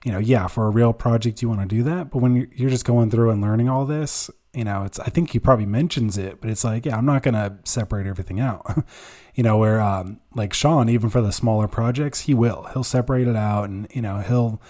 you 0.04 0.12
know 0.12 0.18
yeah 0.18 0.46
for 0.48 0.66
a 0.66 0.70
real 0.70 0.92
project 0.92 1.40
you 1.42 1.48
want 1.48 1.62
to 1.62 1.66
do 1.66 1.82
that 1.82 2.10
but 2.10 2.18
when 2.18 2.36
you're- 2.36 2.50
you're 2.54 2.68
just 2.70 2.84
going 2.84 3.10
through 3.10 3.30
and 3.30 3.40
learning 3.40 3.68
all 3.70 3.86
this 3.86 4.30
you 4.54 4.64
know 4.64 4.84
it's 4.84 4.98
i 5.00 5.06
think 5.06 5.30
he 5.30 5.38
probably 5.38 5.66
mentions 5.66 6.16
it 6.16 6.40
but 6.40 6.48
it's 6.50 6.64
like 6.64 6.86
yeah 6.86 6.96
i'm 6.96 7.06
not 7.06 7.22
gonna 7.22 7.58
separate 7.64 8.06
everything 8.06 8.40
out. 8.40 8.84
You 9.36 9.42
know 9.42 9.58
where 9.58 9.80
um 9.80 10.20
like 10.36 10.52
sean 10.52 10.88
even 10.88 11.10
for 11.10 11.20
the 11.20 11.32
smaller 11.32 11.66
projects 11.66 12.20
he 12.20 12.34
will. 12.34 12.68
He'll 12.72 12.84
separate 12.84 13.26
it 13.26 13.34
out 13.34 13.68
and 13.68 13.88
you 13.90 14.00
know 14.00 14.18
he'll 14.18 14.62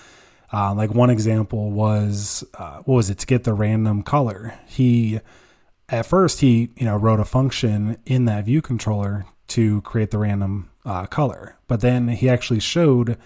uh, 0.55 0.73
like 0.73 0.95
one 0.95 1.11
example 1.11 1.71
was 1.71 2.45
uh, 2.55 2.79
what 2.85 2.95
was 2.95 3.11
it? 3.11 3.19
To 3.19 3.27
get 3.27 3.45
the 3.45 3.53
random 3.53 4.03
color. 4.03 4.59
He 4.67 5.21
at 5.89 6.07
first 6.07 6.41
he 6.41 6.71
you 6.77 6.87
know 6.87 6.97
wrote 6.97 7.21
a 7.21 7.25
function 7.25 7.99
in 8.07 8.25
that 8.25 8.47
view 8.47 8.63
controller 8.63 9.27
to 9.49 9.83
create 9.83 10.11
the 10.11 10.19
random 10.19 10.71
uh, 10.87 11.07
color 11.07 11.57
but 11.69 11.81
then 11.81 12.09
he 12.09 12.29
actually 12.29 12.61
showed 12.61 13.19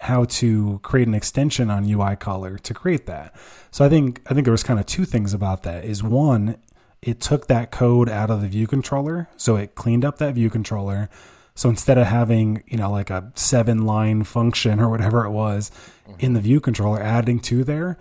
how 0.00 0.24
to 0.24 0.78
create 0.82 1.08
an 1.08 1.14
extension 1.14 1.70
on 1.70 1.90
ui 1.90 2.16
color 2.16 2.58
to 2.58 2.74
create 2.74 3.06
that 3.06 3.34
so 3.70 3.84
i 3.84 3.88
think 3.88 4.20
i 4.26 4.34
think 4.34 4.44
there 4.44 4.52
was 4.52 4.62
kind 4.62 4.78
of 4.78 4.86
two 4.86 5.04
things 5.04 5.32
about 5.32 5.62
that 5.62 5.84
is 5.84 6.02
one 6.02 6.56
it 7.02 7.20
took 7.20 7.46
that 7.46 7.70
code 7.70 8.08
out 8.08 8.30
of 8.30 8.40
the 8.40 8.48
view 8.48 8.66
controller 8.66 9.28
so 9.36 9.56
it 9.56 9.74
cleaned 9.74 10.04
up 10.04 10.18
that 10.18 10.34
view 10.34 10.50
controller 10.50 11.08
so 11.54 11.70
instead 11.70 11.96
of 11.96 12.06
having 12.06 12.62
you 12.66 12.76
know 12.76 12.90
like 12.90 13.10
a 13.10 13.32
seven 13.34 13.86
line 13.86 14.22
function 14.22 14.80
or 14.80 14.88
whatever 14.88 15.24
it 15.24 15.30
was 15.30 15.70
mm-hmm. 16.06 16.20
in 16.20 16.34
the 16.34 16.40
view 16.40 16.60
controller 16.60 17.00
adding 17.02 17.40
to 17.40 17.64
there 17.64 17.98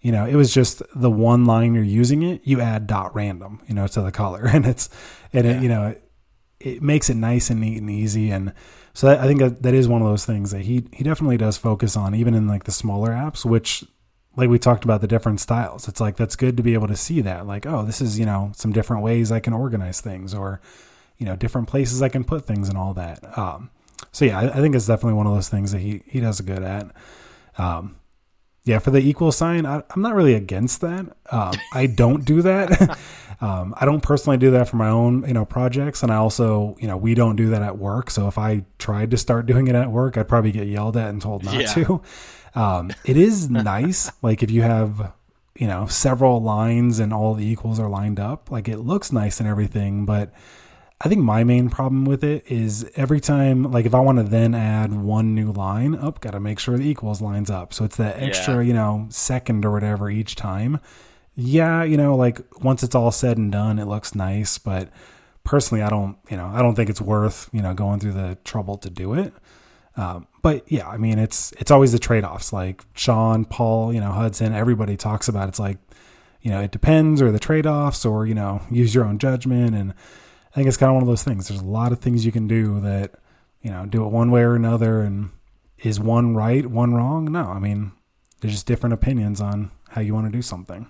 you 0.00 0.12
know, 0.12 0.26
it 0.26 0.36
was 0.36 0.52
just 0.52 0.82
the 0.94 1.10
one 1.10 1.44
line 1.44 1.74
you're 1.74 1.82
using 1.82 2.22
it, 2.22 2.42
you 2.44 2.60
add 2.60 2.86
dot 2.86 3.14
random, 3.14 3.60
you 3.66 3.74
know, 3.74 3.86
to 3.88 4.00
the 4.00 4.12
color. 4.12 4.46
And 4.58 4.66
it's, 4.66 4.88
and 5.32 5.46
it, 5.46 5.62
you 5.62 5.68
know, 5.68 5.88
it, 5.88 6.10
it 6.60 6.82
makes 6.82 7.10
it 7.10 7.16
nice 7.16 7.50
and 7.50 7.60
neat 7.60 7.78
and 7.78 7.90
easy. 7.90 8.30
And 8.30 8.52
so 8.98 9.06
that, 9.06 9.20
I 9.20 9.28
think 9.28 9.38
that, 9.38 9.62
that 9.62 9.74
is 9.74 9.86
one 9.86 10.02
of 10.02 10.08
those 10.08 10.24
things 10.24 10.50
that 10.50 10.62
he, 10.62 10.82
he 10.92 11.04
definitely 11.04 11.36
does 11.36 11.56
focus 11.56 11.96
on, 11.96 12.16
even 12.16 12.34
in 12.34 12.48
like 12.48 12.64
the 12.64 12.72
smaller 12.72 13.10
apps, 13.10 13.44
which 13.44 13.84
like 14.34 14.50
we 14.50 14.58
talked 14.58 14.82
about 14.82 15.02
the 15.02 15.06
different 15.06 15.38
styles. 15.38 15.86
It's 15.86 16.00
like, 16.00 16.16
that's 16.16 16.34
good 16.34 16.56
to 16.56 16.64
be 16.64 16.74
able 16.74 16.88
to 16.88 16.96
see 16.96 17.20
that 17.20 17.46
like, 17.46 17.64
oh, 17.64 17.84
this 17.84 18.00
is, 18.00 18.18
you 18.18 18.26
know, 18.26 18.50
some 18.56 18.72
different 18.72 19.04
ways 19.04 19.30
I 19.30 19.38
can 19.38 19.52
organize 19.52 20.00
things 20.00 20.34
or, 20.34 20.60
you 21.16 21.26
know, 21.26 21.36
different 21.36 21.68
places 21.68 22.02
I 22.02 22.08
can 22.08 22.24
put 22.24 22.44
things 22.44 22.68
and 22.68 22.76
all 22.76 22.92
that. 22.94 23.38
Um, 23.38 23.70
so 24.10 24.24
yeah, 24.24 24.36
I, 24.36 24.48
I 24.48 24.56
think 24.56 24.74
it's 24.74 24.88
definitely 24.88 25.14
one 25.14 25.28
of 25.28 25.32
those 25.32 25.48
things 25.48 25.70
that 25.70 25.78
he, 25.78 26.02
he 26.06 26.18
does 26.18 26.40
good 26.40 26.64
at. 26.64 26.90
Um, 27.56 27.98
yeah, 28.64 28.80
for 28.80 28.90
the 28.90 28.98
equal 28.98 29.30
sign, 29.30 29.64
I, 29.64 29.84
am 29.94 30.02
not 30.02 30.16
really 30.16 30.34
against 30.34 30.80
that. 30.80 31.16
Um, 31.30 31.52
I 31.72 31.86
don't 31.86 32.24
do 32.24 32.42
that. 32.42 32.98
um, 33.40 33.74
I 33.76 33.84
don't 33.84 34.02
personally 34.02 34.36
do 34.36 34.50
that 34.52 34.68
for 34.68 34.76
my 34.76 34.88
own, 34.88 35.24
you 35.26 35.34
know, 35.34 35.44
projects, 35.44 36.02
and 36.02 36.10
I 36.10 36.16
also, 36.16 36.76
you 36.80 36.88
know, 36.88 36.96
we 36.96 37.14
don't 37.14 37.36
do 37.36 37.48
that 37.50 37.62
at 37.62 37.78
work. 37.78 38.10
So 38.10 38.26
if 38.26 38.36
I 38.36 38.64
tried 38.78 39.10
to 39.12 39.16
start 39.16 39.46
doing 39.46 39.68
it 39.68 39.74
at 39.74 39.90
work, 39.90 40.16
I'd 40.16 40.28
probably 40.28 40.50
get 40.50 40.66
yelled 40.66 40.96
at 40.96 41.10
and 41.10 41.22
told 41.22 41.44
not 41.44 41.54
yeah. 41.54 41.72
to. 41.74 42.02
Um, 42.54 42.90
it 43.04 43.16
is 43.16 43.48
nice, 43.50 44.10
like 44.22 44.42
if 44.42 44.50
you 44.50 44.62
have, 44.62 45.12
you 45.56 45.68
know, 45.68 45.86
several 45.86 46.42
lines 46.42 46.98
and 46.98 47.12
all 47.12 47.34
the 47.34 47.46
equals 47.46 47.78
are 47.78 47.88
lined 47.88 48.18
up, 48.18 48.50
like 48.50 48.68
it 48.68 48.78
looks 48.78 49.12
nice 49.12 49.38
and 49.38 49.48
everything, 49.48 50.04
but 50.04 50.32
I 51.00 51.08
think 51.08 51.22
my 51.22 51.44
main 51.44 51.70
problem 51.70 52.04
with 52.04 52.24
it 52.24 52.44
is 52.50 52.90
every 52.96 53.20
time, 53.20 53.70
like 53.70 53.86
if 53.86 53.94
I 53.94 54.00
want 54.00 54.18
to 54.18 54.24
then 54.24 54.52
add 54.52 54.92
one 54.92 55.32
new 55.32 55.52
line, 55.52 55.94
up, 55.94 56.16
oh, 56.16 56.18
got 56.20 56.32
to 56.32 56.40
make 56.40 56.58
sure 56.58 56.76
the 56.76 56.88
equals 56.88 57.20
lines 57.20 57.50
up. 57.50 57.72
So 57.72 57.84
it's 57.84 57.96
that 57.98 58.20
extra, 58.20 58.56
yeah. 58.56 58.62
you 58.62 58.72
know, 58.72 59.06
second 59.10 59.64
or 59.64 59.70
whatever 59.70 60.10
each 60.10 60.34
time. 60.34 60.80
Yeah, 61.40 61.84
you 61.84 61.96
know, 61.96 62.16
like 62.16 62.40
once 62.64 62.82
it's 62.82 62.96
all 62.96 63.12
said 63.12 63.38
and 63.38 63.52
done, 63.52 63.78
it 63.78 63.84
looks 63.84 64.12
nice, 64.12 64.58
but 64.58 64.88
personally, 65.44 65.82
I 65.82 65.88
don't, 65.88 66.18
you 66.28 66.36
know, 66.36 66.46
I 66.46 66.62
don't 66.62 66.74
think 66.74 66.90
it's 66.90 67.00
worth, 67.00 67.48
you 67.52 67.62
know, 67.62 67.74
going 67.74 68.00
through 68.00 68.14
the 68.14 68.36
trouble 68.42 68.76
to 68.78 68.90
do 68.90 69.14
it. 69.14 69.32
Um, 69.96 70.26
but 70.42 70.70
yeah, 70.70 70.88
I 70.88 70.96
mean, 70.96 71.20
it's 71.20 71.52
it's 71.52 71.70
always 71.70 71.92
the 71.92 72.00
trade 72.00 72.24
offs. 72.24 72.52
Like 72.52 72.82
Sean, 72.94 73.44
Paul, 73.44 73.92
you 73.92 74.00
know, 74.00 74.10
Hudson, 74.10 74.52
everybody 74.52 74.96
talks 74.96 75.28
about. 75.28 75.44
It. 75.44 75.50
It's 75.50 75.60
like, 75.60 75.78
you 76.42 76.50
know, 76.50 76.60
it 76.60 76.72
depends, 76.72 77.22
or 77.22 77.30
the 77.30 77.38
trade 77.38 77.66
offs, 77.66 78.04
or 78.04 78.26
you 78.26 78.34
know, 78.34 78.60
use 78.70 78.92
your 78.92 79.04
own 79.04 79.18
judgment 79.18 79.76
and 79.76 79.94
I 80.52 80.54
think 80.56 80.66
it's 80.66 80.76
kind 80.76 80.90
of 80.90 80.94
one 80.94 81.02
of 81.04 81.08
those 81.08 81.22
things. 81.22 81.46
There's 81.46 81.60
a 81.60 81.64
lot 81.64 81.92
of 81.92 82.00
things 82.00 82.26
you 82.26 82.32
can 82.32 82.48
do 82.48 82.80
that, 82.80 83.14
you 83.62 83.70
know, 83.70 83.86
do 83.86 84.04
it 84.04 84.08
one 84.08 84.32
way 84.32 84.42
or 84.42 84.56
another. 84.56 85.02
And 85.02 85.30
is 85.78 86.00
one 86.00 86.34
right, 86.34 86.66
one 86.66 86.94
wrong? 86.94 87.30
No, 87.30 87.44
I 87.44 87.60
mean, 87.60 87.92
there's 88.40 88.54
just 88.54 88.66
different 88.66 88.94
opinions 88.94 89.40
on 89.40 89.70
how 89.90 90.00
you 90.00 90.14
want 90.14 90.26
to 90.26 90.32
do 90.32 90.42
something. 90.42 90.88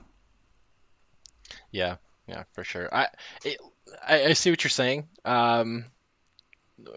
Yeah, 1.71 1.97
yeah, 2.27 2.45
for 2.53 2.64
sure. 2.64 2.95
I, 2.95 3.09
it, 3.45 3.59
I, 4.07 4.25
I, 4.27 4.33
see 4.35 4.51
what 4.51 4.62
you're 4.64 4.71
saying. 4.71 5.09
Um, 5.25 5.85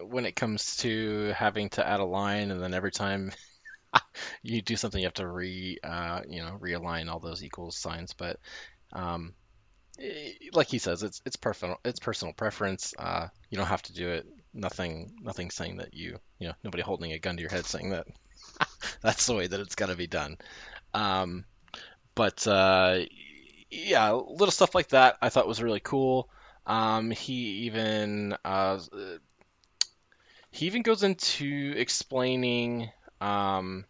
when 0.04 0.26
it 0.26 0.36
comes 0.36 0.76
to 0.76 1.32
having 1.36 1.68
to 1.70 1.86
add 1.86 2.00
a 2.00 2.04
line, 2.04 2.50
and 2.50 2.62
then 2.62 2.74
every 2.74 2.92
time 2.92 3.32
you 4.42 4.62
do 4.62 4.76
something, 4.76 5.00
you 5.00 5.06
have 5.06 5.14
to 5.14 5.28
re, 5.28 5.78
uh, 5.82 6.22
you 6.28 6.42
know, 6.42 6.58
realign 6.60 7.10
all 7.10 7.20
those 7.20 7.42
equals 7.42 7.76
signs. 7.76 8.12
But 8.12 8.38
um, 8.92 9.34
Eh, 9.98 10.32
like 10.52 10.68
he 10.68 10.78
says, 10.78 11.02
it's 11.02 11.20
it's 11.26 11.36
personal 11.36 11.76
it's 11.84 12.00
personal 12.00 12.32
preference. 12.34 12.94
Uh, 12.98 13.28
you 13.50 13.58
don't 13.58 13.66
have 13.66 13.82
to 13.82 13.92
do 13.92 14.08
it. 14.10 14.26
Nothing 14.54 15.12
nothing 15.22 15.50
saying 15.50 15.78
that 15.78 15.94
you 15.94 16.18
you 16.38 16.48
know 16.48 16.54
nobody 16.64 16.82
holding 16.82 17.12
a 17.12 17.18
gun 17.18 17.36
to 17.36 17.42
your 17.42 17.50
head 17.50 17.66
saying 17.66 17.90
that 17.90 18.06
that's 19.02 19.26
the 19.26 19.34
way 19.34 19.46
that 19.46 19.60
it's 19.60 19.74
got 19.74 19.88
to 19.88 19.96
be 19.96 20.06
done. 20.06 20.36
Um, 20.94 21.44
but 22.14 22.46
uh, 22.46 23.00
yeah, 23.72 24.12
little 24.12 24.50
stuff 24.52 24.74
like 24.74 24.88
that 24.88 25.16
I 25.22 25.30
thought 25.30 25.48
was 25.48 25.62
really 25.62 25.80
cool. 25.80 26.28
Um, 26.66 27.10
he 27.10 27.64
even 27.64 28.36
uh, 28.44 28.78
he 30.50 30.66
even 30.66 30.82
goes 30.82 31.02
into 31.02 31.74
explaining 31.76 32.90
um, 33.20 33.86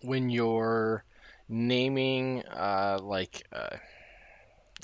when 0.00 0.30
you're 0.30 1.04
naming 1.48 2.44
uh, 2.46 3.00
like 3.02 3.46
uh, 3.52 3.76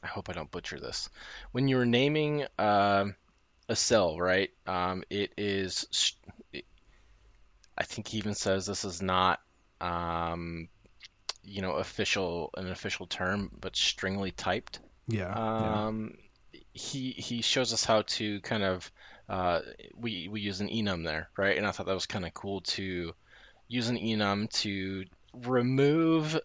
I 0.03 0.07
hope 0.09 0.29
I 0.29 0.33
don't 0.33 0.51
butcher 0.51 0.81
this. 0.81 1.09
When 1.53 1.69
you're 1.69 1.87
naming 1.87 2.45
uh, 2.59 3.07
a 3.69 3.77
cell, 3.77 4.19
right? 4.19 4.51
Um, 4.67 5.05
it 5.09 5.33
is. 5.39 6.15
I 7.77 7.85
think 7.85 8.09
he 8.09 8.19
even 8.19 8.35
says 8.35 8.67
this 8.67 8.85
is 8.85 9.03
not, 9.03 9.41
um, 9.81 10.69
you 11.45 11.63
know, 11.63 11.73
official 11.73 12.51
an 12.57 12.71
official 12.71 13.07
term, 13.07 13.51
but 13.61 13.77
stringly 13.77 14.31
typed. 14.31 14.81
Yeah. 15.09 15.33
Um, 15.33 16.15
yeah. 16.53 16.61
He 16.73 17.11
he 17.11 17.43
shows 17.43 17.73
us 17.73 17.85
how 17.85 18.03
to 18.03 18.41
kind 18.41 18.63
of 18.63 18.91
uh, 19.29 19.61
we 19.97 20.29
we 20.29 20.41
use 20.41 20.61
an 20.61 20.69
enum 20.69 21.05
there, 21.05 21.31
right? 21.37 21.57
And 21.57 21.67
I 21.67 21.71
thought 21.71 21.87
that 21.87 21.95
was 21.95 22.07
kind 22.07 22.27
of 22.27 22.35
cool 22.35 22.63
to 22.63 23.13
use 23.69 23.89
an 23.89 23.97
enum 23.97 24.51
to 24.61 25.05
remove 25.33 26.39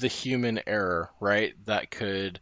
the 0.00 0.08
human 0.08 0.60
error, 0.66 1.10
right? 1.20 1.54
That 1.66 1.90
could 1.90 2.40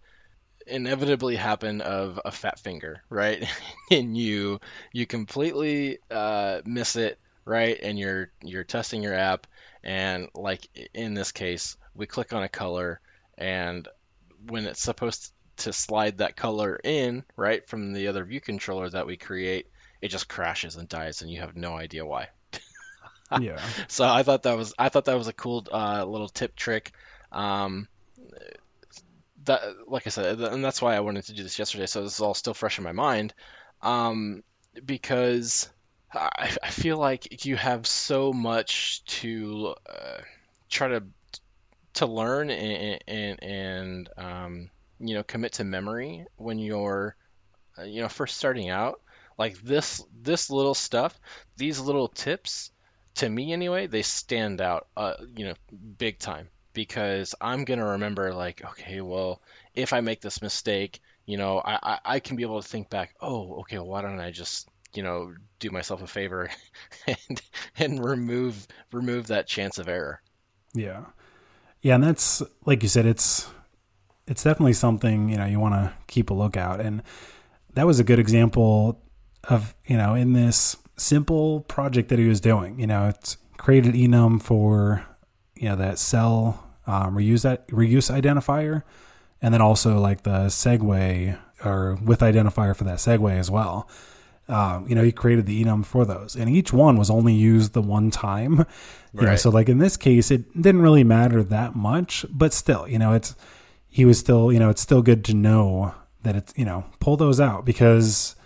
inevitably 0.66 1.36
happen 1.36 1.80
of 1.80 2.20
a 2.24 2.30
fat 2.30 2.58
finger, 2.58 3.02
right? 3.08 3.44
and 3.90 4.16
you 4.16 4.60
you 4.92 5.06
completely 5.06 5.98
uh, 6.10 6.60
miss 6.64 6.96
it, 6.96 7.18
right? 7.44 7.78
And 7.82 7.98
you're 7.98 8.30
you're 8.42 8.64
testing 8.64 9.02
your 9.02 9.14
app, 9.14 9.46
and 9.82 10.28
like 10.34 10.66
in 10.94 11.14
this 11.14 11.32
case, 11.32 11.76
we 11.94 12.06
click 12.06 12.32
on 12.32 12.42
a 12.42 12.48
color, 12.48 13.00
and 13.36 13.88
when 14.46 14.66
it's 14.66 14.82
supposed 14.82 15.32
to 15.58 15.72
slide 15.72 16.18
that 16.18 16.36
color 16.36 16.80
in, 16.82 17.24
right, 17.36 17.68
from 17.68 17.92
the 17.92 18.08
other 18.08 18.24
view 18.24 18.40
controller 18.40 18.88
that 18.88 19.06
we 19.06 19.16
create, 19.16 19.66
it 20.00 20.08
just 20.08 20.28
crashes 20.28 20.76
and 20.76 20.88
dies, 20.88 21.22
and 21.22 21.30
you 21.30 21.40
have 21.40 21.56
no 21.56 21.76
idea 21.76 22.06
why 22.06 22.28
yeah. 23.40 23.60
So 23.88 24.08
I 24.08 24.22
thought 24.22 24.42
that 24.44 24.56
was 24.56 24.74
I 24.78 24.88
thought 24.88 25.04
that 25.06 25.18
was 25.18 25.28
a 25.28 25.32
cool 25.32 25.66
uh, 25.70 26.04
little 26.04 26.28
tip 26.28 26.56
trick. 26.56 26.92
Um, 27.30 27.88
that 29.44 29.62
like 29.86 30.06
I 30.06 30.10
said, 30.10 30.40
and 30.40 30.64
that's 30.64 30.82
why 30.82 30.96
I 30.96 31.00
wanted 31.00 31.24
to 31.26 31.34
do 31.34 31.42
this 31.42 31.58
yesterday. 31.58 31.86
So 31.86 32.02
this 32.02 32.14
is 32.14 32.20
all 32.20 32.34
still 32.34 32.54
fresh 32.54 32.78
in 32.78 32.84
my 32.84 32.92
mind, 32.92 33.34
um, 33.82 34.42
because 34.84 35.68
I, 36.12 36.56
I 36.62 36.70
feel 36.70 36.98
like 36.98 37.44
you 37.44 37.56
have 37.56 37.86
so 37.86 38.32
much 38.32 39.04
to 39.20 39.74
uh, 39.88 40.18
try 40.68 40.88
to 40.88 41.04
to 41.94 42.06
learn 42.06 42.50
and 42.50 43.02
and, 43.06 43.42
and 43.42 44.08
um, 44.16 44.70
you 44.98 45.14
know 45.14 45.22
commit 45.22 45.54
to 45.54 45.64
memory 45.64 46.24
when 46.36 46.58
you're 46.58 47.16
uh, 47.78 47.84
you 47.84 48.02
know 48.02 48.08
first 48.08 48.36
starting 48.36 48.70
out. 48.70 49.00
Like 49.38 49.60
this 49.62 50.04
this 50.20 50.50
little 50.50 50.74
stuff 50.74 51.18
these 51.56 51.80
little 51.80 52.08
tips 52.08 52.70
to 53.16 53.28
me 53.28 53.52
anyway, 53.52 53.86
they 53.86 54.02
stand 54.02 54.60
out, 54.60 54.86
uh, 54.96 55.14
you 55.36 55.46
know, 55.46 55.54
big 55.98 56.18
time. 56.18 56.48
Because 56.72 57.34
I'm 57.40 57.64
gonna 57.64 57.84
remember 57.84 58.32
like, 58.32 58.64
okay, 58.64 59.00
well, 59.00 59.42
if 59.74 59.92
I 59.92 60.00
make 60.00 60.20
this 60.20 60.40
mistake, 60.40 61.00
you 61.26 61.36
know, 61.36 61.58
I, 61.58 61.78
I, 61.82 61.98
I 62.04 62.20
can 62.20 62.36
be 62.36 62.44
able 62.44 62.62
to 62.62 62.68
think 62.68 62.88
back, 62.88 63.14
oh, 63.20 63.60
okay, 63.60 63.78
why 63.78 64.02
don't 64.02 64.20
I 64.20 64.30
just 64.30 64.68
you 64.94 65.02
know 65.02 65.34
do 65.58 65.70
myself 65.70 66.02
a 66.02 66.06
favor 66.06 66.50
and 67.06 67.42
and 67.78 68.04
remove 68.04 68.66
remove 68.92 69.28
that 69.28 69.46
chance 69.46 69.78
of 69.78 69.88
error. 69.88 70.20
Yeah, 70.74 71.06
yeah, 71.80 71.94
and 71.94 72.04
that's 72.04 72.42
like 72.64 72.82
you 72.82 72.88
said, 72.88 73.06
it's 73.06 73.48
it's 74.26 74.42
definitely 74.42 74.74
something 74.74 75.28
you 75.28 75.36
know 75.36 75.46
you 75.46 75.58
want 75.58 75.74
to 75.74 75.92
keep 76.06 76.30
a 76.30 76.34
lookout, 76.34 76.80
and 76.80 77.02
that 77.74 77.86
was 77.86 78.00
a 78.00 78.04
good 78.04 78.18
example 78.18 79.02
of 79.44 79.74
you 79.86 79.96
know 79.96 80.14
in 80.14 80.32
this 80.32 80.76
simple 80.96 81.60
project 81.62 82.08
that 82.10 82.18
he 82.18 82.28
was 82.28 82.40
doing. 82.40 82.78
You 82.78 82.86
know, 82.86 83.08
it's 83.08 83.36
created 83.56 83.94
enum 83.94 84.40
for 84.40 85.04
you 85.56 85.68
know 85.68 85.76
that 85.76 85.98
cell 85.98 86.70
um, 86.86 87.16
reuse 87.16 87.42
that 87.42 87.66
reuse 87.68 88.10
identifier, 88.14 88.82
and 89.40 89.52
then 89.54 89.60
also 89.60 89.98
like 89.98 90.22
the 90.22 90.46
segue 90.46 91.38
or 91.64 91.98
with 92.02 92.20
identifier 92.20 92.74
for 92.74 92.84
that 92.84 92.98
segue 92.98 93.32
as 93.38 93.50
well. 93.50 93.88
Um, 94.48 94.86
you 94.88 94.96
know, 94.96 95.04
he 95.04 95.12
created 95.12 95.46
the 95.46 95.62
enum 95.62 95.84
for 95.84 96.04
those, 96.04 96.34
and 96.34 96.50
each 96.50 96.72
one 96.72 96.96
was 96.96 97.08
only 97.08 97.34
used 97.34 97.72
the 97.72 97.82
one 97.82 98.10
time. 98.10 98.66
You 99.12 99.22
right. 99.22 99.30
know, 99.30 99.36
so 99.36 99.50
like 99.50 99.68
in 99.68 99.78
this 99.78 99.96
case, 99.96 100.30
it 100.30 100.62
didn't 100.62 100.82
really 100.82 101.02
matter 101.02 101.42
that 101.42 101.74
much, 101.74 102.24
but 102.30 102.52
still, 102.52 102.86
you 102.86 102.96
know, 102.96 103.12
it's 103.12 103.34
he 103.88 104.04
was 104.04 104.20
still, 104.20 104.52
you 104.52 104.60
know, 104.60 104.70
it's 104.70 104.80
still 104.80 105.02
good 105.02 105.24
to 105.24 105.34
know 105.34 105.96
that 106.22 106.36
it's 106.36 106.52
you 106.56 106.64
know 106.64 106.84
pull 107.00 107.16
those 107.16 107.40
out 107.40 107.64
because 107.64 108.36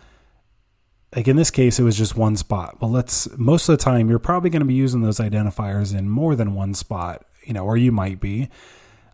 like 1.15 1.29
in 1.29 1.37
this 1.37 1.51
case, 1.51 1.79
it 1.79 1.85
was 1.85 1.97
just 1.97 2.17
one 2.17 2.37
spot. 2.37 2.81
Well, 2.81 2.91
let's 2.91 3.29
most 3.37 3.69
of 3.69 3.77
the 3.77 3.85
time 3.85 4.09
you're 4.09 4.19
probably 4.19 4.51
going 4.51 4.61
to 4.61 4.67
be 4.67 4.75
using 4.75 5.03
those 5.03 5.19
identifiers 5.19 5.97
in 5.97 6.09
more 6.09 6.35
than 6.35 6.55
one 6.55 6.75
spot, 6.75 7.25
you 7.45 7.53
know, 7.53 7.65
or 7.65 7.77
you 7.77 7.93
might 7.93 8.21
be. 8.21 8.49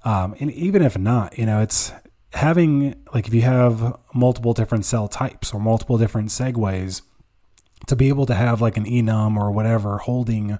Um, 0.04 0.34
and 0.40 0.50
even 0.52 0.82
if 0.82 0.96
not, 0.96 1.36
you 1.36 1.44
know, 1.44 1.60
it's 1.60 1.92
having 2.32 2.94
like 3.14 3.26
if 3.26 3.34
you 3.34 3.42
have 3.42 3.98
multiple 4.14 4.54
different 4.54 4.84
cell 4.84 5.08
types 5.08 5.52
or 5.52 5.60
multiple 5.60 5.98
different 5.98 6.28
segues, 6.28 7.02
to 7.86 7.96
be 7.96 8.08
able 8.08 8.26
to 8.26 8.34
have 8.34 8.60
like 8.60 8.76
an 8.76 8.84
enum 8.84 9.36
or 9.36 9.50
whatever 9.50 9.98
holding 9.98 10.58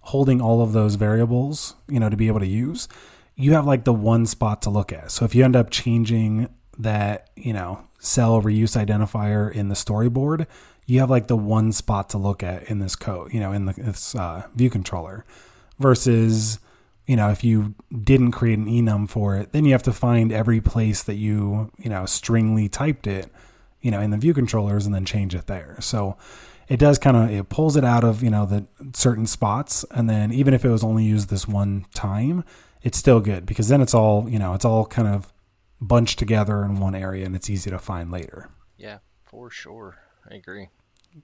holding 0.00 0.40
all 0.40 0.60
of 0.60 0.72
those 0.72 0.96
variables, 0.96 1.74
you 1.88 1.98
know, 1.98 2.10
to 2.10 2.16
be 2.16 2.26
able 2.26 2.40
to 2.40 2.46
use, 2.46 2.88
you 3.36 3.52
have 3.52 3.66
like 3.66 3.84
the 3.84 3.92
one 3.92 4.26
spot 4.26 4.60
to 4.60 4.70
look 4.70 4.92
at. 4.92 5.10
So 5.10 5.24
if 5.24 5.34
you 5.34 5.44
end 5.44 5.56
up 5.56 5.70
changing 5.70 6.48
that, 6.78 7.30
you 7.36 7.54
know, 7.54 7.86
cell 7.98 8.42
reuse 8.42 8.76
identifier 8.76 9.50
in 9.50 9.68
the 9.68 9.74
storyboard, 9.74 10.46
you 10.84 11.00
have 11.00 11.08
like 11.08 11.28
the 11.28 11.36
one 11.36 11.72
spot 11.72 12.10
to 12.10 12.18
look 12.18 12.42
at 12.42 12.64
in 12.64 12.80
this 12.80 12.96
code, 12.96 13.32
you 13.32 13.40
know, 13.40 13.52
in 13.52 13.64
the, 13.64 13.72
this 13.72 14.14
uh, 14.14 14.46
view 14.54 14.68
controller 14.68 15.24
versus, 15.78 16.58
you 17.06 17.16
know, 17.16 17.30
if 17.30 17.44
you 17.44 17.74
didn't 18.02 18.32
create 18.32 18.58
an 18.58 18.66
enum 18.66 19.08
for 19.08 19.36
it, 19.36 19.52
then 19.52 19.64
you 19.64 19.72
have 19.72 19.82
to 19.82 19.92
find 19.92 20.32
every 20.32 20.60
place 20.60 21.02
that 21.02 21.16
you, 21.16 21.70
you 21.78 21.90
know, 21.90 22.06
stringly 22.06 22.68
typed 22.68 23.06
it, 23.06 23.30
you 23.80 23.90
know, 23.90 24.00
in 24.00 24.10
the 24.10 24.16
view 24.16 24.32
controllers 24.32 24.86
and 24.86 24.94
then 24.94 25.04
change 25.04 25.34
it 25.34 25.46
there. 25.46 25.76
So 25.80 26.16
it 26.68 26.78
does 26.78 26.98
kind 26.98 27.16
of 27.16 27.30
it 27.30 27.48
pulls 27.48 27.76
it 27.76 27.84
out 27.84 28.04
of 28.04 28.22
you 28.22 28.30
know 28.30 28.46
the 28.46 28.66
certain 28.94 29.26
spots, 29.26 29.84
and 29.90 30.08
then 30.08 30.32
even 30.32 30.54
if 30.54 30.64
it 30.64 30.70
was 30.70 30.84
only 30.84 31.04
used 31.04 31.28
this 31.28 31.46
one 31.46 31.86
time, 31.94 32.44
it's 32.82 32.98
still 32.98 33.20
good 33.20 33.46
because 33.46 33.68
then 33.68 33.80
it's 33.80 33.94
all 33.94 34.28
you 34.28 34.38
know 34.38 34.54
it's 34.54 34.64
all 34.64 34.86
kind 34.86 35.08
of 35.08 35.32
bunched 35.80 36.18
together 36.18 36.64
in 36.64 36.80
one 36.80 36.94
area 36.94 37.26
and 37.26 37.36
it's 37.36 37.50
easy 37.50 37.70
to 37.70 37.78
find 37.78 38.10
later. 38.10 38.48
Yeah, 38.78 38.98
for 39.24 39.50
sure. 39.50 39.96
I 40.30 40.36
agree. 40.36 40.68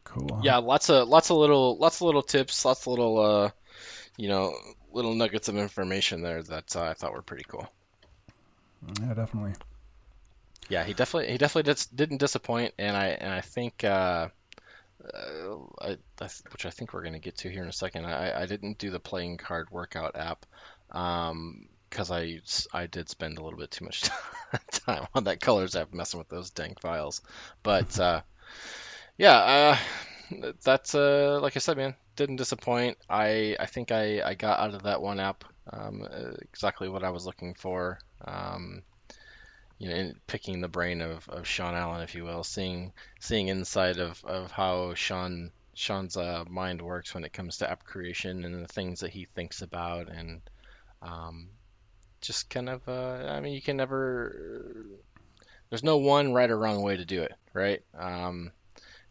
Cool. 0.04 0.40
Yeah, 0.42 0.58
lots 0.58 0.90
of 0.90 1.08
lots 1.08 1.30
of 1.30 1.38
little 1.38 1.78
lots 1.78 1.96
of 1.96 2.02
little 2.02 2.22
tips, 2.22 2.64
lots 2.64 2.82
of 2.82 2.88
little 2.88 3.18
uh, 3.18 3.50
you 4.16 4.28
know, 4.28 4.54
little 4.92 5.14
nuggets 5.14 5.48
of 5.48 5.56
information 5.56 6.22
there 6.22 6.42
that 6.42 6.76
uh, 6.76 6.82
I 6.82 6.94
thought 6.94 7.12
were 7.12 7.22
pretty 7.22 7.44
cool. 7.48 7.68
Yeah, 9.00 9.14
definitely. 9.14 9.54
Yeah, 10.68 10.84
he 10.84 10.94
definitely 10.94 11.32
he 11.32 11.38
definitely 11.38 11.72
did, 11.72 11.86
didn't 11.94 12.18
disappoint, 12.18 12.74
and 12.78 12.96
I 12.96 13.08
and 13.08 13.32
I 13.32 13.40
think 13.40 13.82
uh, 13.84 14.28
uh, 15.02 15.56
I, 15.80 15.96
I, 16.20 16.28
which 16.52 16.66
I 16.66 16.70
think 16.70 16.92
we're 16.92 17.02
going 17.02 17.14
to 17.14 17.18
get 17.18 17.38
to 17.38 17.50
here 17.50 17.62
in 17.62 17.68
a 17.68 17.72
second. 17.72 18.04
I, 18.04 18.42
I 18.42 18.46
didn't 18.46 18.78
do 18.78 18.90
the 18.90 19.00
playing 19.00 19.38
card 19.38 19.68
workout 19.70 20.16
app 20.16 20.46
because 20.88 22.10
um, 22.10 22.12
I 22.12 22.40
I 22.72 22.86
did 22.86 23.08
spend 23.08 23.38
a 23.38 23.42
little 23.42 23.58
bit 23.58 23.70
too 23.70 23.84
much 23.84 24.02
time 24.70 25.06
on 25.14 25.24
that 25.24 25.40
colors 25.40 25.76
app 25.76 25.92
messing 25.92 26.18
with 26.18 26.28
those 26.28 26.50
dank 26.50 26.80
files. 26.80 27.20
But 27.62 27.98
uh, 27.98 28.22
yeah, 29.18 29.76
uh, 30.32 30.52
that's 30.62 30.94
uh, 30.94 31.40
like 31.42 31.56
I 31.56 31.60
said, 31.60 31.76
man, 31.76 31.94
didn't 32.20 32.36
disappoint. 32.36 32.98
I 33.08 33.56
I 33.58 33.66
think 33.66 33.90
I 33.92 34.22
I 34.22 34.34
got 34.34 34.60
out 34.60 34.74
of 34.74 34.82
that 34.82 35.00
one 35.00 35.20
app 35.20 35.44
um, 35.72 36.06
exactly 36.42 36.88
what 36.88 37.02
I 37.02 37.10
was 37.10 37.24
looking 37.24 37.54
for. 37.54 37.98
Um, 38.24 38.82
you 39.78 39.88
know, 39.88 40.12
picking 40.26 40.60
the 40.60 40.68
brain 40.68 41.00
of, 41.00 41.26
of 41.30 41.46
Sean 41.46 41.74
Allen, 41.74 42.02
if 42.02 42.14
you 42.14 42.24
will, 42.24 42.44
seeing 42.44 42.92
seeing 43.20 43.48
inside 43.48 43.98
of, 43.98 44.22
of 44.24 44.50
how 44.50 44.92
Sean 44.92 45.50
Sean's 45.72 46.18
uh, 46.18 46.44
mind 46.46 46.82
works 46.82 47.14
when 47.14 47.24
it 47.24 47.32
comes 47.32 47.58
to 47.58 47.70
app 47.70 47.84
creation 47.84 48.44
and 48.44 48.62
the 48.62 48.68
things 48.68 49.00
that 49.00 49.10
he 49.10 49.26
thinks 49.34 49.62
about, 49.62 50.10
and 50.10 50.42
um, 51.00 51.48
just 52.20 52.50
kind 52.50 52.68
of, 52.68 52.86
uh, 52.86 53.26
I 53.30 53.40
mean, 53.40 53.54
you 53.54 53.62
can 53.62 53.78
never. 53.78 54.84
There's 55.70 55.84
no 55.84 55.96
one 55.96 56.34
right 56.34 56.50
or 56.50 56.58
wrong 56.58 56.82
way 56.82 56.98
to 56.98 57.04
do 57.06 57.22
it, 57.22 57.32
right? 57.54 57.80
Um, 57.98 58.52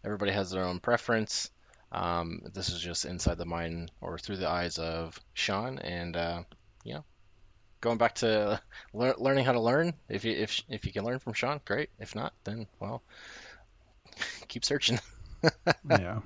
everybody 0.03 0.31
has 0.31 0.51
their 0.51 0.65
own 0.65 0.79
preference. 0.79 1.49
Um, 1.91 2.41
this 2.53 2.69
is 2.69 2.79
just 2.79 3.05
inside 3.05 3.37
the 3.37 3.45
mind 3.45 3.91
or 4.01 4.17
through 4.17 4.37
the 4.37 4.49
eyes 4.49 4.77
of 4.77 5.19
Sean, 5.33 5.79
and 5.79 6.15
uh, 6.15 6.43
you 6.83 6.93
know, 6.93 7.03
going 7.81 7.97
back 7.97 8.15
to 8.15 8.61
lear- 8.93 9.15
learning 9.17 9.45
how 9.45 9.53
to 9.53 9.59
learn. 9.59 9.93
If 10.07 10.23
you 10.25 10.33
if 10.33 10.61
if 10.69 10.85
you 10.85 10.93
can 10.93 11.05
learn 11.05 11.19
from 11.19 11.33
Sean, 11.33 11.61
great. 11.65 11.89
If 11.99 12.15
not, 12.15 12.33
then 12.43 12.67
well, 12.79 13.01
keep 14.47 14.65
searching. 14.65 14.99
yeah. 15.89 16.19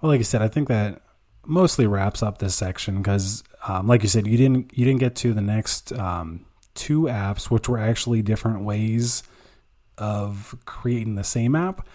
Well, 0.00 0.10
like 0.10 0.20
I 0.20 0.24
said, 0.24 0.42
I 0.42 0.48
think 0.48 0.68
that 0.68 1.02
mostly 1.44 1.86
wraps 1.86 2.22
up 2.22 2.38
this 2.38 2.54
section 2.54 2.98
because, 2.98 3.42
um, 3.66 3.86
like 3.86 4.02
you 4.02 4.08
said, 4.08 4.26
you 4.26 4.36
didn't 4.36 4.76
you 4.76 4.84
didn't 4.84 5.00
get 5.00 5.14
to 5.16 5.32
the 5.32 5.40
next 5.40 5.92
um, 5.92 6.44
two 6.74 7.02
apps, 7.02 7.50
which 7.50 7.68
were 7.68 7.78
actually 7.78 8.22
different 8.22 8.64
ways 8.64 9.22
of 9.98 10.56
creating 10.64 11.14
the 11.14 11.24
same 11.24 11.54
app. 11.54 11.86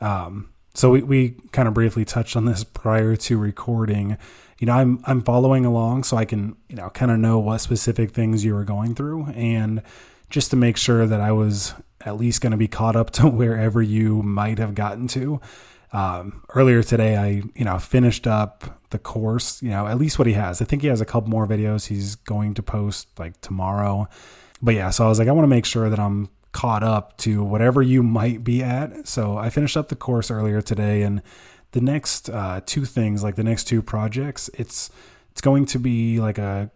Um, 0.00 0.52
so 0.78 0.90
we, 0.90 1.02
we 1.02 1.30
kind 1.52 1.68
of 1.68 1.74
briefly 1.74 2.04
touched 2.04 2.36
on 2.36 2.44
this 2.44 2.64
prior 2.64 3.16
to 3.16 3.36
recording 3.36 4.16
you 4.58 4.66
know, 4.66 4.72
I'm 4.72 5.00
I'm 5.04 5.22
following 5.22 5.64
along 5.64 6.04
so 6.04 6.16
I 6.16 6.24
can, 6.24 6.56
you 6.68 6.76
know, 6.76 6.90
kind 6.90 7.10
of 7.10 7.18
know 7.18 7.38
what 7.38 7.58
specific 7.58 8.10
things 8.10 8.44
you 8.44 8.54
were 8.54 8.64
going 8.64 8.94
through 8.94 9.26
and 9.26 9.82
just 10.30 10.50
to 10.50 10.56
make 10.56 10.76
sure 10.76 11.06
that 11.06 11.20
I 11.20 11.32
was 11.32 11.74
at 12.04 12.16
least 12.16 12.40
going 12.40 12.50
to 12.50 12.56
be 12.56 12.68
caught 12.68 12.96
up 12.96 13.10
to 13.18 13.28
wherever 13.28 13.80
you 13.80 14.22
might 14.22 14.58
have 14.58 14.74
gotten 14.74 15.06
to. 15.08 15.40
Um, 15.90 16.42
earlier 16.54 16.82
today, 16.82 17.16
I, 17.16 17.42
you 17.54 17.64
know, 17.64 17.78
finished 17.78 18.26
up 18.26 18.82
the 18.90 18.98
course, 18.98 19.62
you 19.62 19.70
know, 19.70 19.86
at 19.86 19.96
least 19.96 20.18
what 20.18 20.26
he 20.26 20.34
has. 20.34 20.60
I 20.60 20.66
think 20.66 20.82
he 20.82 20.88
has 20.88 21.00
a 21.00 21.06
couple 21.06 21.30
more 21.30 21.46
videos 21.46 21.86
he's 21.86 22.14
going 22.14 22.52
to 22.54 22.62
post 22.62 23.08
like 23.18 23.40
tomorrow. 23.40 24.06
But 24.60 24.74
yeah, 24.74 24.90
so 24.90 25.06
I 25.06 25.08
was 25.08 25.18
like, 25.18 25.28
I 25.28 25.32
want 25.32 25.44
to 25.44 25.48
make 25.48 25.64
sure 25.64 25.88
that 25.88 25.98
I'm 25.98 26.28
caught 26.52 26.82
up 26.82 27.16
to 27.18 27.44
whatever 27.44 27.82
you 27.82 28.02
might 28.02 28.42
be 28.42 28.62
at. 28.62 29.06
So 29.06 29.36
I 29.36 29.50
finished 29.50 29.76
up 29.76 29.88
the 29.88 29.96
course 29.96 30.30
earlier 30.30 30.62
today 30.62 31.02
and 31.02 31.22
the 31.72 31.80
next 31.80 32.30
uh, 32.30 32.60
two 32.64 32.84
things, 32.84 33.22
like 33.22 33.36
the 33.36 33.44
next 33.44 33.64
two 33.64 33.82
projects, 33.82 34.48
it's 34.54 34.90
it's 35.30 35.40
going 35.40 35.66
to 35.66 35.78
be 35.78 36.18
like 36.20 36.38
a 36.38 36.70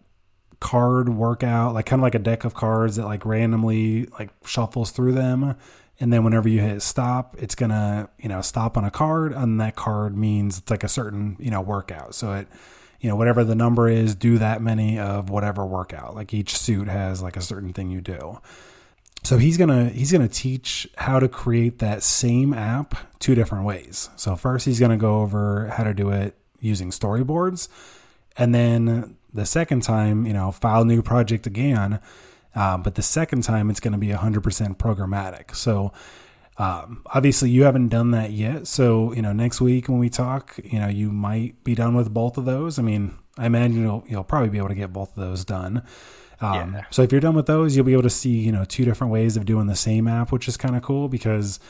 card 0.60 1.08
workout, 1.08 1.74
like 1.74 1.86
kind 1.86 1.98
of 2.00 2.04
like 2.04 2.14
a 2.14 2.20
deck 2.20 2.44
of 2.44 2.54
cards 2.54 2.96
that 2.96 3.04
like 3.04 3.24
randomly 3.26 4.06
like 4.18 4.30
shuffles 4.44 4.90
through 4.90 5.12
them. 5.12 5.56
And 5.98 6.12
then 6.12 6.24
whenever 6.24 6.48
you 6.48 6.60
hit 6.60 6.82
stop, 6.82 7.36
it's 7.38 7.54
gonna, 7.54 8.08
you 8.18 8.28
know, 8.28 8.40
stop 8.40 8.76
on 8.76 8.84
a 8.84 8.90
card, 8.90 9.32
and 9.32 9.60
that 9.60 9.76
card 9.76 10.16
means 10.16 10.58
it's 10.58 10.70
like 10.70 10.84
a 10.84 10.88
certain, 10.88 11.36
you 11.38 11.50
know, 11.50 11.60
workout. 11.60 12.14
So 12.14 12.32
it, 12.32 12.48
you 13.00 13.08
know, 13.08 13.16
whatever 13.16 13.44
the 13.44 13.54
number 13.54 13.88
is, 13.88 14.14
do 14.14 14.38
that 14.38 14.62
many 14.62 14.98
of 14.98 15.30
whatever 15.30 15.66
workout. 15.66 16.14
Like 16.14 16.32
each 16.32 16.56
suit 16.56 16.88
has 16.88 17.22
like 17.22 17.36
a 17.36 17.40
certain 17.40 17.72
thing 17.72 17.90
you 17.90 18.00
do. 18.00 18.40
So 19.22 19.38
he's 19.38 19.56
gonna 19.56 19.88
he's 19.90 20.10
gonna 20.10 20.28
teach 20.28 20.88
how 20.96 21.20
to 21.20 21.28
create 21.28 21.78
that 21.78 22.02
same 22.02 22.52
app 22.52 22.94
two 23.20 23.34
different 23.34 23.64
ways. 23.64 24.10
So 24.16 24.34
first 24.36 24.66
he's 24.66 24.80
gonna 24.80 24.96
go 24.96 25.22
over 25.22 25.68
how 25.68 25.84
to 25.84 25.94
do 25.94 26.10
it 26.10 26.36
using 26.60 26.90
storyboards, 26.90 27.68
and 28.36 28.54
then 28.54 29.16
the 29.32 29.46
second 29.46 29.82
time, 29.82 30.26
you 30.26 30.32
know, 30.32 30.50
file 30.50 30.84
new 30.84 31.02
project 31.02 31.46
again. 31.46 32.00
Uh, 32.54 32.76
but 32.76 32.94
the 32.96 33.02
second 33.02 33.42
time 33.42 33.70
it's 33.70 33.80
going 33.80 33.92
to 33.92 33.98
be 33.98 34.08
100% 34.08 34.76
programmatic. 34.76 35.54
So 35.56 35.92
um, 36.58 37.02
obviously 37.06 37.50
you 37.50 37.64
haven't 37.64 37.88
done 37.88 38.10
that 38.10 38.32
yet. 38.32 38.66
So 38.66 39.12
you 39.14 39.22
know, 39.22 39.32
next 39.32 39.60
week 39.60 39.88
when 39.88 39.98
we 39.98 40.10
talk, 40.10 40.58
you 40.62 40.78
know, 40.78 40.88
you 40.88 41.10
might 41.10 41.62
be 41.64 41.74
done 41.74 41.94
with 41.94 42.12
both 42.12 42.36
of 42.36 42.44
those. 42.44 42.78
I 42.78 42.82
mean, 42.82 43.16
I 43.38 43.46
imagine 43.46 43.80
you'll 43.82 44.04
you'll 44.06 44.24
probably 44.24 44.50
be 44.50 44.58
able 44.58 44.68
to 44.68 44.74
get 44.74 44.92
both 44.92 45.16
of 45.16 45.22
those 45.22 45.44
done. 45.44 45.82
Um, 46.42 46.74
yeah. 46.74 46.84
So 46.90 47.02
if 47.02 47.12
you're 47.12 47.20
done 47.20 47.34
with 47.34 47.46
those, 47.46 47.76
you'll 47.76 47.84
be 47.84 47.92
able 47.92 48.02
to 48.02 48.10
see 48.10 48.30
you 48.30 48.52
know 48.52 48.64
two 48.64 48.84
different 48.84 49.12
ways 49.12 49.36
of 49.36 49.44
doing 49.44 49.66
the 49.66 49.76
same 49.76 50.08
app, 50.08 50.32
which 50.32 50.48
is 50.48 50.56
kind 50.56 50.76
of 50.76 50.82
cool 50.82 51.08
because 51.08 51.60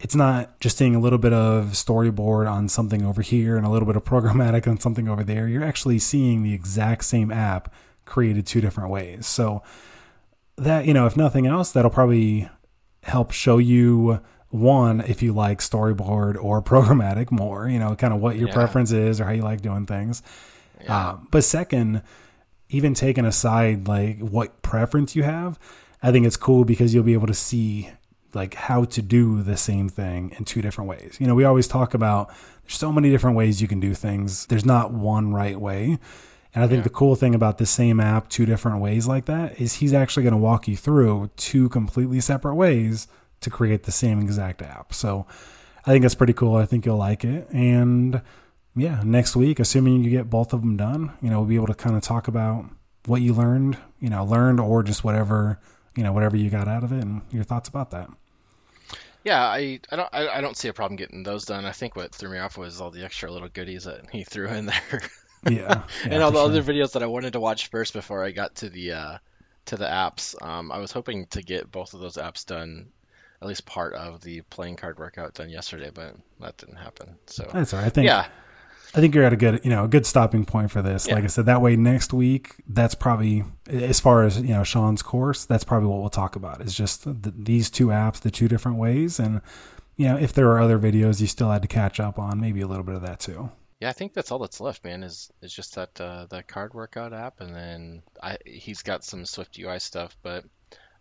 it's 0.00 0.14
not 0.14 0.60
just 0.60 0.78
seeing 0.78 0.94
a 0.94 1.00
little 1.00 1.18
bit 1.18 1.32
of 1.32 1.66
storyboard 1.72 2.50
on 2.50 2.68
something 2.68 3.04
over 3.04 3.22
here 3.22 3.56
and 3.56 3.66
a 3.66 3.70
little 3.70 3.86
bit 3.86 3.96
of 3.96 4.04
programmatic 4.12 4.68
on 4.68 4.78
something 4.78 5.08
over 5.08 5.24
there. 5.24 5.48
You're 5.48 5.64
actually 5.64 5.98
seeing 5.98 6.42
the 6.42 6.54
exact 6.54 7.04
same 7.04 7.32
app 7.32 7.72
created 8.04 8.46
two 8.46 8.60
different 8.60 8.90
ways. 8.90 9.26
So 9.26 9.62
that 10.56 10.86
you 10.86 10.94
know, 10.94 11.06
if 11.06 11.16
nothing 11.16 11.46
else, 11.46 11.72
that'll 11.72 11.90
probably 11.90 12.48
help 13.04 13.30
show 13.30 13.58
you 13.58 14.20
one 14.50 15.00
if 15.02 15.22
you 15.22 15.32
like 15.32 15.60
storyboard 15.60 16.42
or 16.42 16.62
programmatic 16.62 17.30
more. 17.30 17.68
You 17.68 17.78
know, 17.78 17.94
kind 17.96 18.12
of 18.12 18.20
what 18.20 18.36
your 18.36 18.48
yeah. 18.48 18.54
preference 18.54 18.92
is 18.92 19.20
or 19.20 19.24
how 19.24 19.32
you 19.32 19.42
like 19.42 19.62
doing 19.62 19.86
things. 19.86 20.22
Yeah. 20.82 20.96
Uh, 20.96 21.18
but 21.30 21.44
second 21.44 22.02
even 22.70 22.94
taking 22.94 23.24
aside 23.24 23.88
like 23.88 24.18
what 24.20 24.62
preference 24.62 25.16
you 25.16 25.22
have, 25.22 25.58
I 26.02 26.12
think 26.12 26.26
it's 26.26 26.36
cool 26.36 26.64
because 26.64 26.94
you'll 26.94 27.04
be 27.04 27.14
able 27.14 27.26
to 27.26 27.34
see 27.34 27.90
like 28.34 28.54
how 28.54 28.84
to 28.84 29.02
do 29.02 29.42
the 29.42 29.56
same 29.56 29.88
thing 29.88 30.34
in 30.38 30.44
two 30.44 30.60
different 30.60 30.88
ways. 30.88 31.16
You 31.18 31.26
know, 31.26 31.34
we 31.34 31.44
always 31.44 31.66
talk 31.66 31.94
about 31.94 32.28
there's 32.62 32.76
so 32.76 32.92
many 32.92 33.10
different 33.10 33.36
ways 33.36 33.62
you 33.62 33.68
can 33.68 33.80
do 33.80 33.94
things. 33.94 34.46
There's 34.46 34.66
not 34.66 34.92
one 34.92 35.32
right 35.32 35.58
way. 35.58 35.98
And 36.54 36.64
I 36.64 36.66
think 36.66 36.78
yeah. 36.78 36.84
the 36.84 36.90
cool 36.90 37.14
thing 37.14 37.34
about 37.34 37.58
the 37.58 37.66
same 37.66 38.00
app, 38.00 38.28
two 38.28 38.46
different 38.46 38.80
ways 38.80 39.06
like 39.06 39.26
that, 39.26 39.60
is 39.60 39.74
he's 39.74 39.92
actually 39.92 40.22
going 40.22 40.32
to 40.32 40.38
walk 40.38 40.66
you 40.66 40.76
through 40.76 41.30
two 41.36 41.68
completely 41.68 42.20
separate 42.20 42.54
ways 42.54 43.06
to 43.40 43.50
create 43.50 43.84
the 43.84 43.92
same 43.92 44.20
exact 44.20 44.62
app. 44.62 44.92
So 44.92 45.26
I 45.86 45.92
think 45.92 46.02
that's 46.02 46.14
pretty 46.14 46.32
cool. 46.32 46.56
I 46.56 46.66
think 46.66 46.84
you'll 46.84 46.96
like 46.96 47.24
it. 47.24 47.48
And 47.50 48.22
yeah, 48.78 49.02
next 49.04 49.36
week, 49.36 49.60
assuming 49.60 50.04
you 50.04 50.10
get 50.10 50.30
both 50.30 50.52
of 50.52 50.60
them 50.60 50.76
done, 50.76 51.12
you 51.20 51.30
know, 51.30 51.40
we'll 51.40 51.48
be 51.48 51.56
able 51.56 51.66
to 51.66 51.74
kind 51.74 51.96
of 51.96 52.02
talk 52.02 52.28
about 52.28 52.64
what 53.06 53.20
you 53.20 53.32
learned, 53.32 53.78
you 54.00 54.10
know, 54.10 54.24
learned 54.24 54.60
or 54.60 54.82
just 54.82 55.04
whatever, 55.04 55.58
you 55.96 56.02
know, 56.02 56.12
whatever 56.12 56.36
you 56.36 56.50
got 56.50 56.68
out 56.68 56.84
of 56.84 56.92
it 56.92 57.02
and 57.02 57.22
your 57.30 57.44
thoughts 57.44 57.68
about 57.68 57.90
that. 57.90 58.08
Yeah, 59.24 59.42
I, 59.42 59.80
I 59.90 59.96
don't 59.96 60.08
I, 60.12 60.28
I 60.28 60.40
don't 60.40 60.56
see 60.56 60.68
a 60.68 60.72
problem 60.72 60.96
getting 60.96 61.22
those 61.22 61.44
done. 61.44 61.64
I 61.64 61.72
think 61.72 61.96
what 61.96 62.14
threw 62.14 62.30
me 62.30 62.38
off 62.38 62.56
was 62.56 62.80
all 62.80 62.90
the 62.90 63.04
extra 63.04 63.30
little 63.30 63.48
goodies 63.48 63.84
that 63.84 64.08
he 64.10 64.24
threw 64.28 64.48
in 64.48 64.66
there. 64.66 65.02
yeah, 65.44 65.52
yeah, 65.52 65.82
and 66.04 66.22
all 66.22 66.30
the 66.30 66.38
sure. 66.38 66.48
other 66.48 66.62
videos 66.62 66.92
that 66.92 67.02
I 67.02 67.06
wanted 67.06 67.32
to 67.32 67.40
watch 67.40 67.68
first 67.68 67.92
before 67.92 68.24
I 68.24 68.30
got 68.30 68.54
to 68.56 68.70
the 68.70 68.92
uh, 68.92 69.18
to 69.66 69.76
the 69.76 69.86
apps. 69.86 70.40
Um, 70.42 70.70
I 70.70 70.78
was 70.78 70.92
hoping 70.92 71.26
to 71.26 71.42
get 71.42 71.70
both 71.70 71.94
of 71.94 72.00
those 72.00 72.16
apps 72.16 72.46
done, 72.46 72.88
at 73.42 73.48
least 73.48 73.66
part 73.66 73.94
of 73.94 74.20
the 74.20 74.42
playing 74.42 74.76
card 74.76 74.98
workout 74.98 75.34
done 75.34 75.50
yesterday, 75.50 75.90
but 75.92 76.14
that 76.40 76.56
didn't 76.56 76.76
happen. 76.76 77.16
So 77.26 77.48
that's 77.52 77.74
all 77.74 77.80
right. 77.80 77.86
I 77.86 77.90
think 77.90 78.06
yeah. 78.06 78.28
I 78.94 79.00
think 79.00 79.14
you're 79.14 79.24
at 79.24 79.32
a 79.32 79.36
good, 79.36 79.60
you 79.64 79.70
know, 79.70 79.84
a 79.84 79.88
good 79.88 80.06
stopping 80.06 80.44
point 80.44 80.70
for 80.70 80.80
this. 80.80 81.06
Yeah. 81.06 81.16
Like 81.16 81.24
I 81.24 81.26
said, 81.26 81.46
that 81.46 81.60
way 81.60 81.76
next 81.76 82.12
week, 82.12 82.56
that's 82.66 82.94
probably 82.94 83.44
as 83.68 84.00
far 84.00 84.24
as 84.24 84.40
you 84.40 84.48
know 84.48 84.64
Sean's 84.64 85.02
course. 85.02 85.44
That's 85.44 85.64
probably 85.64 85.88
what 85.88 86.00
we'll 86.00 86.08
talk 86.08 86.36
about. 86.36 86.62
Is 86.62 86.74
just 86.74 87.04
the, 87.04 87.32
these 87.36 87.68
two 87.68 87.88
apps, 87.88 88.20
the 88.20 88.30
two 88.30 88.48
different 88.48 88.78
ways, 88.78 89.18
and 89.18 89.42
you 89.96 90.06
know, 90.06 90.16
if 90.16 90.32
there 90.32 90.48
are 90.50 90.60
other 90.60 90.78
videos 90.78 91.20
you 91.20 91.26
still 91.26 91.50
had 91.50 91.62
to 91.62 91.68
catch 91.68 92.00
up 92.00 92.18
on, 92.18 92.40
maybe 92.40 92.60
a 92.60 92.66
little 92.66 92.84
bit 92.84 92.94
of 92.94 93.02
that 93.02 93.20
too. 93.20 93.50
Yeah, 93.80 93.90
I 93.90 93.92
think 93.92 94.14
that's 94.14 94.32
all 94.32 94.38
that's 94.38 94.60
left, 94.60 94.84
man. 94.84 95.02
Is 95.02 95.30
is 95.42 95.52
just 95.52 95.74
that 95.74 96.00
uh, 96.00 96.26
that 96.30 96.48
card 96.48 96.72
workout 96.72 97.12
app, 97.12 97.40
and 97.40 97.54
then 97.54 98.02
I, 98.22 98.38
he's 98.44 98.82
got 98.82 99.04
some 99.04 99.26
Swift 99.26 99.58
UI 99.58 99.78
stuff. 99.80 100.16
But 100.22 100.44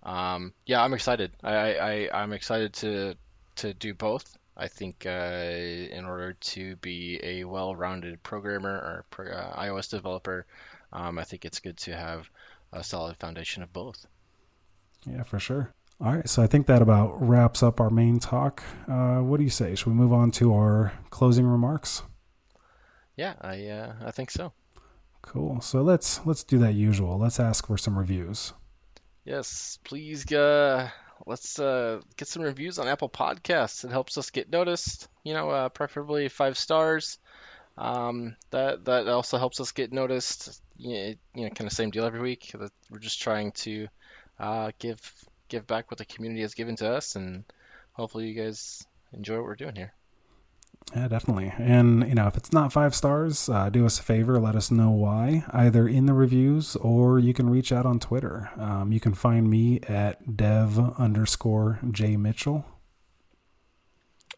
um, 0.04 0.54
yeah, 0.66 0.84
I'm 0.84 0.94
excited. 0.94 1.32
I, 1.44 1.76
I 1.76 2.10
I'm 2.14 2.34
excited 2.34 2.74
to 2.74 3.16
to 3.58 3.74
do 3.74 3.94
both. 3.94 4.38
I 4.58 4.68
think 4.68 5.06
uh, 5.06 5.10
in 5.10 6.06
order 6.06 6.34
to 6.34 6.76
be 6.78 7.20
a 7.22 7.44
well-rounded 7.44 8.24
programmer 8.24 8.72
or 8.72 9.06
pro- 9.12 9.32
uh, 9.32 9.56
iOS 9.62 9.90
developer, 9.90 10.48
um, 10.92 11.20
I 11.20 11.24
think 11.24 11.46
it's 11.46 11.60
good 11.60 11.78
to 11.78 11.96
have 11.96 12.30
a 12.74 12.84
solid 12.84 13.18
foundation 13.18 13.62
of 13.62 13.72
both. 13.72 14.06
Yeah, 15.06 15.24
for 15.24 15.40
sure. 15.40 15.72
All 16.04 16.14
right, 16.16 16.28
so 16.28 16.44
I 16.44 16.48
think 16.48 16.68
that 16.68 16.82
about 16.82 17.22
wraps 17.22 17.64
up 17.64 17.80
our 17.80 17.90
main 17.90 18.20
talk. 18.20 18.64
Uh, 18.88 19.18
what 19.18 19.38
do 19.38 19.44
you 19.44 19.50
say? 19.50 19.76
Should 19.76 19.88
we 19.88 19.94
move 19.94 20.14
on 20.14 20.32
to 20.32 20.54
our 20.54 20.94
closing 21.10 21.46
remarks? 21.46 22.04
Yeah, 23.16 23.34
I 23.42 23.68
uh, 23.68 23.94
I 24.06 24.12
think 24.12 24.30
so. 24.30 24.54
Cool. 25.24 25.60
So 25.62 25.82
let's 25.82 26.26
let's 26.26 26.44
do 26.44 26.60
that 26.60 26.74
usual. 26.74 27.18
Let's 27.18 27.40
ask 27.40 27.66
for 27.66 27.78
some 27.78 27.98
reviews. 27.98 28.54
Yes, 29.26 29.80
please. 29.84 30.32
Uh, 30.32 30.90
let's 31.28 31.60
uh, 31.60 32.02
get 32.16 32.28
some 32.28 32.42
reviews 32.42 32.80
on 32.80 32.88
Apple 32.88 33.10
Podcasts. 33.10 33.84
It 33.84 33.92
helps 33.92 34.18
us 34.18 34.32
get 34.32 34.50
noticed. 34.50 35.08
You 35.24 35.34
know, 35.34 35.50
uh, 35.50 35.70
preferably 35.70 36.30
five 36.30 36.58
stars. 36.58 37.20
Um, 37.78 38.36
that 38.50 38.86
that 38.86 39.08
also 39.08 39.38
helps 39.38 39.60
us 39.60 39.72
get 39.72 39.92
noticed. 39.92 40.62
You 40.78 41.18
know, 41.36 41.50
kind 41.50 41.68
of 41.68 41.74
same 41.74 41.92
deal 41.92 42.06
every 42.06 42.22
week. 42.22 42.56
We're 42.90 43.00
just 43.00 43.22
trying 43.22 43.52
to 43.64 43.88
uh, 44.40 44.72
give 44.80 45.00
give 45.50 45.68
back 45.68 45.92
what 45.92 45.98
the 45.98 46.06
community 46.06 46.42
has 46.42 46.54
given 46.54 46.76
to 46.78 46.92
us, 46.92 47.16
and 47.16 47.44
hopefully 47.92 48.28
you 48.28 48.42
guys 48.42 48.86
enjoy 49.14 49.36
what 49.36 49.44
we're 49.44 49.56
doing 49.56 49.76
here. 49.76 49.94
Yeah, 50.96 51.08
definitely. 51.10 51.54
And, 51.58 52.08
you 52.08 52.16
know, 52.16 52.28
if 52.28 52.38
it's 52.38 52.54
not 52.54 52.72
five 52.72 52.96
stars, 52.96 53.50
uh, 53.50 53.70
do 53.70 53.86
us 53.86 54.00
a 54.00 54.04
favor, 54.04 54.40
let 54.40 54.56
us 54.56 54.72
know 54.72 54.90
why, 54.90 55.44
either 55.52 55.88
in 55.88 56.06
the 56.06 56.14
reviews 56.14 56.76
or 56.78 57.20
you 57.20 57.34
can 57.34 57.50
reach 57.50 57.72
out 57.72 57.86
on 57.86 58.00
Twitter. 58.00 58.50
Um, 58.58 58.92
you 58.92 59.00
can 59.00 59.14
find 59.14 59.50
me 59.50 59.82
at 59.82 60.38
dev 60.38 60.80
underscore 60.98 61.80
J 61.92 62.16
Mitchell. 62.16 62.66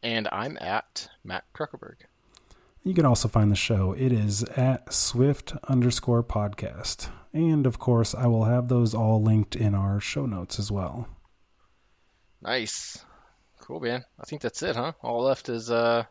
And 0.02 0.28
I'm 0.32 0.58
at 0.60 1.10
Matt 1.24 1.46
Kruckerberg. 1.54 1.98
You 2.84 2.94
can 2.94 3.06
also 3.06 3.28
find 3.28 3.52
the 3.52 3.56
show. 3.56 3.92
It 3.92 4.12
is 4.12 4.44
at 4.44 4.92
Swift 4.92 5.54
underscore 5.68 6.24
podcast. 6.24 7.10
And 7.34 7.68
of 7.68 7.78
course, 7.78 8.16
I 8.16 8.26
will 8.28 8.46
have 8.46 8.70
those 8.70 8.96
all 8.96 9.22
linked 9.22 9.56
in 9.56 9.76
our 9.76 10.00
show 10.00 10.26
notes 10.26 10.58
as 10.58 10.72
well. 10.72 11.08
Nice. 12.42 13.06
Cool, 13.60 13.82
man. 13.82 14.06
I 14.20 14.24
think 14.24 14.42
that's 14.42 14.64
it, 14.64 14.76
huh? 14.76 14.94
All 15.04 15.24
left 15.24 15.50
is 15.50 15.70
uh 15.70 16.06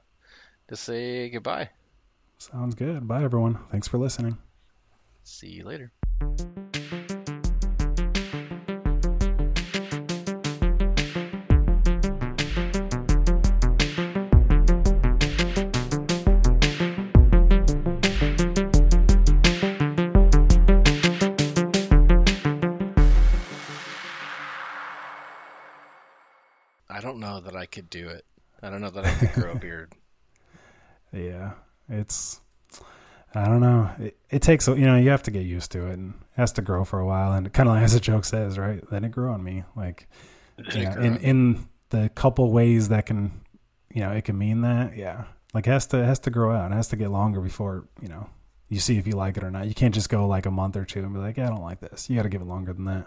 to 0.69 0.77
say 0.77 1.29
goodbye. 1.31 1.71
Sounds 2.39 2.75
good. 2.75 3.07
Bye, 3.09 3.25
everyone. 3.25 3.59
Thanks 3.71 3.89
for 3.89 3.99
listening. 3.99 4.39
See 5.25 5.49
you 5.49 5.65
later. 5.65 5.93
I 26.91 27.01
don't 27.01 27.21
know 27.21 27.41
that 27.41 27.55
I 27.55 27.67
could 27.67 27.91
do 27.91 28.09
it. 28.09 28.25
I 28.63 28.71
don't 28.71 28.81
know 28.81 28.91
that 28.91 29.05
I 29.05 29.15
could 29.15 29.33
grow 29.33 29.53
a 29.53 29.55
beard. 29.59 29.93
Yeah, 31.13 31.53
it's 31.89 32.41
I 33.35 33.45
don't 33.47 33.61
know. 33.61 33.91
It, 33.99 34.17
it 34.31 34.43
takes 34.43 34.67
you 34.69 34.77
know 34.77 34.97
you 34.97 35.11
have 35.11 35.23
to 35.25 35.31
get 35.31 35.45
used 35.45 35.73
to 35.73 35.87
it 35.87 35.95
and 35.95 36.15
it 36.15 36.41
has 36.41 36.53
to 36.53 36.63
grow 36.63 36.85
for 36.85 36.99
a 36.99 37.07
while. 37.07 37.33
And 37.33 37.53
kind 37.53 37.69
of 37.69 37.75
like 37.75 37.85
as 37.85 37.95
the 37.95 38.01
joke 38.01 38.25
says, 38.25 38.59
right? 38.59 38.83
Then 38.91 39.05
it 39.05 39.11
grew 39.11 39.31
on 39.31 39.43
me. 39.43 39.65
Like 39.77 40.09
you 40.75 40.85
know, 40.85 40.93
in 40.93 41.17
in 41.19 41.69
the 41.91 42.11
couple 42.15 42.51
ways 42.53 42.89
that 42.89 43.07
can 43.07 43.41
you 43.93 44.01
know 44.01 44.11
it 44.11 44.25
can 44.25 44.39
mean 44.39 44.63
that. 44.63 44.97
Yeah, 44.97 45.25
like 45.55 45.67
it 45.67 45.71
has 45.71 45.87
to 45.89 45.99
it 45.99 46.07
has 46.07 46.19
to 46.21 46.31
grow 46.31 46.55
out. 46.55 46.73
It 46.73 46.75
has 46.75 46.89
to 46.89 46.97
get 46.97 47.11
longer 47.11 47.41
before 47.41 47.87
you 48.01 48.09
know 48.09 48.29
you 48.69 48.81
see 48.81 48.99
if 48.99 49.07
you 49.07 49.15
like 49.15 49.37
it 49.37 49.45
or 49.45 49.51
not. 49.51 49.67
You 49.67 49.75
can't 49.75 49.95
just 49.95 50.09
go 50.09 50.27
like 50.27 50.47
a 50.47 50.51
month 50.51 50.77
or 50.77 50.85
two 50.85 51.01
and 51.01 51.13
be 51.13 51.21
like, 51.21 51.37
yeah, 51.37 51.47
I 51.47 51.51
don't 51.51 51.63
like 51.63 51.81
this. 51.81 52.11
You 52.11 52.17
got 52.17 52.25
to 52.25 52.29
give 52.29 52.43
it 52.43 52.47
longer 52.47 52.73
than 52.73 52.85
that. 52.85 53.07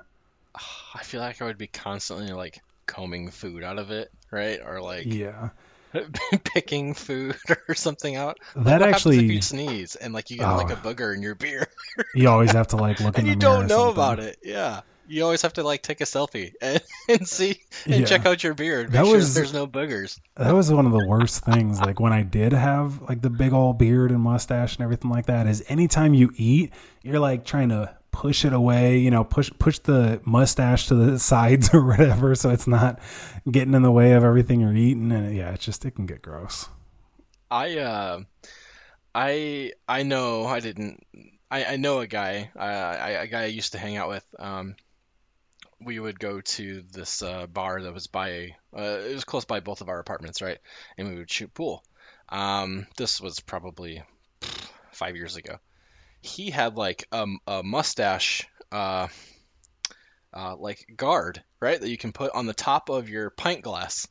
I 0.95 1.04
feel 1.04 1.22
like 1.22 1.41
I 1.41 1.45
would 1.45 1.58
be 1.58 1.68
constantly 1.68 2.34
like 2.34 2.62
combing 2.88 3.30
food 3.30 3.64
out 3.64 3.78
of 3.78 3.91
it, 3.91 4.12
right? 4.32 4.60
Or 4.66 4.82
like 4.82 5.06
yeah. 5.06 5.49
picking 6.44 6.94
food 6.94 7.36
or 7.68 7.76
something 7.76 8.16
out. 8.16 8.39
That 8.56 8.82
what 8.82 8.89
actually, 8.89 9.26
if 9.26 9.32
you 9.32 9.42
sneeze 9.42 9.96
and 9.96 10.14
like 10.14 10.30
you 10.30 10.38
get 10.38 10.48
oh, 10.48 10.58
like 10.58 10.72
a 10.72 10.76
booger 10.76 11.16
in 11.16 11.22
your 11.22 11.36
beer. 11.36 11.68
you 12.16 12.30
always 12.30 12.52
have 12.52 12.68
to 12.68 12.78
like 12.78 13.00
look 13.00 13.18
and 13.18 13.28
in 13.28 13.34
you 13.34 13.39
don't 13.39 13.68
know 13.68 13.89
about 13.89 14.20
it. 14.20 14.38
Yeah, 14.44 14.82
you 15.08 15.24
always 15.24 15.42
have 15.42 15.54
to 15.54 15.64
like 15.64 15.82
take 15.82 16.02
a 16.02 16.06
selfie 16.06 16.54
and, 16.62 16.82
and 17.10 17.28
see 17.28 17.60
and 17.86 18.02
yeah. 18.02 18.06
check 18.06 18.26
out 18.26 18.44
your 18.44 18.54
beard. 18.54 18.88
Make 18.88 18.94
that 18.94 19.06
sure 19.06 19.16
was 19.16 19.34
there's 19.34 19.54
no 19.54 19.68
boogers. 19.68 20.20
That 20.36 20.54
was 20.54 20.72
one 20.72 20.86
of 20.86 20.92
the 20.92 21.06
worst 21.06 21.44
things. 21.44 21.80
Like 21.80 22.00
when 22.00 22.14
I 22.14 22.24
did 22.24 22.54
have 22.54 23.02
like 23.04 23.22
the 23.22 23.30
big 23.30 23.54
old 23.54 23.78
beard 23.78 24.12
and 24.12 24.22
mustache 24.22 24.76
and 24.76 24.84
everything 24.84 25.12
like 25.12 25.26
that. 25.26 25.48
Is 25.48 25.64
anytime 25.68 26.14
you 26.14 26.32
eat, 26.36 26.72
you're 27.04 27.20
like 27.20 27.46
trying 27.46 27.70
to 27.70 27.96
push 28.12 28.45
it 28.45 28.53
away, 28.53 28.97
you 28.97 29.09
know, 29.09 29.24
push 29.24 29.49
push 29.57 29.80
the 29.80 30.22
mustache 30.26 30.88
to 30.88 30.95
the 30.95 31.20
sides 31.32 31.74
or 31.74 31.86
whatever, 31.86 32.36
so 32.36 32.49
it's 32.49 32.68
not 32.68 32.99
getting 33.49 33.74
in 33.74 33.82
the 33.82 33.91
way 33.91 34.14
of 34.14 34.24
everything 34.24 34.62
you're 34.62 34.76
eating. 34.76 35.12
And 35.12 35.36
yeah, 35.36 35.51
it's 35.53 35.66
just 35.66 35.86
it 35.86 35.91
can 35.91 36.05
get 36.05 36.22
gross. 36.22 36.68
I 37.49 37.78
uh, 37.80 38.22
I 39.16 39.74
I 39.88 40.03
know 40.03 40.45
I 40.45 40.59
didn't. 40.59 41.05
I, 41.49 41.66
I 41.66 41.76
know 41.76 41.99
a 41.99 42.07
guy. 42.07 42.49
I, 42.55 42.68
I, 42.68 43.09
a 43.09 43.28
guy 43.28 43.43
I 43.43 43.47
used 43.47 43.74
to 43.74 43.78
hang 43.78 43.97
out 43.97 44.07
with. 44.07 44.26
Um, 44.39 44.76
we 45.84 45.99
would 45.99 46.20
go 46.20 46.39
to 46.39 46.84
this 46.93 47.22
uh, 47.22 47.47
bar 47.47 47.82
that 47.82 47.93
was 47.93 48.07
by 48.07 48.55
uh, 48.78 48.99
it 49.09 49.14
was 49.14 49.26
close 49.26 49.45
by 49.45 49.59
both 49.59 49.82
of 49.82 49.89
our 49.89 49.99
apartments, 49.99 50.41
right? 50.41 50.59
And 50.97 51.09
we 51.09 51.18
would 51.18 51.32
shoot 51.32 51.53
pool. 51.53 51.84
Um, 52.30 52.88
this 52.95 53.20
was 53.20 53.41
probably 53.41 54.01
five 54.91 55.16
years 55.18 55.36
ago 55.36 55.59
he 56.22 56.51
had 56.51 56.76
like 56.76 57.07
a, 57.11 57.26
a 57.47 57.63
mustache 57.63 58.47
uh, 58.72 59.07
uh, 60.34 60.55
like 60.55 60.86
guard, 60.95 61.43
right? 61.59 61.80
That 61.80 61.89
you 61.89 61.97
can 61.97 62.11
put 62.11 62.34
on 62.34 62.45
the 62.45 62.53
top 62.53 62.89
of 62.89 63.09
your 63.09 63.30
pint 63.30 63.63
glass. 63.63 64.07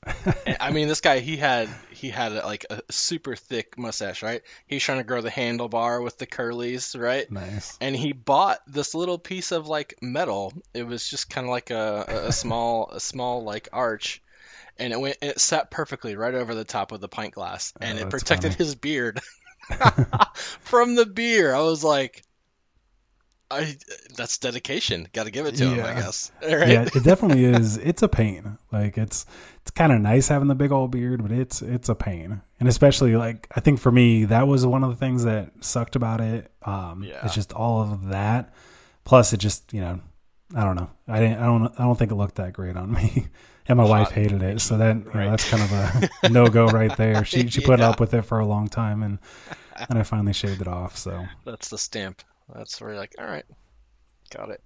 I 0.61 0.71
mean, 0.71 0.89
this 0.89 1.01
guy 1.01 1.21
he 1.21 1.37
had 1.37 1.69
he 1.93 2.11
had 2.11 2.33
like 2.33 2.67
a 2.69 2.83
super 2.91 3.37
thick 3.37 3.79
mustache, 3.79 4.23
right? 4.23 4.43
He's 4.67 4.83
trying 4.83 4.99
to 4.99 5.05
grow 5.05 5.23
the 5.23 5.31
handlebar 5.31 6.03
with 6.03 6.19
the 6.19 6.27
curlies, 6.27 7.01
right? 7.01 7.31
Nice. 7.31 7.79
And 7.81 7.97
he 7.97 8.13
bought 8.13 8.59
this 8.67 8.95
little 8.95 9.19
piece 9.19 9.53
of 9.53 9.67
like 9.67 9.95
metal. 10.03 10.53
It 10.75 10.87
was 10.87 11.09
just 11.09 11.31
kind 11.31 11.47
of 11.47 11.51
like 11.51 11.71
a, 11.71 12.27
a 12.27 12.33
small 12.33 12.91
a 12.91 13.01
small 13.01 13.43
like 13.43 13.69
arch. 13.73 14.23
And 14.79 14.95
it 14.95 15.01
went. 15.01 15.19
It 15.21 15.39
sat 15.39 15.71
perfectly 15.71 16.17
right 16.17 16.35
over 16.35 16.55
the 16.55 16.65
top 16.65 16.93
of 16.93 17.01
the 17.01 17.09
pint 17.09 17.35
glass, 17.35 17.75
and 17.83 17.99
oh, 17.99 18.03
it 18.03 18.11
protected 18.11 18.53
funny. 18.53 18.65
his 18.65 18.75
beard. 18.75 19.21
from 20.61 20.95
the 20.95 21.07
beer. 21.07 21.55
I 21.55 21.61
was 21.61 21.85
like, 21.85 22.23
I 23.51 23.77
that's 24.17 24.39
dedication. 24.39 25.09
Got 25.13 25.25
to 25.25 25.31
give 25.31 25.47
it 25.47 25.57
to 25.57 25.65
yeah. 25.65 25.75
him, 25.75 25.85
I 25.85 26.01
guess. 26.01 26.31
Right? 26.43 26.69
Yeah, 26.69 26.89
it 26.95 27.03
definitely 27.03 27.45
is. 27.45 27.77
It's 27.79 28.03
a 28.03 28.09
pain. 28.09 28.59
Like 28.71 28.97
it's 28.97 29.27
it's 29.63 29.71
kind 29.73 29.93
of 29.93 30.01
nice 30.01 30.29
having 30.29 30.49
the 30.49 30.55
big 30.55 30.71
old 30.71 30.93
beard, 30.93 31.23
but 31.23 31.33
it's 31.33 31.61
it's 31.61 31.89
a 31.89 31.95
pain. 31.95 32.43
And 32.61 32.69
especially 32.69 33.17
like 33.17 33.49
I 33.55 33.61
think 33.61 33.81
for 33.81 33.91
me 33.91 34.25
that 34.27 34.47
was 34.47 34.65
one 34.65 34.85
of 34.85 34.91
the 34.91 34.97
things 34.97 35.25
that 35.25 35.53
sucked 35.61 35.97
about 35.97 36.21
it. 36.21 36.53
Um 36.63 37.03
yeah. 37.03 37.25
it's 37.25 37.35
just 37.35 37.53
all 37.53 37.83
of 37.83 38.09
that. 38.09 38.55
Plus 39.05 39.33
it 39.33 39.39
just, 39.39 39.73
you 39.73 39.81
know, 39.81 40.01
I 40.55 40.63
don't 40.65 40.77
know. 40.77 40.91
I 41.09 41.21
didn't 41.21 41.39
I 41.39 41.47
don't 41.47 41.73
I 41.79 41.83
don't 41.83 41.99
think 41.99 42.13
it 42.13 42.17
looked 42.17 42.37
that 42.37 42.53
great 42.53 42.77
on 42.77 42.93
me. 42.93 43.27
and 43.71 43.77
my 43.77 43.85
wife 43.85 44.11
hated 44.11 44.43
it. 44.43 44.61
So 44.61 44.77
that 44.79 45.07
right. 45.07 45.25
know, 45.25 45.31
that's 45.31 45.49
kind 45.49 45.63
of 45.63 46.13
a 46.23 46.29
no 46.29 46.49
go 46.49 46.67
right 46.67 46.95
there. 46.97 47.25
She 47.25 47.49
she 47.49 47.61
put 47.61 47.79
yeah. 47.79 47.91
up 47.91 48.01
with 48.01 48.13
it 48.13 48.23
for 48.23 48.41
a 48.41 48.47
long 48.47 48.69
time 48.69 49.03
and 49.03 49.19
and 49.89 49.99
I 49.99 50.03
finally 50.03 50.33
shaved 50.33 50.61
it 50.61 50.69
off. 50.69 50.97
So 50.97 51.25
that's 51.45 51.69
the 51.69 51.79
stamp. 51.79 52.23
That's 52.53 52.81
where 52.81 52.91
you're 52.91 52.99
like, 52.99 53.15
all 53.19 53.27
right, 53.27 53.45
got 54.31 54.51
it. 54.51 54.61